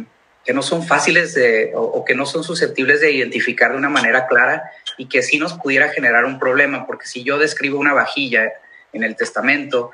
que 0.45 0.53
no 0.53 0.63
son 0.63 0.87
fáciles 0.87 1.35
de, 1.35 1.73
o, 1.75 2.05
que 2.05 2.15
no 2.15 2.25
son 2.25 2.45
susceptibles 2.45 3.01
de 3.01 3.13
identificar 3.13 3.73
de 3.73 3.79
una 3.79 3.89
manera 3.89 4.27
clara 4.27 4.71
y 4.97 5.07
que 5.07 5.23
sí 5.23 5.39
nos 5.39 5.55
pudiera 5.55 5.89
generar 5.89 6.25
un 6.25 6.39
problema, 6.39 6.87
porque 6.87 7.07
si 7.07 7.25
yo 7.25 7.39
describo 7.39 7.79
una 7.79 7.93
vajilla 7.93 8.53
en 8.93 9.03
el 9.03 9.17
testamento 9.17 9.91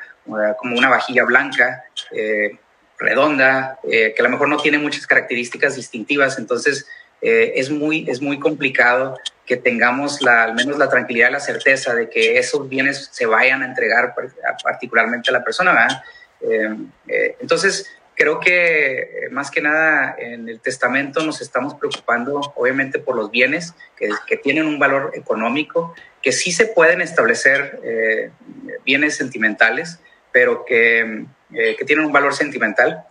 como 0.58 0.76
una 0.76 0.90
vajilla 0.90 1.24
blanca, 1.24 1.84
eh, 2.12 2.58
redonda, 2.98 3.78
eh, 3.82 4.12
que 4.14 4.22
a 4.22 4.24
lo 4.24 4.30
mejor 4.30 4.48
no 4.48 4.58
tiene 4.58 4.78
muchas 4.78 5.06
características 5.06 5.74
distintivas, 5.74 6.38
entonces 6.38 6.86
eh, 7.20 7.52
es, 7.56 7.70
muy, 7.70 8.08
es 8.08 8.20
muy 8.20 8.38
complicado 8.38 9.18
que 9.46 9.56
tengamos 9.56 10.22
la, 10.22 10.44
al 10.44 10.54
menos 10.54 10.78
la 10.78 10.88
tranquilidad 10.88 11.30
la 11.30 11.40
certeza 11.40 11.94
de 11.94 12.08
que 12.08 12.38
esos 12.38 12.68
bienes 12.68 13.08
se 13.12 13.26
vayan 13.26 13.62
a 13.62 13.66
entregar 13.66 14.14
particularmente 14.62 15.30
a 15.30 15.32
la 15.32 15.44
persona. 15.44 15.72
¿verdad? 15.72 16.02
Eh, 16.40 16.76
eh, 17.08 17.36
entonces, 17.40 17.90
creo 18.20 18.38
que 18.38 18.98
eh, 19.00 19.28
más 19.30 19.50
que 19.50 19.62
nada 19.62 20.14
en 20.18 20.46
el 20.46 20.60
testamento 20.60 21.24
nos 21.24 21.40
estamos 21.40 21.72
preocupando 21.74 22.52
obviamente 22.54 22.98
por 22.98 23.16
los 23.16 23.30
bienes 23.30 23.72
que, 23.96 24.10
que 24.26 24.36
tienen 24.36 24.66
un 24.66 24.78
valor 24.78 25.12
económico, 25.14 25.94
que 26.20 26.30
sí 26.32 26.52
se 26.52 26.66
pueden 26.66 27.00
establecer 27.00 27.80
eh, 27.82 28.30
bienes 28.84 29.16
sentimentales, 29.16 30.00
pero 30.32 30.66
que, 30.66 31.24
eh, 31.54 31.76
que 31.78 31.84
tienen 31.86 32.04
un 32.04 32.12
valor 32.12 32.34
sentimental, 32.34 33.04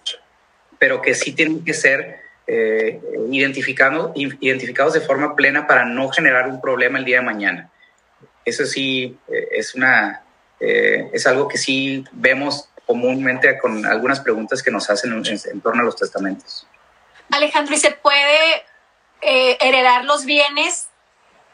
pero 0.77 1.01
que 1.01 1.15
sí 1.15 1.33
tienen 1.33 1.65
que 1.65 1.73
ser 1.73 2.17
eh, 2.51 2.99
identificado, 3.29 4.11
identificados 4.15 4.93
de 4.93 5.01
forma 5.01 5.35
plena 5.35 5.67
para 5.67 5.85
no 5.85 6.09
generar 6.09 6.47
un 6.47 6.59
problema 6.59 6.97
el 6.97 7.05
día 7.05 7.17
de 7.17 7.25
mañana. 7.25 7.69
Eso 8.43 8.65
sí 8.65 9.15
eh, 9.27 9.49
es, 9.51 9.75
una, 9.75 10.23
eh, 10.59 11.11
es 11.13 11.27
algo 11.27 11.47
que 11.47 11.59
sí 11.59 12.03
vemos 12.11 12.67
comúnmente 12.87 13.59
con 13.59 13.85
algunas 13.85 14.19
preguntas 14.19 14.63
que 14.63 14.71
nos 14.71 14.89
hacen 14.89 15.13
en, 15.13 15.23
en 15.27 15.61
torno 15.61 15.83
a 15.83 15.85
los 15.85 15.95
testamentos. 15.95 16.65
Alejandro, 17.29 17.75
¿y 17.75 17.77
se 17.77 17.91
puede 17.91 18.63
eh, 19.21 19.57
heredar 19.61 20.05
los 20.05 20.25
bienes, 20.25 20.89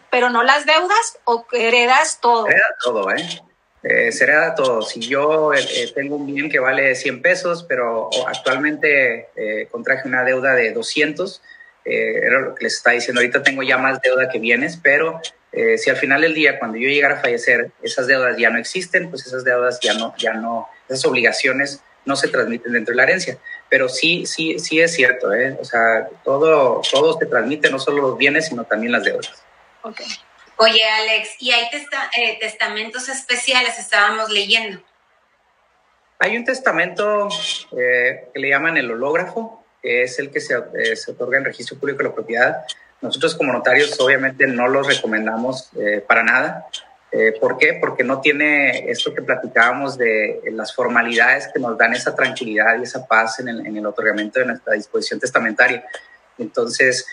pero 0.10 0.30
no 0.30 0.44
las 0.44 0.66
deudas 0.66 1.20
o 1.26 1.46
heredas 1.52 2.22
todo? 2.22 2.48
Hereda 2.48 2.76
todo, 2.82 3.12
¿eh? 3.12 3.42
Eh, 3.88 4.12
se 4.12 4.24
hereda 4.24 4.56
todo. 4.56 4.82
Si 4.82 5.00
yo 5.00 5.54
eh, 5.54 5.92
tengo 5.94 6.16
un 6.16 6.26
bien 6.26 6.50
que 6.50 6.58
vale 6.58 6.96
100 6.96 7.22
pesos, 7.22 7.64
pero 7.70 8.10
actualmente 8.28 9.30
eh, 9.36 9.68
contraje 9.70 10.08
una 10.08 10.24
deuda 10.24 10.56
de 10.56 10.72
200, 10.72 11.42
eh, 11.86 12.20
era 12.24 12.40
lo 12.40 12.56
que 12.56 12.64
les 12.64 12.78
está 12.78 12.92
diciendo, 12.92 13.22
ahorita 13.22 13.44
tengo 13.44 13.62
ya 13.62 13.78
más 13.78 14.02
deuda 14.02 14.28
que 14.28 14.40
bienes, 14.40 14.80
pero 14.82 15.22
eh, 15.52 15.78
si 15.78 15.92
al 15.92 15.98
final 15.98 16.22
del 16.22 16.34
día, 16.34 16.58
cuando 16.58 16.80
yo 16.80 16.90
llegara 16.90 17.20
a 17.20 17.22
fallecer, 17.22 17.70
esas 17.84 18.08
deudas 18.08 18.36
ya 18.38 18.50
no 18.50 18.58
existen, 18.58 19.12
pues 19.12 19.28
esas 19.28 19.44
deudas 19.44 19.80
ya 19.82 19.94
no, 19.94 20.16
ya 20.18 20.34
no, 20.34 20.68
esas 20.90 21.06
obligaciones 21.06 21.82
no 22.06 22.16
se 22.16 22.28
transmiten 22.28 22.74
dentro 22.74 22.92
de 22.92 22.98
la 22.98 23.04
herencia. 23.04 23.38
Pero 23.70 23.88
sí, 23.88 24.26
sí, 24.26 24.58
sí 24.58 24.80
es 24.80 24.94
cierto, 24.94 25.32
¿eh? 25.32 25.56
O 25.60 25.64
sea, 25.64 26.08
todo, 26.24 26.82
todo 26.92 27.20
se 27.20 27.28
transmite, 27.28 27.70
no 27.70 27.78
solo 27.78 28.02
los 28.02 28.18
bienes, 28.18 28.48
sino 28.48 28.64
también 28.64 28.92
las 28.92 29.04
deudas. 29.04 29.44
Okay. 29.84 30.08
Oye, 30.58 30.84
Alex, 30.88 31.36
¿y 31.40 31.52
hay 31.52 31.68
eh, 32.18 32.38
testamentos 32.40 33.10
especiales? 33.10 33.78
Estábamos 33.78 34.30
leyendo. 34.30 34.82
Hay 36.20 36.38
un 36.38 36.46
testamento 36.46 37.28
eh, 37.78 38.30
que 38.34 38.40
le 38.40 38.50
llaman 38.50 38.78
el 38.78 38.90
hológrafo, 38.90 39.66
que 39.82 40.04
es 40.04 40.18
el 40.18 40.32
que 40.32 40.40
se, 40.40 40.56
eh, 40.56 40.96
se, 40.96 41.12
otorga 41.12 41.38
en 41.38 41.46
registro 41.46 41.78
público 41.78 41.98
de 41.98 42.04
la 42.06 42.16
propiedad. 42.16 42.66
Nosotros 43.02 43.36
como 43.36 43.52
notarios 43.52 44.00
obviamente 44.00 44.48
no 44.48 44.70
los 44.70 44.88
recomendamos 44.88 45.70
para 46.08 46.24
nada. 46.24 46.66
¿Por 47.40 47.58
qué? 47.58 47.78
Porque 47.80 48.04
no 48.04 48.20
tiene 48.20 48.90
esto 48.90 49.14
que 49.14 49.22
platicábamos 49.22 49.98
de 49.98 50.42
las 50.52 50.74
formalidades 50.74 51.50
que 51.54 51.60
nos 51.60 51.78
dan 51.78 51.94
esa 51.94 52.16
tranquilidad 52.16 52.80
y 52.80 52.84
esa 52.84 53.06
paz 53.06 53.40
en 53.40 53.50
el, 53.50 53.66
en 53.66 53.78
el 53.78 53.86
otorgamiento 53.86 54.40
de 54.40 54.48
nuestra 54.48 54.74
disposición 54.74 55.20
testamentaria. 55.20 55.86
Entonces, 56.38 57.06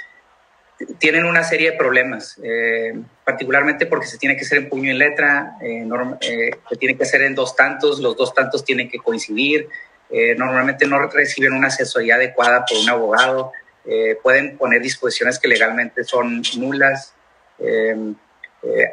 tienen 0.99 1.25
una 1.25 1.45
serie 1.45 1.73
de 1.73 1.77
problemas, 1.77 2.39
eh, 2.43 2.95
particularmente 3.25 3.87
porque 3.87 4.07
se 4.07 4.19
tiene 4.19 4.37
que 4.37 4.43
hacer 4.43 4.59
en 4.59 4.69
puño 4.69 4.91
y 4.91 4.95
letra, 4.95 5.57
eh, 5.61 5.87
eh, 6.21 6.51
se 6.69 6.77
tiene 6.77 6.97
que 6.97 7.03
hacer 7.03 7.23
en 7.23 7.35
dos 7.35 7.57
tantos, 7.57 8.01
los 8.01 8.17
dos 8.17 8.35
tantos 8.35 8.65
tienen 8.65 8.89
que 8.89 8.99
coincidir, 8.99 9.69
normalmente 10.37 10.87
no 10.87 10.99
reciben 11.07 11.55
una 11.55 11.69
asesoría 11.69 12.17
adecuada 12.17 12.67
por 12.67 12.77
un 12.77 12.91
abogado, 12.91 13.53
pueden 14.23 14.59
poner 14.59 14.83
disposiciones 14.83 15.39
que 15.39 15.49
legalmente 15.49 16.05
son 16.05 16.43
nulas. 16.59 17.15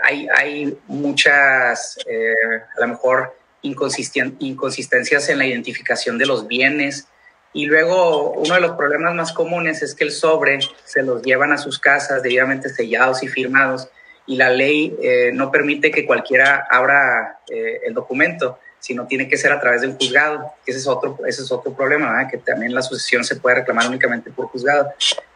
Hay, 0.01 0.27
hay, 0.33 0.77
muchas, 0.87 1.97
a 2.07 2.79
lo 2.79 2.87
mejor, 2.87 3.35
inconsistencias 3.61 5.27
en 5.27 5.39
la 5.39 5.45
identificación 5.45 6.17
de 6.17 6.25
los 6.25 6.47
bienes. 6.47 7.09
Y 7.53 7.65
luego 7.65 8.31
uno 8.33 8.55
de 8.55 8.61
los 8.61 8.71
problemas 8.71 9.15
más 9.15 9.33
comunes 9.33 9.81
es 9.81 9.95
que 9.95 10.03
el 10.03 10.11
sobre 10.11 10.59
se 10.85 11.01
los 11.01 11.21
llevan 11.21 11.51
a 11.51 11.57
sus 11.57 11.79
casas 11.79 12.21
debidamente 12.21 12.69
sellados 12.69 13.23
y 13.23 13.27
firmados 13.27 13.89
y 14.27 14.35
la 14.35 14.51
ley 14.51 14.95
no 15.33 15.51
permite 15.51 15.89
que 15.89 16.05
cualquiera 16.05 16.67
abra 16.69 17.39
el 17.47 17.95
documento 17.95 18.59
sino 18.79 19.05
tiene 19.07 19.27
que 19.27 19.37
ser 19.37 19.51
a 19.51 19.59
través 19.59 19.81
de 19.81 19.87
un 19.87 19.97
juzgado. 19.97 20.53
Ese 20.65 20.79
es 20.79 20.87
otro, 20.87 21.19
ese 21.27 21.41
es 21.41 21.51
otro 21.51 21.73
problema, 21.73 22.27
que 22.27 22.37
también 22.37 22.73
la 22.73 22.81
sucesión 22.81 23.23
se 23.23 23.35
puede 23.35 23.57
reclamar 23.57 23.87
únicamente 23.87 24.31
por 24.31 24.47
juzgado. 24.47 24.93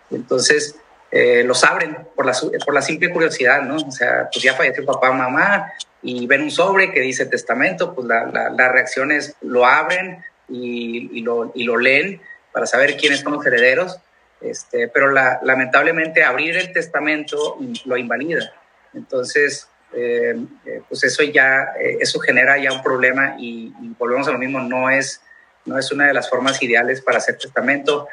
Entonces, 0.10 0.76
eh, 1.12 1.44
los 1.44 1.64
abren 1.64 1.98
por 2.16 2.26
la, 2.26 2.34
por 2.66 2.74
la 2.74 2.82
simple 2.82 3.12
curiosidad, 3.12 3.62
¿no? 3.62 3.76
O 3.76 3.92
sea, 3.92 4.30
pues 4.32 4.44
ya 4.44 4.56
falleció 4.56 4.86
papá 4.86 5.12
mamá 5.12 5.72
y 6.02 6.26
ven 6.26 6.44
un 6.44 6.52
sobre 6.52 6.92
que 6.92 7.02
dice 7.02 7.26
testamento, 7.26 7.94
pues 7.94 8.08
la, 8.08 8.26
la, 8.26 8.72
reacción 8.72 9.12
es 9.12 9.36
lo 9.42 9.66
abren 9.66 10.24
y, 10.54 11.20
y, 11.20 11.22
lo, 11.22 11.52
y 11.56 11.64
lo 11.64 11.78
leen 11.78 12.22
para 12.52 12.66
saber 12.66 12.96
quiénes 12.96 13.22
son 13.22 13.34
los 13.34 13.46
herederos, 13.46 14.00
este, 14.40 14.88
pero 14.88 15.12
la, 15.12 15.40
lamentablemente 15.44 16.24
abrir 16.24 16.56
el 16.56 16.72
testamento 16.72 17.58
lo 17.86 17.98
invalida. 17.98 18.54
Entonces, 18.94 19.68
eh, 19.96 20.36
eh, 20.66 20.82
pues 20.88 21.04
eso 21.04 21.24
ya, 21.24 21.74
eh, 21.80 21.98
eso 22.00 22.20
genera 22.20 22.58
ya 22.58 22.72
un 22.72 22.84
problema 22.84 23.36
y, 23.40 23.74
volvemos 23.98 24.28
a 24.28 24.32
lo 24.32 24.38
mismo, 24.38 24.60
no 24.60 24.90
es, 24.90 25.22
no 25.66 25.78
es 25.78 25.92
una 25.92 26.08
de 26.08 26.14
las 26.14 26.30
formas 26.30 26.62
ideales 26.62 27.02
para 27.02 27.18
hacer 27.18 27.38
testamento. 27.38 28.08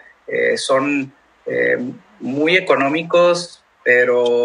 son 0.57 1.12
muy 2.20 2.57
económicos, 2.57 3.64
pero 3.82 4.45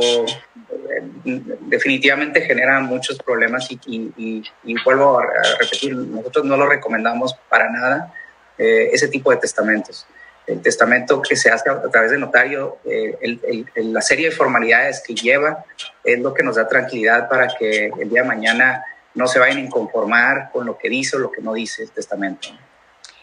definitivamente 1.26 2.42
generan 2.42 2.86
muchos 2.86 3.18
problemas 3.18 3.68
y, 3.70 4.44
vuelvo 4.86 5.20
a, 5.20 5.26
repetir, 5.60 5.96
nosotros 5.96 6.46
no 6.46 6.56
lo 6.56 6.68
recomendamos 6.68 7.36
para 7.50 7.70
nada 7.70 8.14
ese 8.58 9.10
tipo 9.10 9.32
de 9.32 9.38
testamentos 9.38 10.08
el 10.48 10.62
testamento 10.62 11.22
que 11.22 11.36
se 11.36 11.50
hace 11.50 11.70
a 11.70 11.82
través 11.90 12.12
de 12.12 12.18
notario, 12.18 12.78
eh, 12.86 13.38
la 13.76 14.02
serie 14.02 14.30
de 14.30 14.36
formalidades 14.36 15.02
que 15.06 15.16
lleva 15.16 15.66
es 16.04 16.20
lo 16.20 16.34
que 16.34 16.44
nos 16.44 16.56
da 16.56 16.68
tranquilidad 16.68 17.28
para 17.28 17.48
que 17.48 17.92
el 18.00 18.10
día 18.10 18.22
de 18.22 18.28
mañana 18.28 18.86
no 19.14 19.28
se 19.28 19.40
vayan 19.40 19.58
a 19.58 19.62
inconformar 19.62 20.50
con 20.52 20.66
lo 20.66 20.78
que 20.78 20.90
dice 20.90 21.16
o 21.16 21.20
lo 21.20 21.32
que 21.32 21.42
no 21.42 21.54
dice 21.54 21.84
el 21.84 21.92
testamento. 21.92 22.50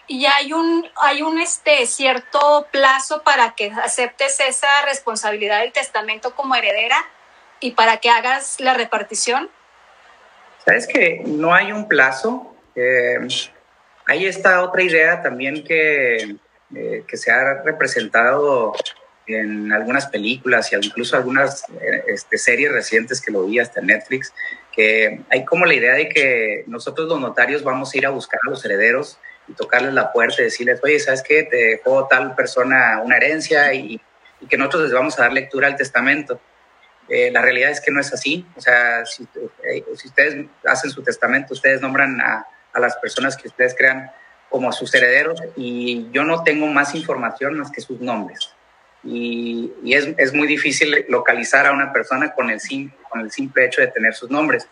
Y 0.08 0.26
hay 0.26 0.52
un, 0.52 0.86
hay 0.96 1.22
un 1.22 1.40
este, 1.40 1.86
cierto 1.86 2.66
plazo 2.72 3.22
para 3.22 3.54
que 3.54 3.70
aceptes 3.70 4.40
esa 4.40 4.82
responsabilidad 4.86 5.60
del 5.60 5.72
testamento 5.72 6.34
como 6.34 6.56
heredera 6.56 6.96
y 7.62 7.72
para 7.72 7.98
que 7.98 8.10
hagas 8.10 8.60
la 8.60 8.74
repartición. 8.74 9.50
Sabes 10.64 10.86
que 10.86 11.22
no 11.26 11.54
hay 11.54 11.72
un 11.72 11.88
plazo. 11.88 12.54
Eh, 12.74 13.18
hay 14.06 14.26
esta 14.26 14.62
otra 14.62 14.82
idea 14.82 15.22
también 15.22 15.64
que 15.64 16.36
eh, 16.74 17.04
que 17.06 17.18
se 17.18 17.30
ha 17.30 17.62
representado 17.62 18.72
en 19.26 19.70
algunas 19.74 20.06
películas 20.06 20.72
y 20.72 20.76
incluso 20.76 21.16
algunas 21.16 21.68
eh, 21.68 22.04
este, 22.06 22.38
series 22.38 22.72
recientes 22.72 23.20
que 23.20 23.30
lo 23.30 23.44
vi 23.44 23.58
hasta 23.58 23.82
Netflix, 23.82 24.32
que 24.74 25.20
hay 25.28 25.44
como 25.44 25.66
la 25.66 25.74
idea 25.74 25.92
de 25.92 26.08
que 26.08 26.64
nosotros 26.68 27.08
los 27.08 27.20
notarios 27.20 27.62
vamos 27.62 27.92
a 27.92 27.98
ir 27.98 28.06
a 28.06 28.10
buscar 28.10 28.40
a 28.46 28.48
los 28.48 28.64
herederos 28.64 29.18
y 29.48 29.52
tocarles 29.52 29.92
la 29.92 30.12
puerta 30.12 30.40
y 30.40 30.44
decirles, 30.44 30.80
oye, 30.82 30.98
¿sabes 30.98 31.22
qué? 31.22 31.42
Te 31.42 31.56
dejó 31.56 32.08
tal 32.08 32.34
persona 32.34 33.02
una 33.04 33.18
herencia 33.18 33.74
y, 33.74 34.00
que 34.48 34.56
nosotros 34.56 34.84
les 34.84 34.92
vamos 34.92 35.18
a 35.18 35.24
dar 35.24 35.32
lectura 35.34 35.66
al 35.68 35.76
testamento. 35.76 36.40
Eh, 37.14 37.30
la 37.30 37.42
realidad 37.42 37.70
es 37.70 37.82
que 37.82 37.90
no 37.90 38.00
es 38.00 38.10
así. 38.10 38.46
O 38.56 38.60
sea, 38.62 39.04
si, 39.04 39.28
si, 39.96 40.08
ustedes 40.08 40.46
hacen 40.64 40.90
su 40.90 41.02
testamento, 41.02 41.52
ustedes 41.52 41.82
nombran 41.82 42.18
a, 42.22 42.46
a 42.72 42.80
las 42.80 42.96
personas 42.96 43.36
que 43.36 43.48
ustedes 43.48 43.74
crean 43.76 44.10
como 44.48 44.70
a 44.70 44.72
sus 44.72 44.94
herederos 44.94 45.38
y 45.54 46.08
yo 46.10 46.24
no 46.24 46.42
tengo 46.42 46.66
más 46.68 46.94
información 46.94 47.58
más 47.58 47.70
que 47.70 47.82
sus 47.82 48.00
nombres. 48.00 48.54
Y, 49.04 49.72
es, 49.84 50.08
es, 50.16 50.32
muy 50.32 50.48
difícil 50.48 51.04
localizar 51.10 51.66
a 51.66 51.72
una 51.72 51.92
persona 51.92 52.32
con 52.32 52.48
el, 52.48 52.60
sim, 52.60 52.90
con 53.10 53.20
el 53.20 53.30
simple 53.30 53.66
hecho 53.66 53.82
de 53.82 53.88
tener 53.88 54.14
sus 54.14 54.30
nombres. 54.30 54.66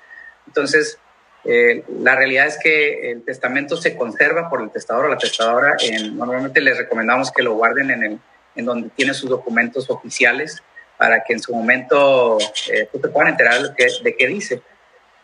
Entonces, 0.46 0.98
eh, 1.44 1.84
la 2.00 2.16
realidad 2.16 2.46
es 2.46 2.56
que 2.56 3.10
el 3.10 3.22
testamento 3.22 3.76
se 3.76 3.96
conserva 3.96 4.48
por 4.48 4.62
el 4.62 4.70
testador 4.70 5.04
o 5.04 5.08
la 5.08 5.18
testadora. 5.18 5.76
En, 5.82 6.16
normalmente 6.16 6.62
les 6.62 6.78
recomendamos 6.78 7.30
que 7.30 7.42
lo 7.42 7.52
guarden 7.52 7.90
en, 7.90 8.02
el, 8.02 8.18
en 8.56 8.64
donde 8.64 8.88
tiene 8.96 9.12
sus 9.12 9.28
documentos 9.28 9.90
oficiales 9.90 10.62
para 11.00 11.24
que 11.24 11.32
en 11.32 11.40
su 11.40 11.54
momento 11.54 12.36
eh, 12.70 12.86
pues, 12.92 13.10
puedan 13.10 13.30
enterar 13.30 13.62
de 13.62 13.70
qué, 13.74 13.86
de 14.04 14.16
qué 14.16 14.26
dice. 14.26 14.60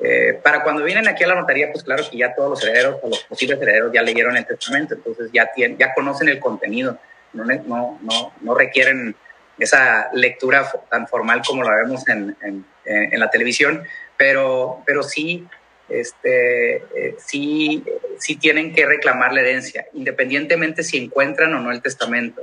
Eh, 0.01 0.41
para 0.43 0.63
cuando 0.63 0.83
vienen 0.83 1.07
aquí 1.07 1.23
a 1.25 1.27
la 1.27 1.35
notaría, 1.35 1.71
pues 1.71 1.85
claro 1.85 2.03
que 2.11 2.17
ya 2.17 2.35
todos 2.35 2.49
los 2.49 2.65
herederos 2.65 2.99
o 3.03 3.11
los 3.11 3.25
posibles 3.25 3.61
herederos 3.61 3.93
ya 3.93 4.01
leyeron 4.01 4.37
el 4.39 4.47
testamento, 4.47 4.95
entonces 4.95 5.31
ya, 5.33 5.51
tienen, 5.55 5.77
ya 5.77 5.93
conocen 5.93 6.29
el 6.29 6.41
contenido, 6.41 6.99
no, 7.35 7.45
no, 7.45 7.99
no, 8.01 8.33
no 8.41 8.55
requieren 8.55 9.15
esa 9.59 10.09
lectura 10.15 10.67
tan 10.91 11.07
formal 11.09 11.43
como 11.47 11.63
la 11.63 11.77
vemos 11.77 12.09
en, 12.09 12.35
en, 12.43 12.65
en 12.87 13.21
la 13.21 13.29
televisión, 13.29 13.85
pero, 14.17 14.83
pero 14.87 15.03
sí, 15.03 15.47
este, 15.89 16.77
eh, 16.77 17.17
sí, 17.19 17.85
sí 18.19 18.37
tienen 18.37 18.75
que 18.75 18.87
reclamar 18.87 19.33
la 19.33 19.41
herencia, 19.41 19.87
independientemente 19.93 20.83
si 20.83 20.99
encuentran 20.99 21.55
o 21.55 21.61
no 21.61 21.71
el 21.71 21.83
testamento. 21.83 22.43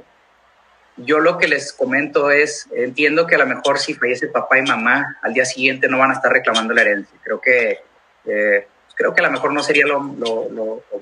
Yo 0.97 1.19
lo 1.19 1.37
que 1.37 1.47
les 1.47 1.73
comento 1.73 2.29
es, 2.29 2.67
entiendo 2.75 3.25
que 3.25 3.35
a 3.35 3.39
lo 3.39 3.47
mejor 3.47 3.79
si 3.79 3.95
fallece 3.95 4.27
papá 4.27 4.59
y 4.59 4.61
mamá, 4.61 5.17
al 5.23 5.33
día 5.33 5.45
siguiente 5.45 5.87
no 5.87 5.97
van 5.97 6.11
a 6.11 6.13
estar 6.13 6.31
reclamando 6.31 6.73
la 6.73 6.81
herencia. 6.81 7.17
Creo 7.23 7.41
que, 7.41 7.79
eh, 8.25 8.67
creo 8.95 9.13
que 9.13 9.21
a 9.21 9.23
lo 9.23 9.31
mejor 9.31 9.53
no 9.53 9.63
sería 9.63 9.87
lo, 9.87 10.01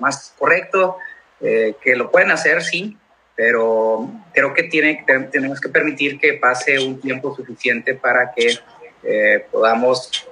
más 0.00 0.34
correcto, 0.38 0.96
eh, 1.40 1.74
que 1.82 1.94
lo 1.94 2.10
pueden 2.10 2.30
hacer, 2.30 2.62
sí, 2.62 2.96
pero 3.36 4.10
creo 4.32 4.54
que 4.54 4.64
tiene, 4.64 5.04
tenemos 5.30 5.60
que 5.60 5.68
permitir 5.68 6.18
que 6.18 6.34
pase 6.34 6.78
un 6.78 6.98
tiempo 7.00 7.34
suficiente 7.34 7.94
para 7.94 8.32
que 8.32 8.58
eh, 9.02 9.46
podamos 9.50 10.28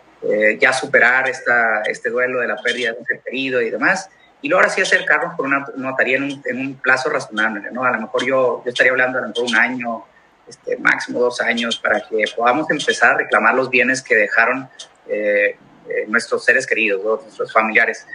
ya 0.59 0.75
superar 0.75 1.31
esta, 1.31 1.81
este 1.87 2.11
duelo 2.11 2.41
de 2.41 2.47
la 2.47 2.57
pérdida 2.57 2.93
de 2.93 2.99
un 2.99 3.07
ser 3.07 3.21
querido 3.21 3.63
y 3.63 3.71
demás 3.71 4.11
y 4.43 4.49
luego 4.49 4.63
ahora 4.63 4.73
sí 4.73 4.81
acercarnos 4.81 5.35
por 5.35 5.47
una 5.47 5.67
notaría 5.77 6.17
en 6.17 6.25
un, 6.25 6.43
en 6.45 6.59
un, 6.59 6.75
plazo 6.75 7.11
razonable, 7.11 7.71
¿no? 7.73 7.85
A 7.85 7.91
lo 7.93 8.01
mejor 8.01 8.25
yo, 8.25 8.63
yo 8.65 8.71
estaría 8.71 8.93
hablando 8.93 9.19
a 9.19 9.23
lo 9.23 9.29
mejor 9.29 9.45
un 9.45 9.57
año, 9.57 10.05
este, 10.49 10.77
máximo 10.79 11.21
dos 11.21 11.41
años, 11.41 11.77
para 11.77 12.01
que 12.01 12.25
podamos 12.35 12.71
empezar 12.71 13.15
a 13.15 13.19
reclamar 13.19 13.55
los 13.55 13.69
bienes 13.69 14.03
que 14.03 14.17
dejaron 14.17 14.69
eh, 15.09 15.57
eh, 15.89 16.05
nuestros 16.09 16.45
seres 16.45 16.67
queridos, 16.67 17.23
nuestros 17.23 17.53
familiares. 17.53 18.07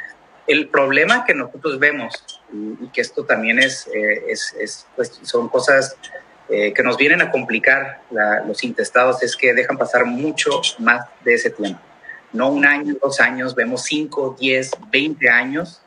El 0.48 0.68
problema 0.70 1.26
que 1.26 1.34
nosotros 1.34 1.80
vemos, 1.80 2.14
y, 2.52 2.88
que 2.90 3.02
esto 3.02 3.24
también 3.24 3.60
es, 3.60 3.88
eh, 3.88 4.26
es, 4.28 4.54
es 4.60 4.88
pues, 4.96 5.20
son 5.24 5.50
cosas 5.50 5.98
que 6.48 6.84
nos 6.84 6.96
vienen 6.98 7.24
a 7.24 7.32
complicar 7.32 8.02
los 8.46 8.64
intestados, 8.64 9.24
es 9.24 9.36
que 9.36 9.56
dejan 9.56 9.80
pasar 9.80 10.06
mucho 10.06 10.62
más 10.78 11.04
de 11.24 11.34
ese 11.34 11.50
tiempo. 11.50 11.82
No 12.34 12.50
un 12.50 12.68
año, 12.68 12.94
dos 13.02 13.20
años, 13.20 13.56
vemos 13.56 13.82
cinco, 13.82 14.36
diez, 14.40 14.70
veinte 14.92 15.28
años 15.28 15.82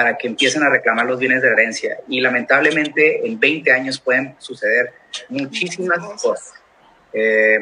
para 0.00 0.16
que 0.16 0.28
empiecen 0.28 0.62
a 0.62 0.70
reclamar 0.70 1.04
los 1.04 1.18
bienes 1.18 1.42
de 1.42 1.48
herencia. 1.48 1.98
Y 2.08 2.22
lamentablemente 2.22 3.26
en 3.26 3.38
20 3.38 3.70
años 3.70 4.00
pueden 4.00 4.34
suceder 4.38 4.94
muchísimas 5.28 5.98
cosas. 5.98 6.54
Eh, 7.12 7.58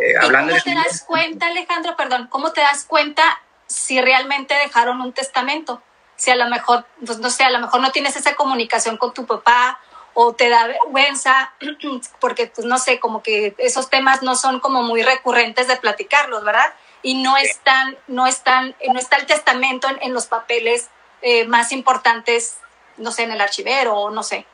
eh, 0.00 0.14
hablando 0.18 0.52
¿Cómo 0.52 0.62
te 0.62 0.74
das 0.74 1.02
cuenta, 1.02 1.48
Alejandro, 1.48 1.94
perdón, 1.94 2.28
cómo 2.30 2.50
te 2.52 2.62
das 2.62 2.86
cuenta 2.86 3.22
si 3.66 4.00
realmente 4.00 4.54
dejaron 4.54 5.02
un 5.02 5.12
testamento? 5.12 5.82
Si 6.16 6.30
a 6.30 6.34
lo 6.34 6.48
mejor, 6.48 6.86
pues 7.04 7.18
no 7.18 7.28
sé, 7.28 7.44
a 7.44 7.50
lo 7.50 7.58
mejor 7.58 7.82
no 7.82 7.92
tienes 7.92 8.16
esa 8.16 8.36
comunicación 8.36 8.96
con 8.96 9.12
tu 9.12 9.26
papá 9.26 9.78
o 10.14 10.32
te 10.32 10.48
da 10.48 10.66
vergüenza 10.66 11.52
porque, 12.20 12.46
pues 12.46 12.66
no 12.66 12.78
sé, 12.78 13.00
como 13.00 13.22
que 13.22 13.54
esos 13.58 13.90
temas 13.90 14.22
no 14.22 14.34
son 14.34 14.60
como 14.60 14.82
muy 14.82 15.02
recurrentes 15.02 15.68
de 15.68 15.76
platicarlos, 15.76 16.42
¿verdad? 16.42 16.72
Y 17.02 17.22
no 17.22 17.36
están, 17.36 17.98
no 18.06 18.26
están, 18.26 18.74
no 18.90 18.98
está 18.98 19.16
el 19.16 19.26
testamento 19.26 19.88
en 20.00 20.14
los 20.14 20.24
papeles 20.24 20.88
eh, 21.22 21.46
más 21.46 21.70
importantes, 21.70 22.56
no 22.96 23.12
sé, 23.12 23.22
en 23.22 23.30
el 23.30 23.40
archivero 23.40 23.94
o 23.94 24.10
no 24.10 24.24
sé. 24.24 24.44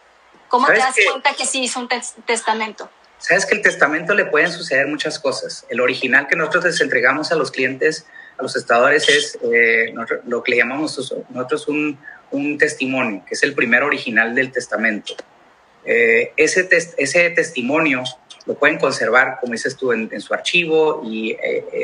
¿Cómo 0.49 0.67
te 0.67 0.77
das 0.77 0.95
cuenta 1.11 1.35
que 1.35 1.47
sí 1.47 1.63
hizo 1.63 1.81
un 1.81 1.89
testamento? 2.27 2.91
Sabes 3.19 3.47
que 3.47 3.55
el 3.55 3.63
testamento 3.63 4.15
le 4.15 4.27
pueden 4.27 4.53
suceder 4.53 4.87
muchas 4.87 5.19
cosas. 5.19 5.67
El 5.69 5.81
original 5.81 6.27
que 6.27 6.37
nosotros 6.37 6.65
les 6.65 6.81
entregamos 6.81 7.33
a 7.33 7.37
los 7.37 7.51
clientes, 7.51 8.07
a 8.39 8.43
los 8.43 8.55
estadores, 8.55 9.09
es 9.09 9.39
eh, 9.43 9.93
lo 10.27 10.43
que 10.43 10.53
le 10.53 10.59
llamamos 10.59 10.99
nosotros 11.31 11.69
un, 11.69 11.99
un, 12.31 12.59
testimonio, 12.59 13.25
que 13.27 13.35
es 13.35 13.43
el 13.43 13.55
primer 13.55 13.83
original 13.83 14.35
del 14.35 14.53
testamento. 14.53 15.15
Eh, 15.85 16.33
ese, 16.37 16.69
ese 16.97 17.31
testimonio 17.31 18.05
lo 18.47 18.55
pueden 18.55 18.79
conservar, 18.79 19.39
como 19.41 19.53
dices 19.53 19.77
tú, 19.77 19.93
en, 19.93 20.21
su 20.21 20.33
archivo 20.33 21.03
y 21.05 21.37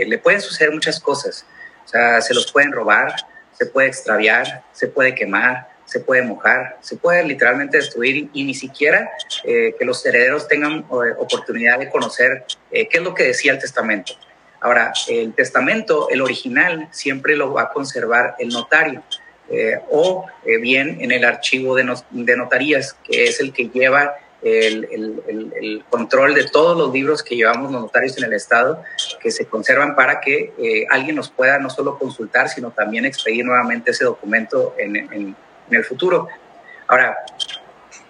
le 0.07 0.18
pueden 0.18 0.41
suceder 0.41 0.72
muchas 0.72 1.01
cosas. 1.01 1.45
O 1.85 1.89
sea, 1.89 2.20
se 2.22 2.32
los 2.32 2.51
pueden 2.51 2.72
robar, 2.72 3.14
se 3.57 3.66
puede 3.66 3.88
extraviar, 3.88 4.62
se 4.72 4.88
puede 4.88 5.14
quemar, 5.14 5.68
se 5.84 6.00
puede 6.00 6.22
mojar, 6.22 6.78
se 6.80 6.96
puede 6.96 7.24
literalmente 7.24 7.76
destruir 7.76 8.30
y 8.32 8.44
ni 8.44 8.55
siquiera 8.55 9.11
eh, 9.44 9.74
que 9.78 9.84
los 9.84 10.05
herederos 10.05 10.48
tengan 10.48 10.80
eh, 10.80 11.14
oportunidad 11.18 11.78
de 11.78 11.90
conocer 11.90 12.44
qué 12.70 12.88
es 12.90 13.02
lo 13.02 13.14
que 13.14 13.24
decía 13.24 13.52
el 13.52 13.59
testamento. 13.59 14.14
Ahora, 14.61 14.92
el 15.09 15.34
testamento, 15.34 16.09
el 16.09 16.22
original, 16.22 16.88
siempre 16.90 17.36
lo 17.36 17.52
va 17.52 17.62
a 17.62 17.68
conservar 17.70 18.34
el 18.38 18.48
notario. 18.48 19.02
o 19.90 20.26
bien 20.62 20.96
en 21.02 21.12
el 21.12 21.22
archivo 21.22 21.76
de, 21.76 21.84
notarías, 22.36 22.94
que 23.05 23.24
es 23.24 23.40
el 23.40 23.52
que 23.52 23.68
lleva 23.68 24.16
el, 24.45 25.84
control 25.88 26.34
de 26.34 26.45
todos 26.45 26.76
los 26.76 26.92
libros 26.92 27.22
que 27.22 27.34
llevamos 27.34 27.72
los 27.72 27.80
notarios 27.80 28.16
en 28.18 28.24
el 28.24 28.34
Estado, 28.34 28.82
que 29.20 29.30
se 29.30 29.47
conservan 29.47 29.97
para 29.97 30.20
que 30.20 30.53
eh, 30.59 30.86
alguien 30.90 31.16
nos 31.16 31.30
pueda 31.30 31.59
no 31.59 31.70
solo 31.70 31.99
consultar, 31.99 32.49
sino 32.49 32.70
también 32.70 33.05
expedir 33.05 33.45
nuevamente 33.45 33.92
ese 33.92 34.05
documento 34.05 34.74
en, 34.78 34.97
en, 34.97 35.36
el 35.70 35.84
futuro. 35.84 36.28
Ahora, 36.86 37.16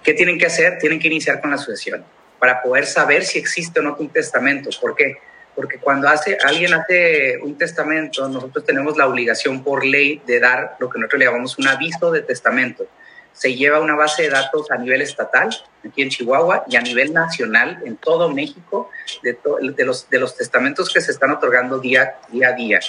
¿qué 0.02 0.12
tienen 0.12 0.38
que 0.38 0.46
hacer? 0.46 0.78
Tienen 0.78 0.98
que 0.98 1.06
iniciar 1.06 1.40
con 1.40 1.52
la 1.52 1.58
sucesión 1.58 2.04
para 2.38 2.60
poder 2.62 2.84
saber 2.84 3.24
si 3.24 3.38
existe 3.38 3.78
o 3.78 3.82
no 3.82 3.96
un 3.98 4.08
testamento. 4.08 4.70
¿Por 4.80 4.96
qué? 4.96 5.18
Porque 5.54 5.78
cuando 5.78 6.08
hace, 6.08 6.36
alguien 6.44 6.74
hace 6.74 7.38
un 7.42 7.56
testamento, 7.56 8.28
nosotros 8.28 8.64
tenemos 8.64 8.96
la 8.96 9.06
obligación 9.06 9.62
por 9.62 9.84
ley 9.84 10.20
de 10.26 10.40
dar 10.40 10.76
lo 10.80 10.90
que 10.90 10.98
nosotros 10.98 11.20
le 11.20 11.26
llamamos 11.26 11.56
un 11.58 11.68
aviso 11.68 12.10
de 12.10 12.22
testamento 12.22 12.86
se 13.34 13.54
lleva 13.54 13.80
una 13.80 13.96
base 13.96 14.22
de 14.22 14.30
datos 14.30 14.70
a 14.70 14.76
nivel 14.76 15.02
estatal, 15.02 15.50
aquí 15.86 16.02
en 16.02 16.08
Chihuahua, 16.08 16.64
y 16.68 16.76
a 16.76 16.80
nivel 16.80 17.12
nacional, 17.12 17.82
en 17.84 17.96
todo 17.96 18.30
México, 18.30 18.90
de, 19.22 19.36
los, 19.84 20.36
testamentos 20.36 20.92
que 20.92 21.00
se 21.00 21.10
están 21.10 21.32
otorgando 21.32 21.78
día, 21.78 22.14
día 22.28 22.48
a 22.48 22.52
día. 22.52 22.80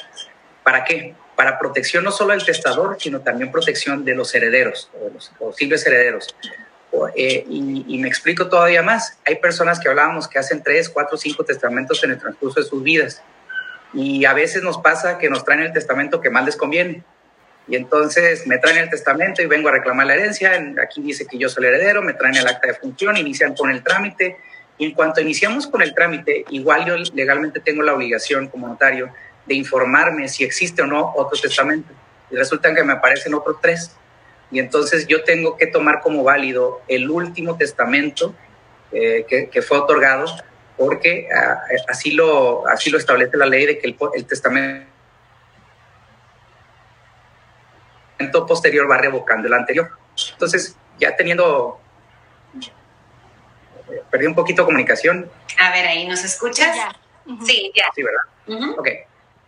¿Para 0.63 0.83
qué? 0.83 1.15
Para 1.35 1.57
protección 1.57 2.03
no 2.03 2.11
solo 2.11 2.31
del 2.31 2.45
testador, 2.45 2.97
sino 2.99 3.21
también 3.21 3.51
protección 3.51 4.05
de 4.05 4.15
los 4.15 4.33
herederos, 4.35 4.89
o 4.93 5.05
de 5.05 5.11
los 5.11 5.29
posibles 5.29 5.85
herederos. 5.85 6.33
Eh, 7.15 7.45
y, 7.49 7.83
y, 7.87 7.97
me 7.97 8.07
explico 8.07 8.47
todavía 8.47 8.81
más. 8.81 9.17
Hay 9.25 9.35
personas 9.35 9.81
que 9.81 9.89
hablábamos 9.89 10.29
que 10.29 10.39
hacen 10.39 10.63
tres, 10.63 10.87
cuatro, 10.87 11.17
cinco 11.17 11.43
testamentos 11.43 12.01
en 12.05 12.11
el 12.11 12.19
transcurso 12.19 12.61
de 12.61 12.67
sus 12.67 12.81
vidas. 12.81 13.21
Y 13.93 14.23
a 14.23 14.33
veces 14.33 14.63
nos 14.63 14.77
pasa 14.77 15.17
que 15.17 15.29
nos 15.29 15.43
traen 15.43 15.61
el 15.61 15.73
testamento 15.73 16.21
que 16.21 16.29
más 16.29 16.45
les 16.45 16.55
conviene 16.55 17.03
y 17.68 17.76
entonces 17.76 18.45
me 18.45 18.59
traen 18.59 18.78
el 18.78 18.89
testamento 18.89 19.41
y 19.41 19.47
vengo 19.47 19.70
a 19.70 19.72
reclamar 19.72 20.05
la 20.05 20.13
herencia. 20.13 20.51
Aquí 20.84 21.01
dice 21.01 21.26
que 21.26 21.38
yo 21.38 21.49
soy 21.49 21.66
el 21.66 21.74
heredero, 21.74 22.01
me 22.03 22.13
traen 22.13 22.36
el 22.36 22.47
acta 22.47 22.68
de 22.68 22.76
función, 22.76 23.18
inician 23.18 23.55
con 23.55 23.72
el 23.72 23.84
trámite. 23.84 24.38
Y 24.78 24.86
en 24.86 24.91
cuanto 24.91 25.22
iniciamos 25.22 25.66
con 25.68 25.82
el 25.82 25.95
trámite, 25.95 26.45
igual 26.49 26.86
yo 26.86 26.95
legalmente 27.13 27.59
tengo 27.59 27.82
la 27.82 27.93
obligación 27.93 28.47
como 28.47 28.68
notario 28.68 29.11
de 29.45 29.55
informarme 29.55 30.28
si 30.28 30.43
existe 30.43 30.82
o 30.84 30.86
no 30.86 31.13
otro 31.16 31.39
testamento. 31.39 31.91
Y 32.30 32.36
resulta 32.36 32.74
que 32.74 32.84
me 32.84 32.93
aparecen 32.93 33.34
otros 33.34 33.57
tres. 33.61 33.95
Y 34.51 34.59
entonces 34.59 35.07
yo 35.07 35.24
tengo 35.24 35.57
que 35.57 35.66
tomar 35.66 36.01
como 36.01 36.24
válido 36.24 36.82
el 36.88 37.09
último 37.09 37.57
testamento 37.57 38.36
eh, 38.91 39.26
que, 39.28 39.61
fue 39.63 39.80
otorgado, 39.80 40.26
porque 40.78 41.28
ah, 41.36 41.61
así, 41.88 42.11
lo, 42.11 42.68
así 42.68 42.91
lo 42.91 42.99
establece 42.99 43.38
la 43.38 43.47
ley 43.47 43.66
de 43.66 43.80
que 43.80 43.88
el, 43.88 43.97
el 44.13 44.26
testamento 44.26 44.94
posterior 48.47 48.89
va 48.89 48.97
revocando 48.97 49.47
el 49.47 49.53
anterior. 49.53 49.89
Entonces, 50.32 50.76
ya 50.99 51.16
teniendo, 51.16 51.80
eh, 52.61 54.01
perdí 54.09 54.26
un 54.26 54.36
poquito 54.36 54.61
de 54.61 54.66
comunicación. 54.66 55.30
A 55.59 55.72
ver, 55.72 55.88
ahí 55.88 56.07
nos 56.07 56.24
escuchas. 56.24 56.76
Sí, 57.45 57.72
ya. 57.76 57.86
Sí, 57.93 58.03
¿verdad? 58.03 58.76
Ok. 58.78 58.88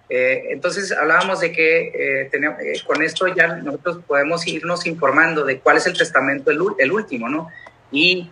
Eh, 0.10 0.48
entonces 0.52 0.92
hablábamos 0.94 1.42
de 1.42 1.52
que 1.52 1.88
eh, 2.22 2.30
tenemos, 2.32 2.58
con 2.86 3.04
esto 3.04 3.28
ya 3.28 3.48
nosotros 3.48 4.00
podemos 4.08 4.48
irnos 4.48 4.86
informando 4.86 5.44
de 5.44 5.60
cuál 5.60 5.78
es 5.78 5.86
el 5.86 5.98
testamento, 5.98 6.50
el, 6.50 6.60
el 6.80 6.92
último, 6.92 7.28
¿no? 7.28 7.50
Y 7.92 8.30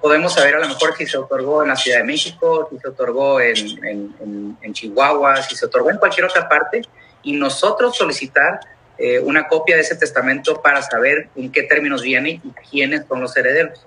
podemos 0.00 0.32
saber 0.32 0.54
a 0.54 0.60
lo 0.60 0.68
mejor 0.68 0.96
si 0.96 1.06
se 1.06 1.18
otorgó 1.18 1.62
en 1.62 1.68
la 1.68 1.76
Ciudad 1.76 1.98
de 1.98 2.04
México, 2.04 2.68
si 2.70 2.78
se 2.78 2.88
otorgó 2.88 3.38
en, 3.38 3.84
en, 3.84 4.56
en 4.62 4.72
Chihuahua, 4.72 5.42
si 5.42 5.54
se 5.56 5.66
otorgó 5.66 5.90
en 5.90 5.98
cualquier 5.98 6.24
otra 6.24 6.48
parte, 6.48 6.80
y 7.22 7.34
nosotros 7.34 7.94
solicitar 7.94 8.60
eh, 8.98 9.18
una 9.20 9.48
copia 9.48 9.76
de 9.76 9.82
ese 9.82 9.96
testamento 9.96 10.60
para 10.62 10.82
saber 10.82 11.28
en 11.36 11.50
qué 11.50 11.62
términos 11.62 12.02
viene 12.02 12.40
y 12.42 12.52
quiénes 12.70 13.06
son 13.06 13.20
los 13.20 13.36
herederos. 13.36 13.86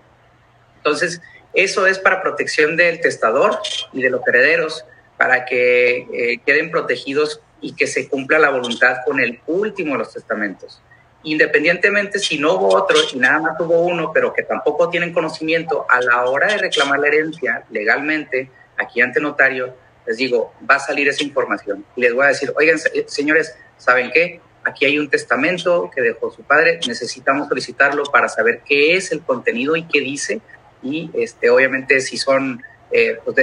Entonces, 0.77 1.21
eso 1.53 1.87
es 1.87 1.99
para 1.99 2.21
protección 2.21 2.75
del 2.75 2.99
testador 2.99 3.57
y 3.93 4.01
de 4.01 4.09
los 4.09 4.27
herederos, 4.27 4.85
para 5.17 5.45
que 5.45 6.07
eh, 6.11 6.39
queden 6.45 6.69
protegidos 6.69 7.41
y 7.61 7.73
que 7.75 7.87
se 7.87 8.09
cumpla 8.09 8.37
la 8.39 8.49
voluntad 8.49 8.97
con 9.05 9.19
el 9.19 9.39
último 9.47 9.93
de 9.93 9.99
los 9.99 10.13
testamentos. 10.13 10.81
Independientemente 11.23 12.19
si 12.19 12.37
no 12.37 12.53
hubo 12.53 12.75
otro 12.75 12.97
y 13.13 13.17
nada 13.17 13.39
más 13.39 13.59
hubo 13.59 13.79
uno, 13.79 14.11
pero 14.13 14.33
que 14.33 14.43
tampoco 14.43 14.89
tienen 14.89 15.13
conocimiento 15.13 15.85
a 15.89 16.01
la 16.01 16.25
hora 16.25 16.47
de 16.47 16.57
reclamar 16.57 16.99
la 16.99 17.07
herencia 17.07 17.63
legalmente, 17.71 18.51
aquí 18.77 19.01
ante 19.01 19.19
notario, 19.19 19.73
les 20.05 20.17
digo, 20.17 20.53
va 20.69 20.75
a 20.75 20.79
salir 20.79 21.07
esa 21.07 21.23
información. 21.23 21.83
Y 21.95 22.01
les 22.01 22.13
voy 22.13 22.25
a 22.25 22.27
decir, 22.27 22.53
oigan, 22.55 22.77
señores, 23.07 23.57
¿saben 23.77 24.11
qué? 24.11 24.39
Aquí 24.65 24.85
hay 24.85 24.99
un 24.99 25.09
testamento 25.09 25.89
que 25.93 26.01
dejó 26.01 26.31
su 26.31 26.43
padre, 26.43 26.79
necesitamos 26.87 27.47
solicitarlo 27.47 28.03
para 28.05 28.27
saber 28.27 28.61
qué 28.65 28.95
es 28.95 29.11
el 29.11 29.21
contenido 29.21 29.75
y 29.75 29.83
qué 29.87 30.01
dice, 30.01 30.41
y 30.81 31.09
este, 31.13 31.49
obviamente 31.49 32.01
si 32.01 32.17
son, 32.17 32.61
eh, 32.91 33.17
pues 33.23 33.35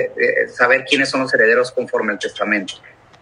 saber 0.52 0.84
quiénes 0.84 1.08
son 1.08 1.22
los 1.22 1.32
herederos 1.32 1.70
conforme 1.72 2.12
al 2.12 2.18
testamento. 2.18 2.74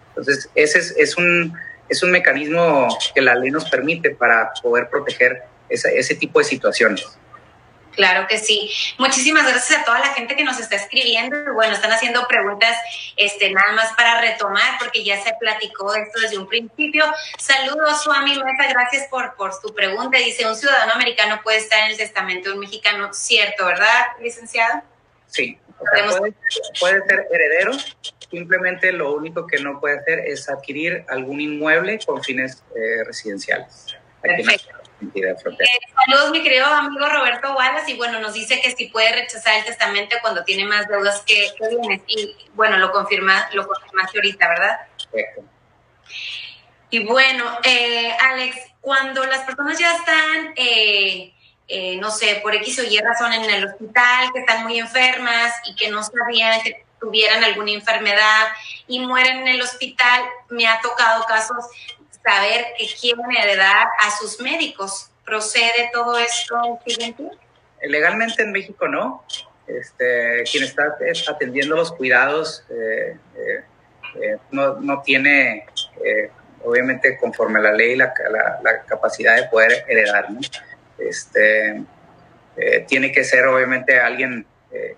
Entonces, 0.08 0.50
ese 0.54 0.78
es, 1.00 1.16
un, 1.16 1.54
es 1.88 2.02
un 2.02 2.10
mecanismo 2.10 2.88
que 3.14 3.20
la 3.20 3.34
ley 3.34 3.50
nos 3.50 3.70
permite 3.70 4.10
para 4.10 4.50
poder 4.62 4.88
proteger 4.88 5.42
ese 5.68 6.14
tipo 6.16 6.40
de 6.40 6.44
situaciones. 6.44 7.19
Claro 7.92 8.26
que 8.28 8.38
sí. 8.38 8.70
Muchísimas 8.98 9.46
gracias 9.46 9.80
a 9.80 9.84
toda 9.84 9.98
la 9.98 10.14
gente 10.14 10.36
que 10.36 10.44
nos 10.44 10.58
está 10.60 10.76
escribiendo. 10.76 11.54
Bueno, 11.54 11.74
están 11.74 11.92
haciendo 11.92 12.26
preguntas 12.28 12.76
este, 13.16 13.50
nada 13.50 13.72
más 13.72 13.92
para 13.94 14.20
retomar, 14.20 14.78
porque 14.78 15.04
ya 15.04 15.22
se 15.22 15.34
platicó 15.38 15.94
esto 15.94 16.20
desde 16.20 16.38
un 16.38 16.48
principio. 16.48 17.04
Saludos, 17.38 18.02
Suami 18.02 18.38
Mesa, 18.38 18.68
gracias 18.68 19.08
por, 19.08 19.34
por 19.34 19.52
su 19.52 19.74
pregunta. 19.74 20.18
Dice, 20.18 20.46
un 20.46 20.56
ciudadano 20.56 20.92
americano 20.92 21.40
puede 21.42 21.58
estar 21.58 21.80
en 21.84 21.90
el 21.90 21.96
testamento 21.96 22.48
de 22.48 22.54
un 22.54 22.60
mexicano, 22.60 23.12
cierto, 23.12 23.66
¿verdad, 23.66 24.06
licenciado? 24.20 24.82
Sí, 25.26 25.58
puede, 26.80 27.02
ser 27.06 27.26
heredero, 27.30 27.72
simplemente 28.30 28.92
lo 28.92 29.12
único 29.14 29.46
que 29.46 29.58
no 29.58 29.80
puede 29.80 29.98
hacer 29.98 30.20
es 30.20 30.48
adquirir 30.48 31.04
algún 31.08 31.40
inmueble 31.40 31.98
con 32.04 32.22
fines 32.22 32.62
eh, 32.74 33.04
residenciales. 33.04 33.96
Perfecto. 34.20 34.79
Eh, 35.02 35.34
saludos, 36.04 36.30
mi 36.30 36.42
querido 36.42 36.66
amigo 36.66 37.06
Roberto 37.06 37.54
Wallace. 37.54 37.90
Y 37.90 37.96
bueno, 37.96 38.20
nos 38.20 38.34
dice 38.34 38.60
que 38.60 38.70
si 38.70 38.86
puede 38.86 39.12
rechazar 39.12 39.58
el 39.58 39.64
testamento 39.64 40.16
cuando 40.20 40.44
tiene 40.44 40.64
más 40.64 40.86
deudas 40.88 41.22
que, 41.26 41.52
bienes. 41.58 42.02
Y 42.06 42.36
bueno, 42.54 42.76
lo 42.76 42.92
confirma, 42.92 43.48
lo 43.52 43.66
confirmaste 43.66 44.18
ahorita, 44.18 44.48
¿verdad? 44.48 44.80
Perfecto. 45.10 45.44
Y 46.90 47.04
bueno, 47.04 47.44
eh, 47.62 48.12
Alex, 48.20 48.56
cuando 48.80 49.24
las 49.24 49.44
personas 49.44 49.78
ya 49.78 49.94
están, 49.94 50.52
eh, 50.56 51.32
no 52.00 52.10
sé, 52.10 52.40
por 52.42 52.54
X 52.56 52.80
o 52.80 52.82
Y 52.82 52.98
razón 52.98 53.32
en 53.32 53.44
el 53.44 53.66
hospital, 53.66 54.32
que 54.32 54.40
están 54.40 54.64
muy 54.64 54.78
enfermas 54.78 55.54
y 55.66 55.76
que 55.76 55.88
no 55.88 56.02
sabían 56.02 56.60
que 56.62 56.84
tuvieran 57.00 57.42
alguna 57.44 57.70
enfermedad 57.70 58.48
y 58.86 58.98
mueren 59.00 59.38
en 59.38 59.48
el 59.48 59.62
hospital, 59.62 60.22
me 60.50 60.66
ha 60.66 60.80
tocado 60.80 61.24
casos 61.24 61.64
saber 62.24 62.66
que 62.78 62.86
quieren 63.00 63.24
heredar 63.30 63.88
a 64.00 64.10
sus 64.10 64.40
médicos. 64.40 65.10
¿Procede 65.24 65.90
todo 65.92 66.18
esto, 66.18 66.80
Legalmente 67.82 68.42
en 68.42 68.52
México 68.52 68.88
no. 68.88 69.24
Este, 69.66 70.42
quien 70.50 70.64
está 70.64 70.96
atendiendo 71.28 71.76
los 71.76 71.92
cuidados 71.92 72.64
eh, 72.70 73.16
eh, 73.36 73.64
eh, 74.20 74.36
no, 74.50 74.80
no, 74.80 75.00
tiene, 75.02 75.64
obviamente, 76.64 77.16
conforme 77.16 77.60
a 77.60 77.62
la 77.62 77.72
ley, 77.72 77.94
la, 77.94 78.12
la, 78.62 78.82
capacidad 78.82 79.36
de 79.36 79.44
poder 79.44 79.84
heredar. 79.86 80.26
Este, 80.98 81.84
tiene 82.88 83.12
que 83.12 83.22
ser, 83.22 83.46
obviamente, 83.46 84.00
alguien 84.00 84.44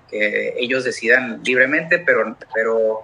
que 0.09 0.55
ellos 0.57 0.85
decidan 0.85 1.43
libremente, 1.45 1.99
pero, 1.99 2.37
pero 2.55 3.03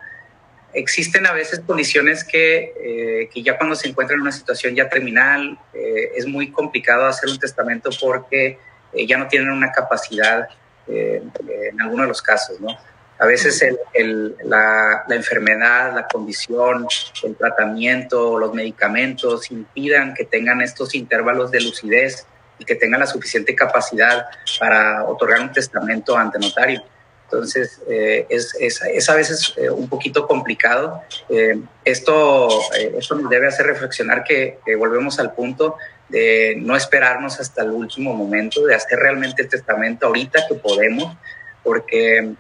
existen 0.73 1.27
a 1.27 1.33
veces 1.33 1.61
condiciones 1.61 2.25
que, 2.25 2.73
eh, 2.81 3.31
que, 3.33 3.43
ya 3.43 3.57
cuando 3.57 3.75
se 3.75 3.89
encuentra 3.89 4.15
en 4.15 4.23
una 4.23 4.33
situación 4.33 4.75
ya 4.75 4.89
terminal 4.89 5.59
eh, 5.73 6.13
es 6.17 6.27
muy 6.27 6.51
complicado 6.51 7.07
hacer 7.07 7.31
un 7.31 7.39
testamento 7.39 7.91
porque 8.01 8.59
eh, 8.93 9.07
ya 9.07 9.19
no 9.19 9.29
tienen 9.29 9.51
una 9.51 9.73
capacidad 9.73 10.49
en 10.91 11.79
algunos 11.83 12.05
de 12.05 12.09
los 12.09 12.23
casos, 12.23 12.59
¿no? 12.63 12.75
A 13.19 13.27
veces 13.27 13.63
el, 13.93 14.37
la, 14.45 15.05
la, 15.07 15.15
enfermedad, 15.15 15.95
la 15.95 16.07
condición, 16.07 16.87
el 17.25 17.37
tratamiento, 17.37 18.39
los 18.39 18.55
medicamentos 18.55 19.51
impidan 19.51 20.15
que 20.15 20.25
tengan 20.25 20.63
estos 20.63 20.95
intervalos 20.95 21.51
de 21.51 21.61
lucidez 21.61 22.27
y 22.59 22.65
que 22.65 22.75
tengan 22.75 23.01
la 23.01 23.07
suficiente 23.07 23.55
capacidad 23.55 24.29
para 24.59 25.05
otorgar 25.05 25.41
un 25.41 25.53
testamento 25.53 26.17
ante 26.17 26.39
notario. 26.39 26.83
Entonces, 27.31 27.83
eh, 27.89 28.27
es, 28.31 28.55
es, 28.59 28.81
es, 28.83 29.11
a 29.11 29.15
veces 29.15 29.53
eh, 29.59 29.69
un 29.69 29.87
poquito 29.87 30.27
complicado. 30.27 31.03
Eh, 31.29 31.61
esto, 31.85 32.49
esto 32.97 33.17
nos 33.17 33.29
debe 33.29 33.49
hacer 33.49 33.67
reflexionar 33.67 34.25
que, 34.25 34.59
volvemos 34.79 35.19
al 35.19 35.35
punto 35.35 35.77
de 36.09 36.57
no 36.59 36.75
esperarnos 36.75 37.39
hasta 37.39 37.63
el 37.63 37.71
último 37.71 38.15
momento, 38.15 38.65
de 38.65 38.75
hacer 38.75 38.99
realmente 38.99 39.43
el 39.43 39.49
testamento 39.49 40.07
ahorita 40.07 40.47
que 40.49 40.55
podemos, 40.55 41.15
porque 41.63 42.33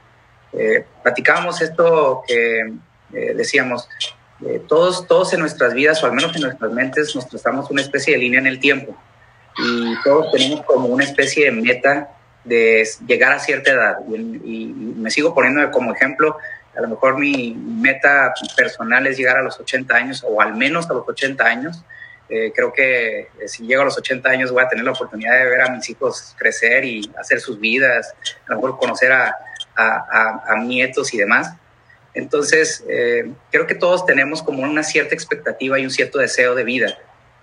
eh, 0.55 0.85
platicábamos 1.03 1.61
esto 1.61 2.23
que 2.27 2.61
eh, 3.13 3.35
decíamos, 3.35 3.89
eh, 4.47 4.63
todos, 4.67 5.07
todos 5.07 5.35
en 5.35 5.41
nuestras 5.41 5.75
vidas, 5.75 6.03
o 6.03 6.07
al 6.07 6.13
menos 6.13 6.35
en 6.35 6.43
nuestras 6.43 6.73
mentes, 6.73 7.15
nos 7.15 7.29
trazamos 7.29 7.71
una 7.71 7.83
especie 7.83 8.15
de 8.15 8.21
línea 8.21 8.41
en 8.41 8.47
el 8.47 8.59
tiempo 8.59 8.97
y 9.59 9.95
todos 10.03 10.31
tenemos 10.33 10.65
como 10.65 10.87
una 10.87 11.05
especie 11.05 11.47
de 11.47 11.51
meta 11.51 12.11
de 12.49 12.89
llegar 13.07 13.33
a 13.33 13.39
cierta 13.39 13.73
edad. 13.73 13.97
Y, 14.09 14.75
me 14.99 15.11
sigo 15.11 15.35
poniendo 15.35 15.71
como 15.71 15.95
ejemplo, 15.95 16.37
a 16.77 16.81
lo 16.81 16.89
mejor 16.89 17.19
mi 17.19 17.55
meta 17.55 18.33
personal 18.57 19.07
es 19.07 19.17
llegar 19.17 19.37
a 19.39 19.43
los 19.43 19.59
80 19.59 19.95
años 19.95 20.25
o 20.27 20.41
al 20.41 20.55
menos 20.55 20.91
a 20.91 20.95
los 20.95 21.09
80 21.09 21.45
años. 21.45 21.85
Eh, 22.29 22.53
creo 22.55 22.73
que 22.73 23.21
eh, 23.21 23.29
si 23.47 23.67
llego 23.67 23.83
a 23.83 23.85
los 23.87 23.97
80 23.97 24.29
años 24.29 24.53
voy 24.53 24.63
a 24.63 24.69
tener 24.69 24.85
la 24.85 24.91
oportunidad 24.91 25.39
de 25.39 25.47
ver 25.47 25.63
a 25.63 25.71
mis 25.71 25.89
hijos 25.89 26.35
crecer 26.37 26.85
y 26.85 27.11
hacer 27.19 27.41
sus 27.41 27.59
vidas, 27.59 28.15
a 28.47 28.51
lo 28.51 28.57
mejor 28.57 28.79
conocer 28.79 29.13
a, 29.13 29.35
a, 29.75 30.43
a, 30.47 30.57
nietos 30.63 31.15
y 31.15 31.19
demás. 31.19 31.55
Entonces, 32.15 32.85
eh, 32.89 33.31
creo 33.51 33.67
que 33.67 33.75
todos 33.75 34.05
tenemos 34.05 34.43
como 34.43 34.63
una 34.63 34.83
cierta 34.83 35.15
expectativa 35.15 35.79
y 35.79 35.85
un 35.85 35.91
cierto 35.91 36.19
deseo 36.19 36.55
de 36.55 36.65
vida. 36.65 36.99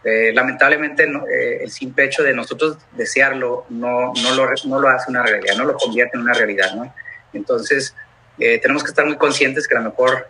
Eh, 0.08 0.32
lamentablemente, 0.34 1.04
eh, 1.04 1.64
el 1.64 1.72
simple 1.72 2.06
hecho 2.06 2.22
de 2.22 2.32
nosotros 2.32 2.78
desearlo 2.92 3.66
no, 3.70 4.14
no, 4.14 4.36
lo, 4.36 4.48
no 4.66 4.80
lo 4.80 4.88
hace 4.88 5.10
una 5.10 5.24
realidad, 5.24 5.56
no 5.58 5.66
lo 5.66 5.76
convierte 5.76 6.16
en 6.16 6.22
una 6.22 6.34
realidad. 6.34 6.76
¿no? 6.76 6.94
Entonces, 7.34 7.96
eh, 8.38 8.60
tenemos 8.60 8.84
que 8.84 8.90
estar 8.90 9.04
muy 9.04 9.18
conscientes 9.18 9.68
que 9.68 9.76
a 9.76 9.80
lo 9.80 9.90
mejor, 9.90 10.28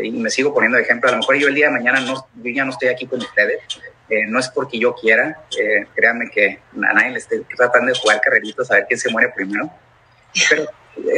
y 0.00 0.10
me 0.12 0.30
sigo 0.30 0.54
poniendo 0.54 0.76
de 0.76 0.84
ejemplo, 0.84 1.08
a 1.08 1.12
lo 1.12 1.18
mejor 1.18 1.36
yo 1.36 1.48
el 1.48 1.56
día 1.56 1.66
de 1.66 1.72
mañana 1.72 2.00
no, 2.00 2.28
yo 2.36 2.50
ya 2.52 2.64
no 2.64 2.70
estoy 2.70 2.88
aquí 2.88 3.06
con 3.06 3.18
ustedes, 3.18 3.60
no 4.28 4.38
es 4.38 4.48
porque 4.50 4.78
yo 4.78 4.94
quiera, 4.94 5.42
créanme 5.94 6.30
que 6.30 6.60
a 6.76 6.92
nadie 6.92 7.12
le 7.12 7.18
estoy 7.18 7.44
tratando 7.56 7.92
de 7.92 7.98
jugar 7.98 8.20
carreritos 8.20 8.70
a 8.70 8.74
ver 8.74 8.84
quién 8.86 9.00
se 9.00 9.10
muere 9.10 9.32
primero, 9.34 9.70
pero 10.50 10.66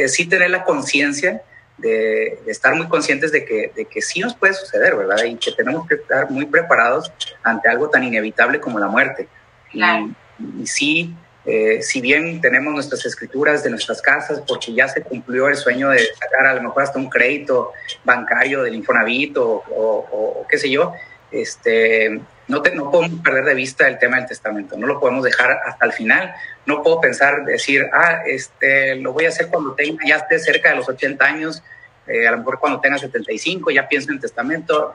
sí 0.07 0.25
tener 0.27 0.49
la 0.49 0.63
conciencia 0.63 1.41
de, 1.77 2.39
estar 2.47 2.75
muy 2.75 2.87
conscientes 2.87 3.31
de 3.31 3.45
que, 3.45 3.71
de 3.75 3.85
que 3.85 4.01
sí 4.01 4.19
nos 4.19 4.35
puede 4.35 4.53
suceder, 4.53 4.95
¿verdad? 4.95 5.23
Y 5.23 5.35
que 5.35 5.51
tenemos 5.51 5.87
que 5.87 5.95
estar 5.95 6.29
muy 6.29 6.45
preparados 6.45 7.11
ante 7.43 7.69
algo 7.69 7.89
tan 7.89 8.03
inevitable 8.03 8.59
como 8.59 8.79
la 8.79 8.87
muerte. 8.87 9.27
Y, 9.73 10.67
sí, 10.67 11.15
eh, 11.45 11.81
si 11.81 12.01
bien 12.01 12.41
tenemos 12.41 12.73
nuestras 12.73 13.05
escrituras 13.05 13.63
de 13.63 13.69
nuestras 13.69 14.01
casas, 14.01 14.41
porque 14.47 14.73
ya 14.73 14.87
se 14.87 15.01
cumplió 15.01 15.47
el 15.47 15.55
sueño 15.55 15.89
de 15.89 15.99
sacar 16.15 16.47
a 16.47 16.55
lo 16.55 16.63
mejor 16.63 16.83
hasta 16.83 16.99
un 16.99 17.09
crédito 17.09 17.71
bancario 18.03 18.63
del 18.63 18.75
Infonavit 18.75 19.37
o, 19.37 19.63
o, 19.69 20.45
qué 20.49 20.57
sé 20.57 20.69
yo, 20.69 20.93
este, 21.31 22.21
no, 22.47 22.61
te, 22.61 22.73
no 22.73 22.89
podemos 22.89 23.19
perder 23.21 23.45
de 23.45 23.55
vista 23.55 23.87
el 23.87 23.99
tema 23.99 24.17
del 24.17 24.27
testamento, 24.27 24.77
no 24.77 24.87
lo 24.87 24.99
podemos 24.99 25.23
dejar 25.23 25.59
hasta 25.65 25.85
el 25.85 25.91
final. 25.91 26.33
No 26.65 26.81
puedo 26.81 27.01
pensar, 27.01 27.43
decir, 27.43 27.85
ah, 27.93 28.21
este, 28.25 28.95
lo 28.95 29.13
voy 29.13 29.25
a 29.25 29.29
hacer 29.29 29.47
cuando 29.47 29.73
tenga, 29.73 30.05
ya 30.05 30.17
esté 30.17 30.39
cerca 30.39 30.69
de 30.69 30.75
los 30.75 30.87
80 30.87 31.25
años, 31.25 31.63
eh, 32.07 32.27
a 32.27 32.31
lo 32.31 32.37
mejor 32.37 32.59
cuando 32.59 32.79
tenga 32.79 32.97
75, 32.97 33.71
ya 33.71 33.87
pienso 33.87 34.11
en 34.11 34.19
testamento. 34.19 34.93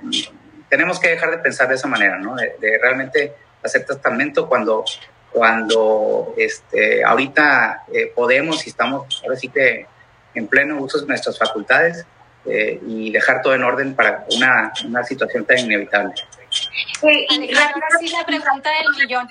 Tenemos 0.69 0.99
que 0.99 1.09
dejar 1.09 1.31
de 1.31 1.39
pensar 1.39 1.69
de 1.69 1.75
esa 1.75 1.89
manera, 1.89 2.19
¿no? 2.19 2.37
De, 2.37 2.79
realmente 2.81 3.35
hacer 3.63 3.85
testamento 3.85 4.49
cuando, 4.49 4.85
cuando 5.31 6.35
este, 6.39 7.05
ahorita 7.05 7.85
eh, 7.93 8.13
podemos 8.15 8.67
y 8.67 8.71
estamos, 8.71 9.21
ahora 9.23 9.37
sí 9.37 9.49
que 9.49 9.87
en 10.35 10.47
pleno 10.47 10.81
uso 10.81 11.01
de 11.01 11.07
nuestras 11.07 11.39
facultades 11.39 12.07
eh, 12.47 12.81
y 12.87 13.13
dejar 13.13 13.43
todo 13.43 13.55
en 13.55 13.63
orden 13.63 13.95
para 13.95 14.25
una, 14.35 14.73
una 14.87 15.05
situación 15.05 15.45
tan 15.45 15.59
inevitable. 15.59 16.15
Sí, 16.53 17.27
y 17.31 17.55
ahora 17.57 17.89
sí 17.99 18.09
la 18.09 18.25
pregunta 18.25 18.71
del 18.71 18.89
millón. 18.99 19.29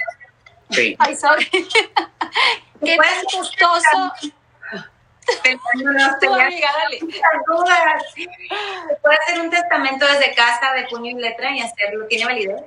Sí. 0.71 0.95
Ay, 0.99 1.15
sorry. 1.15 1.49
¿Qué 2.83 2.97
tan 2.97 3.25
costoso? 3.31 4.13
Dudas. 7.47 8.03
¿Se 8.15 8.95
puede 9.01 9.17
hacer 9.17 9.39
un 9.39 9.49
testamento 9.49 10.05
desde 10.07 10.33
casa 10.33 10.73
de 10.73 10.87
puño 10.87 11.17
y 11.17 11.21
letra 11.21 11.55
y 11.55 11.61
hacerlo? 11.61 12.07
¿Tiene 12.07 12.25
validez? 12.25 12.63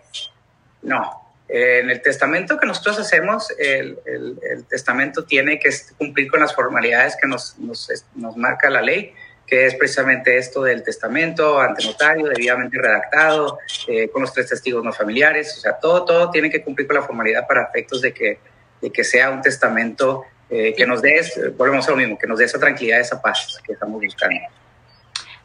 No. 0.83 1.21
en 1.49 1.91
el 1.91 2.01
testamento 2.01 2.59
que 2.59 2.67
nosotros 2.67 2.99
hacemos, 3.01 3.51
el, 3.59 3.99
el, 4.07 4.39
el, 4.51 4.65
testamento 4.67 5.25
tiene 5.25 5.59
que 5.59 5.71
cumplir 5.99 6.31
con 6.31 6.41
las 6.41 6.55
formalidades 6.55 7.17
que 7.21 7.27
nos, 7.27 7.59
nos, 7.59 7.91
nos 8.15 8.37
marca 8.37 8.71
la 8.71 8.81
ley 8.83 9.15
que 9.47 9.67
es 9.67 9.75
precisamente 9.75 10.37
esto 10.37 10.63
del 10.63 10.83
testamento 10.83 11.61
ante 11.61 11.85
notario, 11.85 12.29
debidamente 12.29 12.79
redactado, 12.79 13.59
eh, 13.87 14.09
con 14.09 14.23
los 14.23 14.33
tres 14.33 14.49
testigos 14.49 14.83
no 14.83 14.93
familiares, 14.93 15.57
o 15.59 15.61
sea, 15.61 15.79
todo, 15.79 16.05
todo 16.05 16.31
tiene 16.31 16.51
que 16.51 16.63
cumplir 16.63 16.87
con 16.87 16.97
la 16.97 17.03
formalidad 17.03 17.47
para 17.47 17.65
efectos 17.65 18.01
de 18.01 18.13
que, 18.13 18.39
de 18.81 18.91
que 18.91 19.05
sea 19.05 19.31
un 19.31 19.43
testamento 19.43 20.25
eh, 20.49 20.75
que 20.75 20.87
nos 20.87 21.03
dé, 21.03 21.21
volvemos 21.57 21.87
a 21.89 21.91
lo 21.91 21.97
mismo, 21.97 22.19
que 22.19 22.27
nos 22.27 22.39
dé 22.39 22.45
esa 22.47 22.59
tranquilidad, 22.59 23.01
esa 23.01 23.21
paz 23.21 23.59
que 23.65 23.73
estamos 23.73 24.01
buscando. 24.01 24.41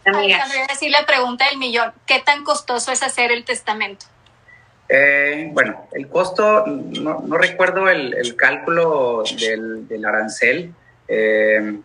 Amiga. 0.06 0.46
decir 0.68 0.92
la 0.92 1.06
pregunta 1.06 1.46
del 1.50 1.58
millón, 1.58 1.94
¿qué 2.06 2.20
tan 2.20 2.44
costoso 2.44 2.92
es 2.92 3.04
hacer 3.04 3.32
el 3.32 3.44
testamento? 3.44 4.06
Eh, 4.88 5.50
bueno, 5.52 5.88
el 5.92 6.08
costo, 6.08 6.66
no, 6.66 7.22
no 7.22 7.38
recuerdo 7.38 7.90
el, 7.90 8.16
el 8.16 8.36
cálculo 8.36 9.24
del, 9.40 9.88
del 9.88 10.06
arancel, 10.06 10.74
eh, 11.08 11.80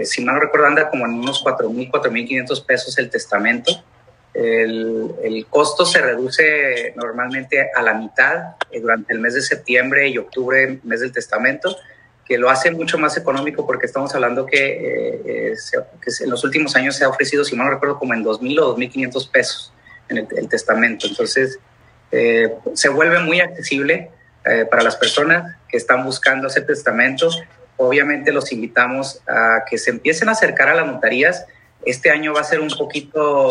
eh, 0.00 0.06
si 0.06 0.24
mal 0.24 0.36
no 0.36 0.40
recuerdo, 0.40 0.66
anda 0.66 0.88
como 0.88 1.04
en 1.04 1.12
unos 1.12 1.44
4.000, 1.44 1.90
4.500 1.90 2.64
pesos 2.64 2.98
el 2.98 3.10
testamento. 3.10 3.84
El, 4.32 5.12
el, 5.22 5.46
costo 5.46 5.84
se 5.84 6.00
reduce 6.00 6.94
normalmente 6.96 7.68
a 7.74 7.82
la 7.82 7.94
mitad 7.94 8.54
eh, 8.70 8.80
durante 8.80 9.12
el 9.12 9.20
mes 9.20 9.34
de 9.34 9.42
septiembre 9.42 10.08
y 10.08 10.18
octubre, 10.18 10.78
mes 10.84 11.00
del 11.00 11.12
testamento, 11.12 11.76
que 12.24 12.38
lo 12.38 12.48
hace 12.48 12.70
mucho 12.70 12.96
más 12.96 13.16
económico 13.16 13.66
porque 13.66 13.86
estamos 13.86 14.14
hablando 14.14 14.46
que, 14.46 15.52
eh, 15.52 15.54
que 16.00 16.24
en 16.24 16.30
los 16.30 16.44
últimos 16.44 16.76
años 16.76 16.96
se 16.96 17.04
ha 17.04 17.08
ofrecido, 17.08 17.44
si 17.44 17.56
mal 17.56 17.66
no 17.66 17.72
recuerdo, 17.74 17.98
como 17.98 18.14
en 18.14 18.24
2.000 18.24 18.60
o 18.60 18.76
2.500 18.76 19.30
pesos 19.30 19.72
en 20.08 20.18
el, 20.18 20.28
el 20.36 20.48
testamento. 20.48 21.06
Entonces, 21.06 21.58
se 22.74 22.88
vuelve 22.88 23.20
muy 23.20 23.40
accesible 23.40 24.10
para 24.68 24.82
las 24.82 24.96
personas 24.96 25.56
que 25.68 25.76
están 25.76 26.04
buscando 26.04 26.48
hacer 26.48 26.66
testamento 26.66 27.30
obviamente 27.80 28.30
los 28.30 28.52
invitamos 28.52 29.22
a 29.26 29.64
que 29.68 29.78
se 29.78 29.90
empiecen 29.90 30.28
a 30.28 30.32
acercar 30.32 30.68
a 30.68 30.74
las 30.74 30.86
notarías. 30.86 31.46
Este 31.82 32.10
año 32.10 32.34
va 32.34 32.42
a 32.42 32.44
ser 32.44 32.60
un 32.60 32.68
poquito, 32.68 33.48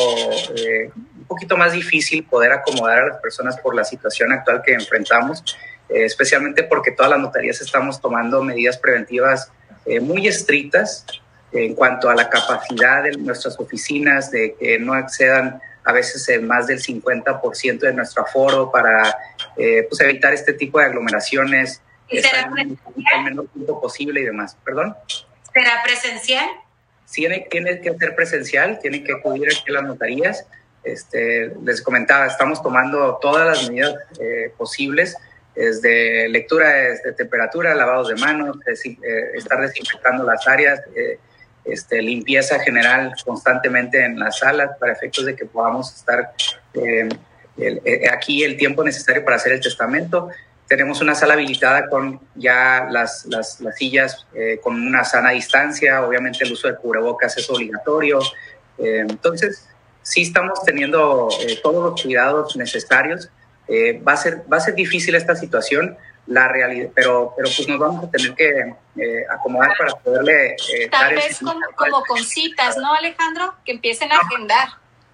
eh, 0.56 0.92
un 0.94 1.26
poquito 1.26 1.58
más 1.58 1.74
difícil 1.74 2.24
poder 2.24 2.52
acomodar 2.52 3.00
a 3.00 3.08
las 3.08 3.18
personas 3.18 3.60
por 3.60 3.74
la 3.74 3.84
situación 3.84 4.32
actual 4.32 4.62
que 4.64 4.74
enfrentamos, 4.74 5.44
eh, 5.90 6.06
especialmente 6.06 6.62
porque 6.64 6.92
todas 6.92 7.10
las 7.10 7.20
notarías 7.20 7.60
estamos 7.60 8.00
tomando 8.00 8.44
medidas 8.44 8.78
preventivas 8.78 9.52
eh, 9.88 10.00
muy 10.00 10.28
estrictas 10.28 11.08
en 11.52 11.74
cuanto 11.74 12.08
a 12.08 12.14
la 12.14 12.30
capacidad 12.30 13.02
de 13.02 13.14
nuestras 13.14 13.60
oficinas 13.60 14.30
de 14.30 14.54
que 14.60 14.78
no 14.78 14.94
accedan 14.94 15.60
a 15.84 15.92
veces 15.92 16.30
en 16.30 16.46
más 16.46 16.68
del 16.68 16.80
50% 16.80 17.80
de 17.80 17.94
nuestro 17.94 18.22
aforo 18.22 18.70
para 18.70 19.18
pues 19.56 20.00
evitar 20.02 20.34
este 20.34 20.54
tipo 20.54 20.78
de 20.78 20.86
aglomeraciones 20.86 21.82
será 22.10 22.50
presencial? 22.50 23.18
el 23.18 23.24
menor 23.24 23.48
tiempo 23.50 23.82
posible 23.82 24.22
y 24.22 24.26
demás. 24.26 24.58
¿Perdón? 24.64 24.96
¿Será 25.54 25.82
presencial? 25.84 26.48
Tiene, 27.12 27.48
tiene 27.50 27.82
que 27.82 27.94
ser 27.96 28.16
presencial, 28.16 28.80
tiene 28.80 29.04
que 29.04 29.14
acudir 29.14 29.48
aquí 29.48 29.70
a 29.70 29.74
las 29.74 29.84
notarías. 29.84 30.46
Este, 30.84 31.54
les 31.64 31.82
comentaba, 31.82 32.26
estamos 32.28 32.62
tomando 32.62 33.18
todas 33.22 33.46
las 33.48 33.70
medidas 33.70 33.96
eh, 34.20 34.52
posibles, 34.58 35.16
desde 35.56 36.30
lectura 36.30 36.70
de, 36.70 37.14
temperatura, 37.18 37.76
lavados 37.76 38.08
de 38.08 38.16
manos, 38.16 38.58
eh, 38.66 39.32
estar 39.34 39.60
desinfectando 39.60 40.24
las 40.24 40.48
áreas, 40.48 40.82
eh, 40.96 41.20
este, 41.66 42.02
limpieza 42.02 42.60
general 42.60 43.14
constantemente 43.26 44.04
en 44.04 44.18
las 44.18 44.40
salas 44.40 44.78
para 44.80 44.94
efectos 44.94 45.26
de 45.26 45.36
que 45.36 45.46
podamos 45.46 45.94
estar 45.94 46.32
aquí 48.14 48.44
el 48.44 48.56
tiempo 48.56 48.84
necesario 48.84 49.26
para 49.26 49.36
hacer 49.36 49.52
el 49.52 49.60
testamento. 49.60 50.30
Tenemos 50.70 51.02
una 51.02 51.16
sala 51.16 51.34
habilitada 51.34 51.90
con 51.90 52.22
ya 52.36 52.88
las, 52.92 53.26
las, 53.26 53.60
las 53.60 53.76
sillas 53.76 54.28
eh, 54.36 54.60
con 54.62 54.80
una 54.80 55.04
sana 55.04 55.32
distancia, 55.32 56.06
obviamente 56.06 56.44
el 56.44 56.54
uso 56.54 56.68
de 56.68 56.76
cubrebocas 56.76 57.36
es 57.38 57.50
obligatorio. 57.50 58.20
Eh, 58.78 59.00
entonces, 59.00 59.68
sí 60.04 60.22
estamos 60.22 60.64
teniendo 60.64 61.28
eh, 61.42 61.60
todos 61.64 61.84
los 61.84 62.02
cuidados 62.02 62.56
necesarios. 62.56 63.32
va, 64.08 64.14
a 64.14 64.18
ser, 64.18 64.44
va 64.52 64.58
a 64.58 64.60
ser 64.60 64.76
difícil 64.76 65.16
esta 65.16 65.36
situación, 65.36 65.98
la 66.28 66.48
realidad, 66.48 66.92
pero, 66.94 67.34
pero 67.36 67.50
pues 67.56 67.68
nos 67.68 67.80
vamos 67.80 68.06
a 68.06 68.12
tener 68.12 68.36
que 68.36 68.76
acomodar 69.28 69.72
para 69.76 69.96
poderle... 69.96 70.56
Tal 70.92 71.16
vez 71.16 71.40
como, 71.40 71.62
como, 71.76 72.04
con 72.04 72.24
citas, 72.24 72.78
¿no, 72.78 72.94
Alejandro? 72.94 73.56
Que 73.66 73.72
empiecen 73.72 74.12
a 74.12 74.18
agendar. 74.18 74.68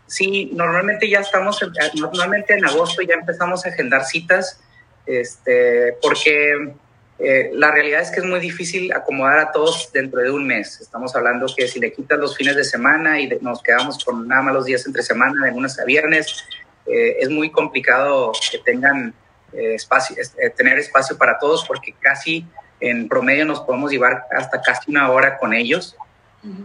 Sí, 0.08 0.52
normalmente 0.54 1.10
ya 1.10 1.22
estamos, 1.22 1.60
normalmente 1.94 2.56
en 2.56 2.66
agosto 2.66 3.02
ya 3.04 3.14
empezamos 3.14 3.66
a 3.66 3.70
agendar 3.70 4.04
citas 4.04 4.60
este, 5.06 5.98
porque 6.02 6.74
eh, 7.20 7.52
la 7.54 7.72
realidad 7.72 8.02
es 8.02 8.12
que 8.12 8.20
es 8.20 8.26
muy 8.26 8.40
difícil 8.40 8.92
acomodar 8.92 9.40
a 9.40 9.52
todos 9.52 9.92
dentro 9.94 10.22
de 10.22 10.32
un 10.32 10.46
mes. 10.46 10.82
Estamos 10.82 11.16
hablando 11.16 11.48
que 11.56 11.68
si 11.68 11.80
le 11.80 11.94
quitas 11.94 12.20
los 12.20 12.36
fines 12.36 12.56
de 12.56 12.64
semana 12.64 13.20
y 13.20 13.30
nos 13.42 13.62
quedamos 13.62 14.04
con 14.04 14.28
nada 14.28 14.42
más 14.42 14.54
los 14.54 14.66
días 14.66 14.86
entre 14.86 15.04
semana, 15.04 15.46
de 15.46 15.52
lunes 15.52 15.80
a 15.80 15.86
viernes, 15.86 16.44
eh, 16.86 17.18
es 17.20 17.30
muy 17.30 17.50
complicado 17.52 18.32
que 18.52 18.60
tengan 18.60 19.14
espacio, 19.54 20.18
tener 20.58 20.78
espacio 20.80 21.18
para 21.18 21.40
todos 21.40 21.64
porque 21.66 21.94
casi 21.98 22.46
en 22.82 23.08
promedio 23.08 23.46
nos 23.46 23.62
podemos 23.62 23.90
llevar 23.90 24.26
hasta 24.32 24.62
casi 24.62 24.92
una 24.92 25.10
hora 25.12 25.38
con 25.38 25.54
ellos, 25.54 25.96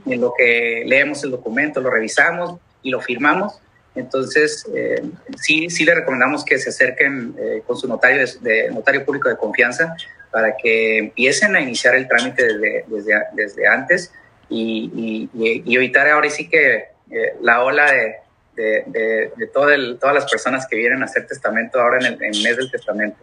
en 0.07 0.21
lo 0.21 0.35
que 0.37 0.83
leemos 0.87 1.25
el 1.25 1.31
documento, 1.31 1.81
lo 1.81 1.91
revisamos 1.91 2.59
y 2.83 2.91
lo 2.91 3.01
firmamos. 3.01 3.61
Entonces, 4.01 4.67
eh, 4.75 5.03
sí, 5.37 5.69
sí 5.71 5.85
le 5.85 5.95
recomendamos 5.95 6.45
que 6.45 6.59
se 6.59 6.71
acerquen 6.71 7.35
eh, 7.39 7.63
con 7.67 7.77
su 7.77 7.87
notario, 7.87 8.25
de, 8.41 8.71
notario 8.71 9.05
público 9.05 9.29
de 9.29 9.37
confianza 9.37 9.95
para 10.31 10.57
que 10.57 10.99
empiecen 10.99 11.55
a 11.57 11.61
iniciar 11.61 11.95
el 11.95 12.09
trámite 12.09 12.45
desde, 12.45 12.85
desde, 13.33 13.67
antes 13.67 14.13
y, 14.49 15.29
evitar 15.67 16.09
ahora 16.09 16.31
sí 16.31 16.49
que 16.49 16.89
eh, 17.11 17.37
la 17.41 17.63
ola 17.63 17.91
de, 17.93 18.17
de, 18.55 19.33
de 19.37 19.47
todas 19.47 20.15
las 20.15 20.31
personas 20.31 20.67
que 20.67 20.77
vienen 20.77 21.03
a 21.03 21.07
hacer 21.07 21.27
testamento 21.27 21.81
ahora 21.81 21.99
en 21.99 22.07
el, 22.07 22.23
en 22.23 22.35
el 22.35 22.43
mes 22.43 22.57
del 22.57 22.71
testamento. 22.71 23.19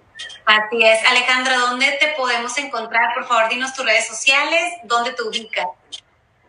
Así 0.46 0.84
es. 0.84 1.00
Alejandro, 1.10 1.60
¿dónde 1.60 1.86
te 2.00 2.14
podemos 2.18 2.58
encontrar? 2.58 3.14
Por 3.14 3.28
favor, 3.28 3.50
dinos 3.50 3.74
tus 3.74 3.86
redes 3.86 4.08
sociales, 4.08 4.74
¿dónde 4.84 5.12
te 5.14 5.22
ubicas? 5.24 5.68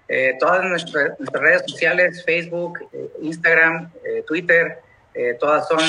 Eh, 0.08 0.36
todas 0.40 0.64
nuestras, 0.64 1.18
redes 1.18 1.62
sociales, 1.68 2.24
Facebook, 2.24 2.78
eh, 2.92 3.10
Instagram, 3.20 3.92
eh, 4.04 4.24
Twitter, 4.26 4.80
todas 5.40 5.66
son 5.66 5.80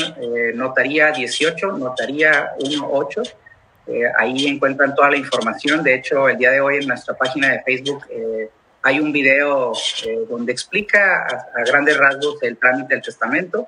Notaría 0.55 1.11
18, 1.11 1.73
Notaría 1.73 2.49
18. 2.57 3.21
ahí 4.17 4.47
encuentran 4.47 4.95
toda 4.95 5.11
la 5.11 5.17
información. 5.17 5.83
De 5.83 5.93
hecho, 5.93 6.27
el 6.27 6.39
día 6.39 6.49
de 6.49 6.59
hoy 6.59 6.77
en 6.77 6.87
nuestra 6.87 7.13
página 7.13 7.49
de 7.49 7.61
Facebook 7.61 8.07
hay 8.81 8.99
un 8.99 9.11
video 9.11 9.73
donde 10.27 10.51
explica 10.51 11.27
a, 11.27 11.59
a, 11.59 11.63
grandes 11.63 11.95
rasgos 11.95 12.41
el 12.41 12.57
trámite 12.57 12.95
del 12.95 13.03
testamento 13.03 13.67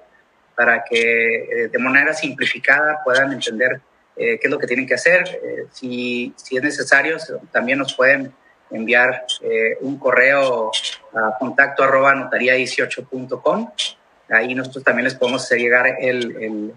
para 0.56 0.84
que 0.84 1.70
de 1.72 1.78
manera 1.78 2.16
simplificada 2.16 3.04
puedan 3.04 3.32
entender 3.32 3.82
qué 4.16 4.40
es 4.42 4.50
lo 4.50 4.58
que 4.58 4.66
tienen 4.66 4.88
que 4.88 4.96
hacer. 4.96 5.26
si, 5.74 6.34
si 6.38 6.58
es 6.58 6.64
necesario, 6.64 7.18
también 7.52 7.78
nos 7.78 7.94
pueden 7.94 8.34
enviar 8.72 9.26
eh, 9.42 9.78
un 9.82 9.98
correo 9.98 10.72
a 11.14 11.38
contacto 11.38 11.84
arroba 11.84 12.14
notaría18.com. 12.16 13.72
Ahí 14.30 14.56
nosotros 14.56 14.84
también 14.84 15.06
les 15.06 15.16
podemos 15.16 15.44
hacer 15.44 15.60
llegar 15.60 15.98
el, 16.00 16.36
el, 16.42 16.74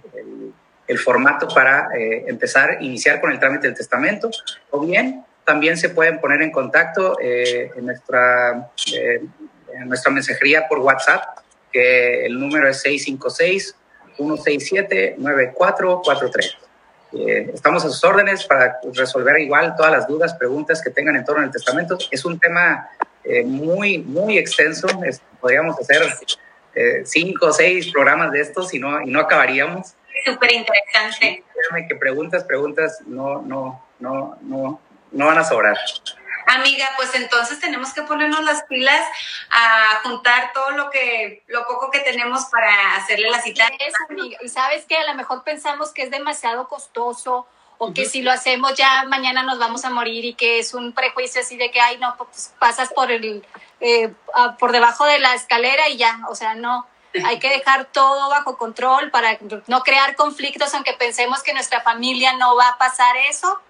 el, 0.88 0.98
formato 0.98 1.46
para 1.48 1.88
eh, 1.96 2.24
empezar, 2.26 2.78
iniciar 2.82 3.20
con 3.20 3.30
el 3.30 3.38
trámite 3.38 3.68
del 3.68 3.76
testamento. 3.76 4.30
O 4.70 4.80
bien, 4.80 5.24
también 5.44 5.76
se 5.76 5.90
pueden 5.90 6.20
poner 6.20 6.42
en 6.42 6.50
contacto 6.50 7.16
eh, 7.20 7.70
en, 7.76 7.86
nuestra, 7.86 8.70
en 8.96 9.88
nuestra 9.88 10.10
mensajería 10.10 10.66
por 10.66 10.80
WhatsApp, 10.80 11.38
que 11.72 12.26
el 12.26 12.38
número 12.38 12.68
es 12.68 12.80
656 12.80 13.76
167 14.16 15.16
9443. 15.18 16.56
Eh, 17.14 17.50
estamos 17.54 17.84
a 17.84 17.88
sus 17.88 18.02
órdenes 18.02 18.44
para 18.44 18.78
resolver 18.92 19.38
igual 19.40 19.74
todas 19.76 19.92
las 19.92 20.08
dudas, 20.08 20.34
preguntas 20.34 20.82
que 20.82 20.90
tengan 20.90 21.16
en 21.16 21.24
torno 21.24 21.42
al 21.42 21.50
testamento. 21.50 21.96
Es 22.10 22.24
un 22.24 22.38
tema 22.40 22.90
eh, 23.22 23.44
muy, 23.44 23.98
muy 23.98 24.38
extenso. 24.38 24.86
podríamos 25.40 25.78
hacer 25.78 26.02
eh, 26.74 27.02
cinco 27.04 27.46
o 27.46 27.52
seis 27.52 27.92
programas 27.92 28.32
de 28.32 28.40
estos 28.40 28.74
y 28.74 28.78
no, 28.78 29.00
y 29.00 29.06
no 29.06 29.20
acabaríamos. 29.20 29.94
Súper 30.24 30.52
interesante. 30.52 31.44
que 31.88 31.96
preguntas, 31.96 32.44
preguntas 32.44 32.98
no, 33.06 33.42
no, 33.42 33.84
no, 34.00 34.38
no, 34.42 34.80
no 35.12 35.26
van 35.26 35.38
a 35.38 35.44
sobrar. 35.44 35.76
Amiga, 36.46 36.88
pues 36.96 37.14
entonces 37.14 37.58
tenemos 37.60 37.92
que 37.92 38.02
ponernos 38.02 38.44
las 38.44 38.62
pilas 38.64 39.06
a 39.50 40.00
juntar 40.02 40.52
todo 40.52 40.70
lo 40.72 40.90
que, 40.90 41.42
lo 41.46 41.66
poco 41.66 41.90
que 41.90 42.00
tenemos 42.00 42.44
para 42.46 42.96
hacerle 42.96 43.30
la 43.30 43.40
cita. 43.40 43.70
Y 44.40 44.48
sabes 44.48 44.84
que 44.84 44.96
a 44.96 45.04
lo 45.04 45.14
mejor 45.14 45.42
pensamos 45.42 45.92
que 45.92 46.02
es 46.02 46.10
demasiado 46.10 46.68
costoso 46.68 47.46
o 47.78 47.92
que 47.92 48.06
si 48.06 48.22
lo 48.22 48.30
hacemos 48.30 48.74
ya 48.74 49.04
mañana 49.08 49.42
nos 49.42 49.58
vamos 49.58 49.84
a 49.84 49.90
morir 49.90 50.24
y 50.24 50.34
que 50.34 50.58
es 50.58 50.74
un 50.74 50.92
prejuicio 50.92 51.40
así 51.40 51.56
de 51.56 51.70
que, 51.70 51.80
ay, 51.80 51.98
no, 51.98 52.16
pues 52.16 52.54
pasas 52.58 52.92
por 52.92 53.10
el, 53.10 53.44
eh, 53.80 54.12
por 54.58 54.72
debajo 54.72 55.04
de 55.04 55.18
la 55.18 55.34
escalera 55.34 55.88
y 55.88 55.96
ya, 55.96 56.20
o 56.28 56.34
sea, 56.34 56.54
no. 56.54 56.86
Hay 57.24 57.38
que 57.38 57.48
dejar 57.48 57.84
todo 57.84 58.28
bajo 58.28 58.58
control 58.58 59.12
para 59.12 59.38
no 59.68 59.82
crear 59.82 60.16
conflictos, 60.16 60.74
aunque 60.74 60.94
pensemos 60.94 61.44
que 61.44 61.54
nuestra 61.54 61.80
familia 61.80 62.32
no 62.32 62.56
va 62.56 62.70
a 62.70 62.78
pasar 62.78 63.16
eso, 63.28 63.60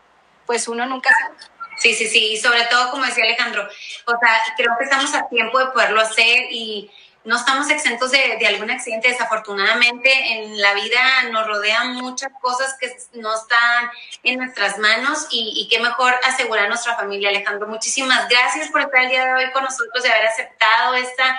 pues 0.47 0.67
uno 0.67 0.87
nunca 0.87 1.11
sabe. 1.13 1.35
Sí, 1.79 1.95
sí, 1.95 2.07
sí, 2.07 2.33
y 2.33 2.37
sobre 2.37 2.65
todo, 2.67 2.91
como 2.91 3.05
decía 3.05 3.25
Alejandro, 3.25 3.69
o 4.07 4.19
sea, 4.19 4.41
creo 4.57 4.73
que 4.79 4.85
estamos 4.85 5.15
a 5.15 5.29
tiempo 5.29 5.59
de 5.59 5.67
poderlo 5.67 6.01
hacer 6.01 6.47
y 6.51 6.91
no 7.25 7.37
estamos 7.37 7.71
exentos 7.71 8.11
de, 8.11 8.47
algún 8.47 8.71
accidente. 8.71 9.09
Desafortunadamente, 9.09 10.11
en 10.33 10.61
la 10.61 10.75
vida 10.75 11.25
nos 11.33 11.47
rodean 11.47 11.95
muchas 11.95 12.31
cosas 12.41 12.77
que 12.79 12.95
no 13.15 13.35
están 13.35 13.91
en 14.23 14.39
nuestras 14.39 14.79
manos 14.79 15.27
y, 15.31 15.53
y 15.57 15.69
qué 15.69 15.81
mejor 15.81 16.15
asegurar 16.25 16.67
a 16.67 16.69
nuestra 16.69 16.97
familia. 16.97 17.31
Alejandro, 17.31 17.67
muchísimas 17.67 18.29
gracias 18.29 18.71
por 18.71 18.83
estar 18.83 19.05
el 19.05 19.09
día 19.09 19.25
de 19.25 19.35
hoy 19.35 19.53
con 19.53 19.65
nosotros 19.65 20.05
y 20.05 20.09
haber 20.09 20.27
aceptado 20.27 20.95
esta, 20.95 21.39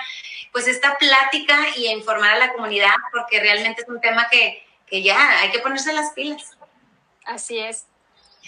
pues 0.52 0.66
esta 0.66 0.98
plática 0.98 1.56
y 1.76 1.86
informar 1.86 2.34
a 2.34 2.38
la 2.38 2.52
comunidad, 2.52 2.94
porque 3.12 3.40
realmente 3.40 3.82
es 3.82 3.88
un 3.88 4.00
tema 4.00 4.28
que, 4.28 4.66
que 4.86 5.02
ya 5.02 5.38
hay 5.38 5.50
que 5.52 5.60
ponerse 5.60 5.92
las 5.92 6.12
pilas. 6.12 6.56
Así 7.24 7.58
es. 7.58 7.86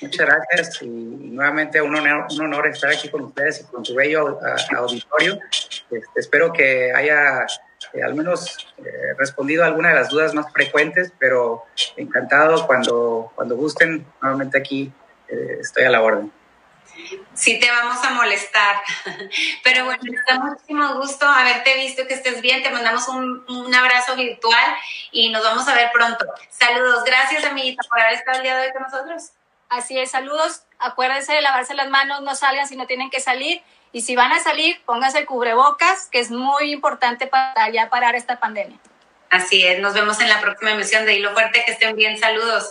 Muchas 0.01 0.27
gracias 0.27 0.83
y 0.83 0.87
nuevamente 0.87 1.81
un 1.83 1.95
honor, 1.95 2.27
un 2.31 2.41
honor 2.41 2.69
estar 2.69 2.91
aquí 2.91 3.09
con 3.09 3.23
ustedes 3.23 3.61
y 3.61 3.65
con 3.65 3.83
tu 3.83 3.95
bello 3.95 4.39
auditorio. 4.77 5.39
Este, 5.91 6.03
espero 6.15 6.53
que 6.53 6.93
haya 6.93 7.47
eh, 7.93 8.03
al 8.03 8.15
menos 8.15 8.69
eh, 8.79 9.15
respondido 9.17 9.65
a 9.65 9.67
alguna 9.67 9.91
de 9.91 9.95
las 9.95 10.09
dudas 10.09 10.35
más 10.35 10.53
frecuentes, 10.53 11.13
pero 11.19 11.65
encantado 11.97 12.67
cuando, 12.67 13.33
cuando 13.35 13.57
gusten. 13.57 14.07
Nuevamente 14.21 14.59
aquí 14.59 14.93
eh, 15.29 15.59
estoy 15.61 15.85
a 15.85 15.91
la 15.91 16.03
orden. 16.03 16.33
Sí, 17.33 17.61
te 17.61 17.71
vamos 17.71 18.05
a 18.05 18.11
molestar. 18.11 18.81
Pero 19.63 19.85
bueno, 19.85 20.03
nos 20.03 20.25
da 20.27 20.45
muchísimo 20.45 20.95
gusto 20.97 21.27
haberte 21.27 21.77
visto, 21.77 22.05
que 22.09 22.15
estés 22.15 22.43
bien. 22.43 22.63
Te 22.65 22.71
mandamos 22.71 23.07
un, 23.07 23.45
un, 23.49 23.73
abrazo 23.73 24.17
virtual 24.17 24.75
y 25.13 25.31
nos 25.31 25.45
vamos 25.45 25.69
a 25.69 25.75
ver 25.77 25.91
pronto. 25.93 26.27
Saludos. 26.51 27.05
Gracias, 27.05 27.45
amiguita, 27.45 27.85
por 27.89 28.01
haber 28.01 28.15
estado 28.15 28.39
el 28.39 28.43
día 28.43 28.57
de 28.57 28.67
hoy 28.67 28.73
con 28.73 28.83
nosotros. 28.83 29.31
Así 29.69 29.99
es, 29.99 30.11
saludos. 30.11 30.63
Acuérdense 30.79 31.33
de 31.33 31.43
lavarse 31.43 31.75
las 31.75 31.89
manos, 31.89 32.23
no 32.23 32.35
salgan 32.35 32.67
si 32.67 32.77
no 32.77 32.87
tienen 32.87 33.11
que 33.11 33.21
salir. 33.21 33.63
Y 33.93 34.03
si 34.03 34.17
van 34.17 34.33
a 34.33 34.41
salir, 34.41 34.81
pónganse 34.85 35.19
el 35.19 35.27
cubrebocas, 35.27 36.09
que 36.11 36.21
es 36.21 36.31
muy 36.31 36.73
importante 36.73 37.27
para 37.27 37.71
ya 37.71 37.89
parar 37.89 38.15
esta 38.15 38.39
pandemia. 38.39 38.79
Así 39.31 39.67
es, 39.67 39.79
nos 39.81 39.95
vemos 39.95 40.21
en 40.21 40.29
la 40.29 40.41
próxima 40.41 40.73
emisión 40.73 41.05
de 41.05 41.15
Hilo 41.15 41.33
Fuerte. 41.33 41.63
Que 41.65 41.73
estén 41.73 41.97
bien, 41.97 42.19
saludos. 42.19 42.65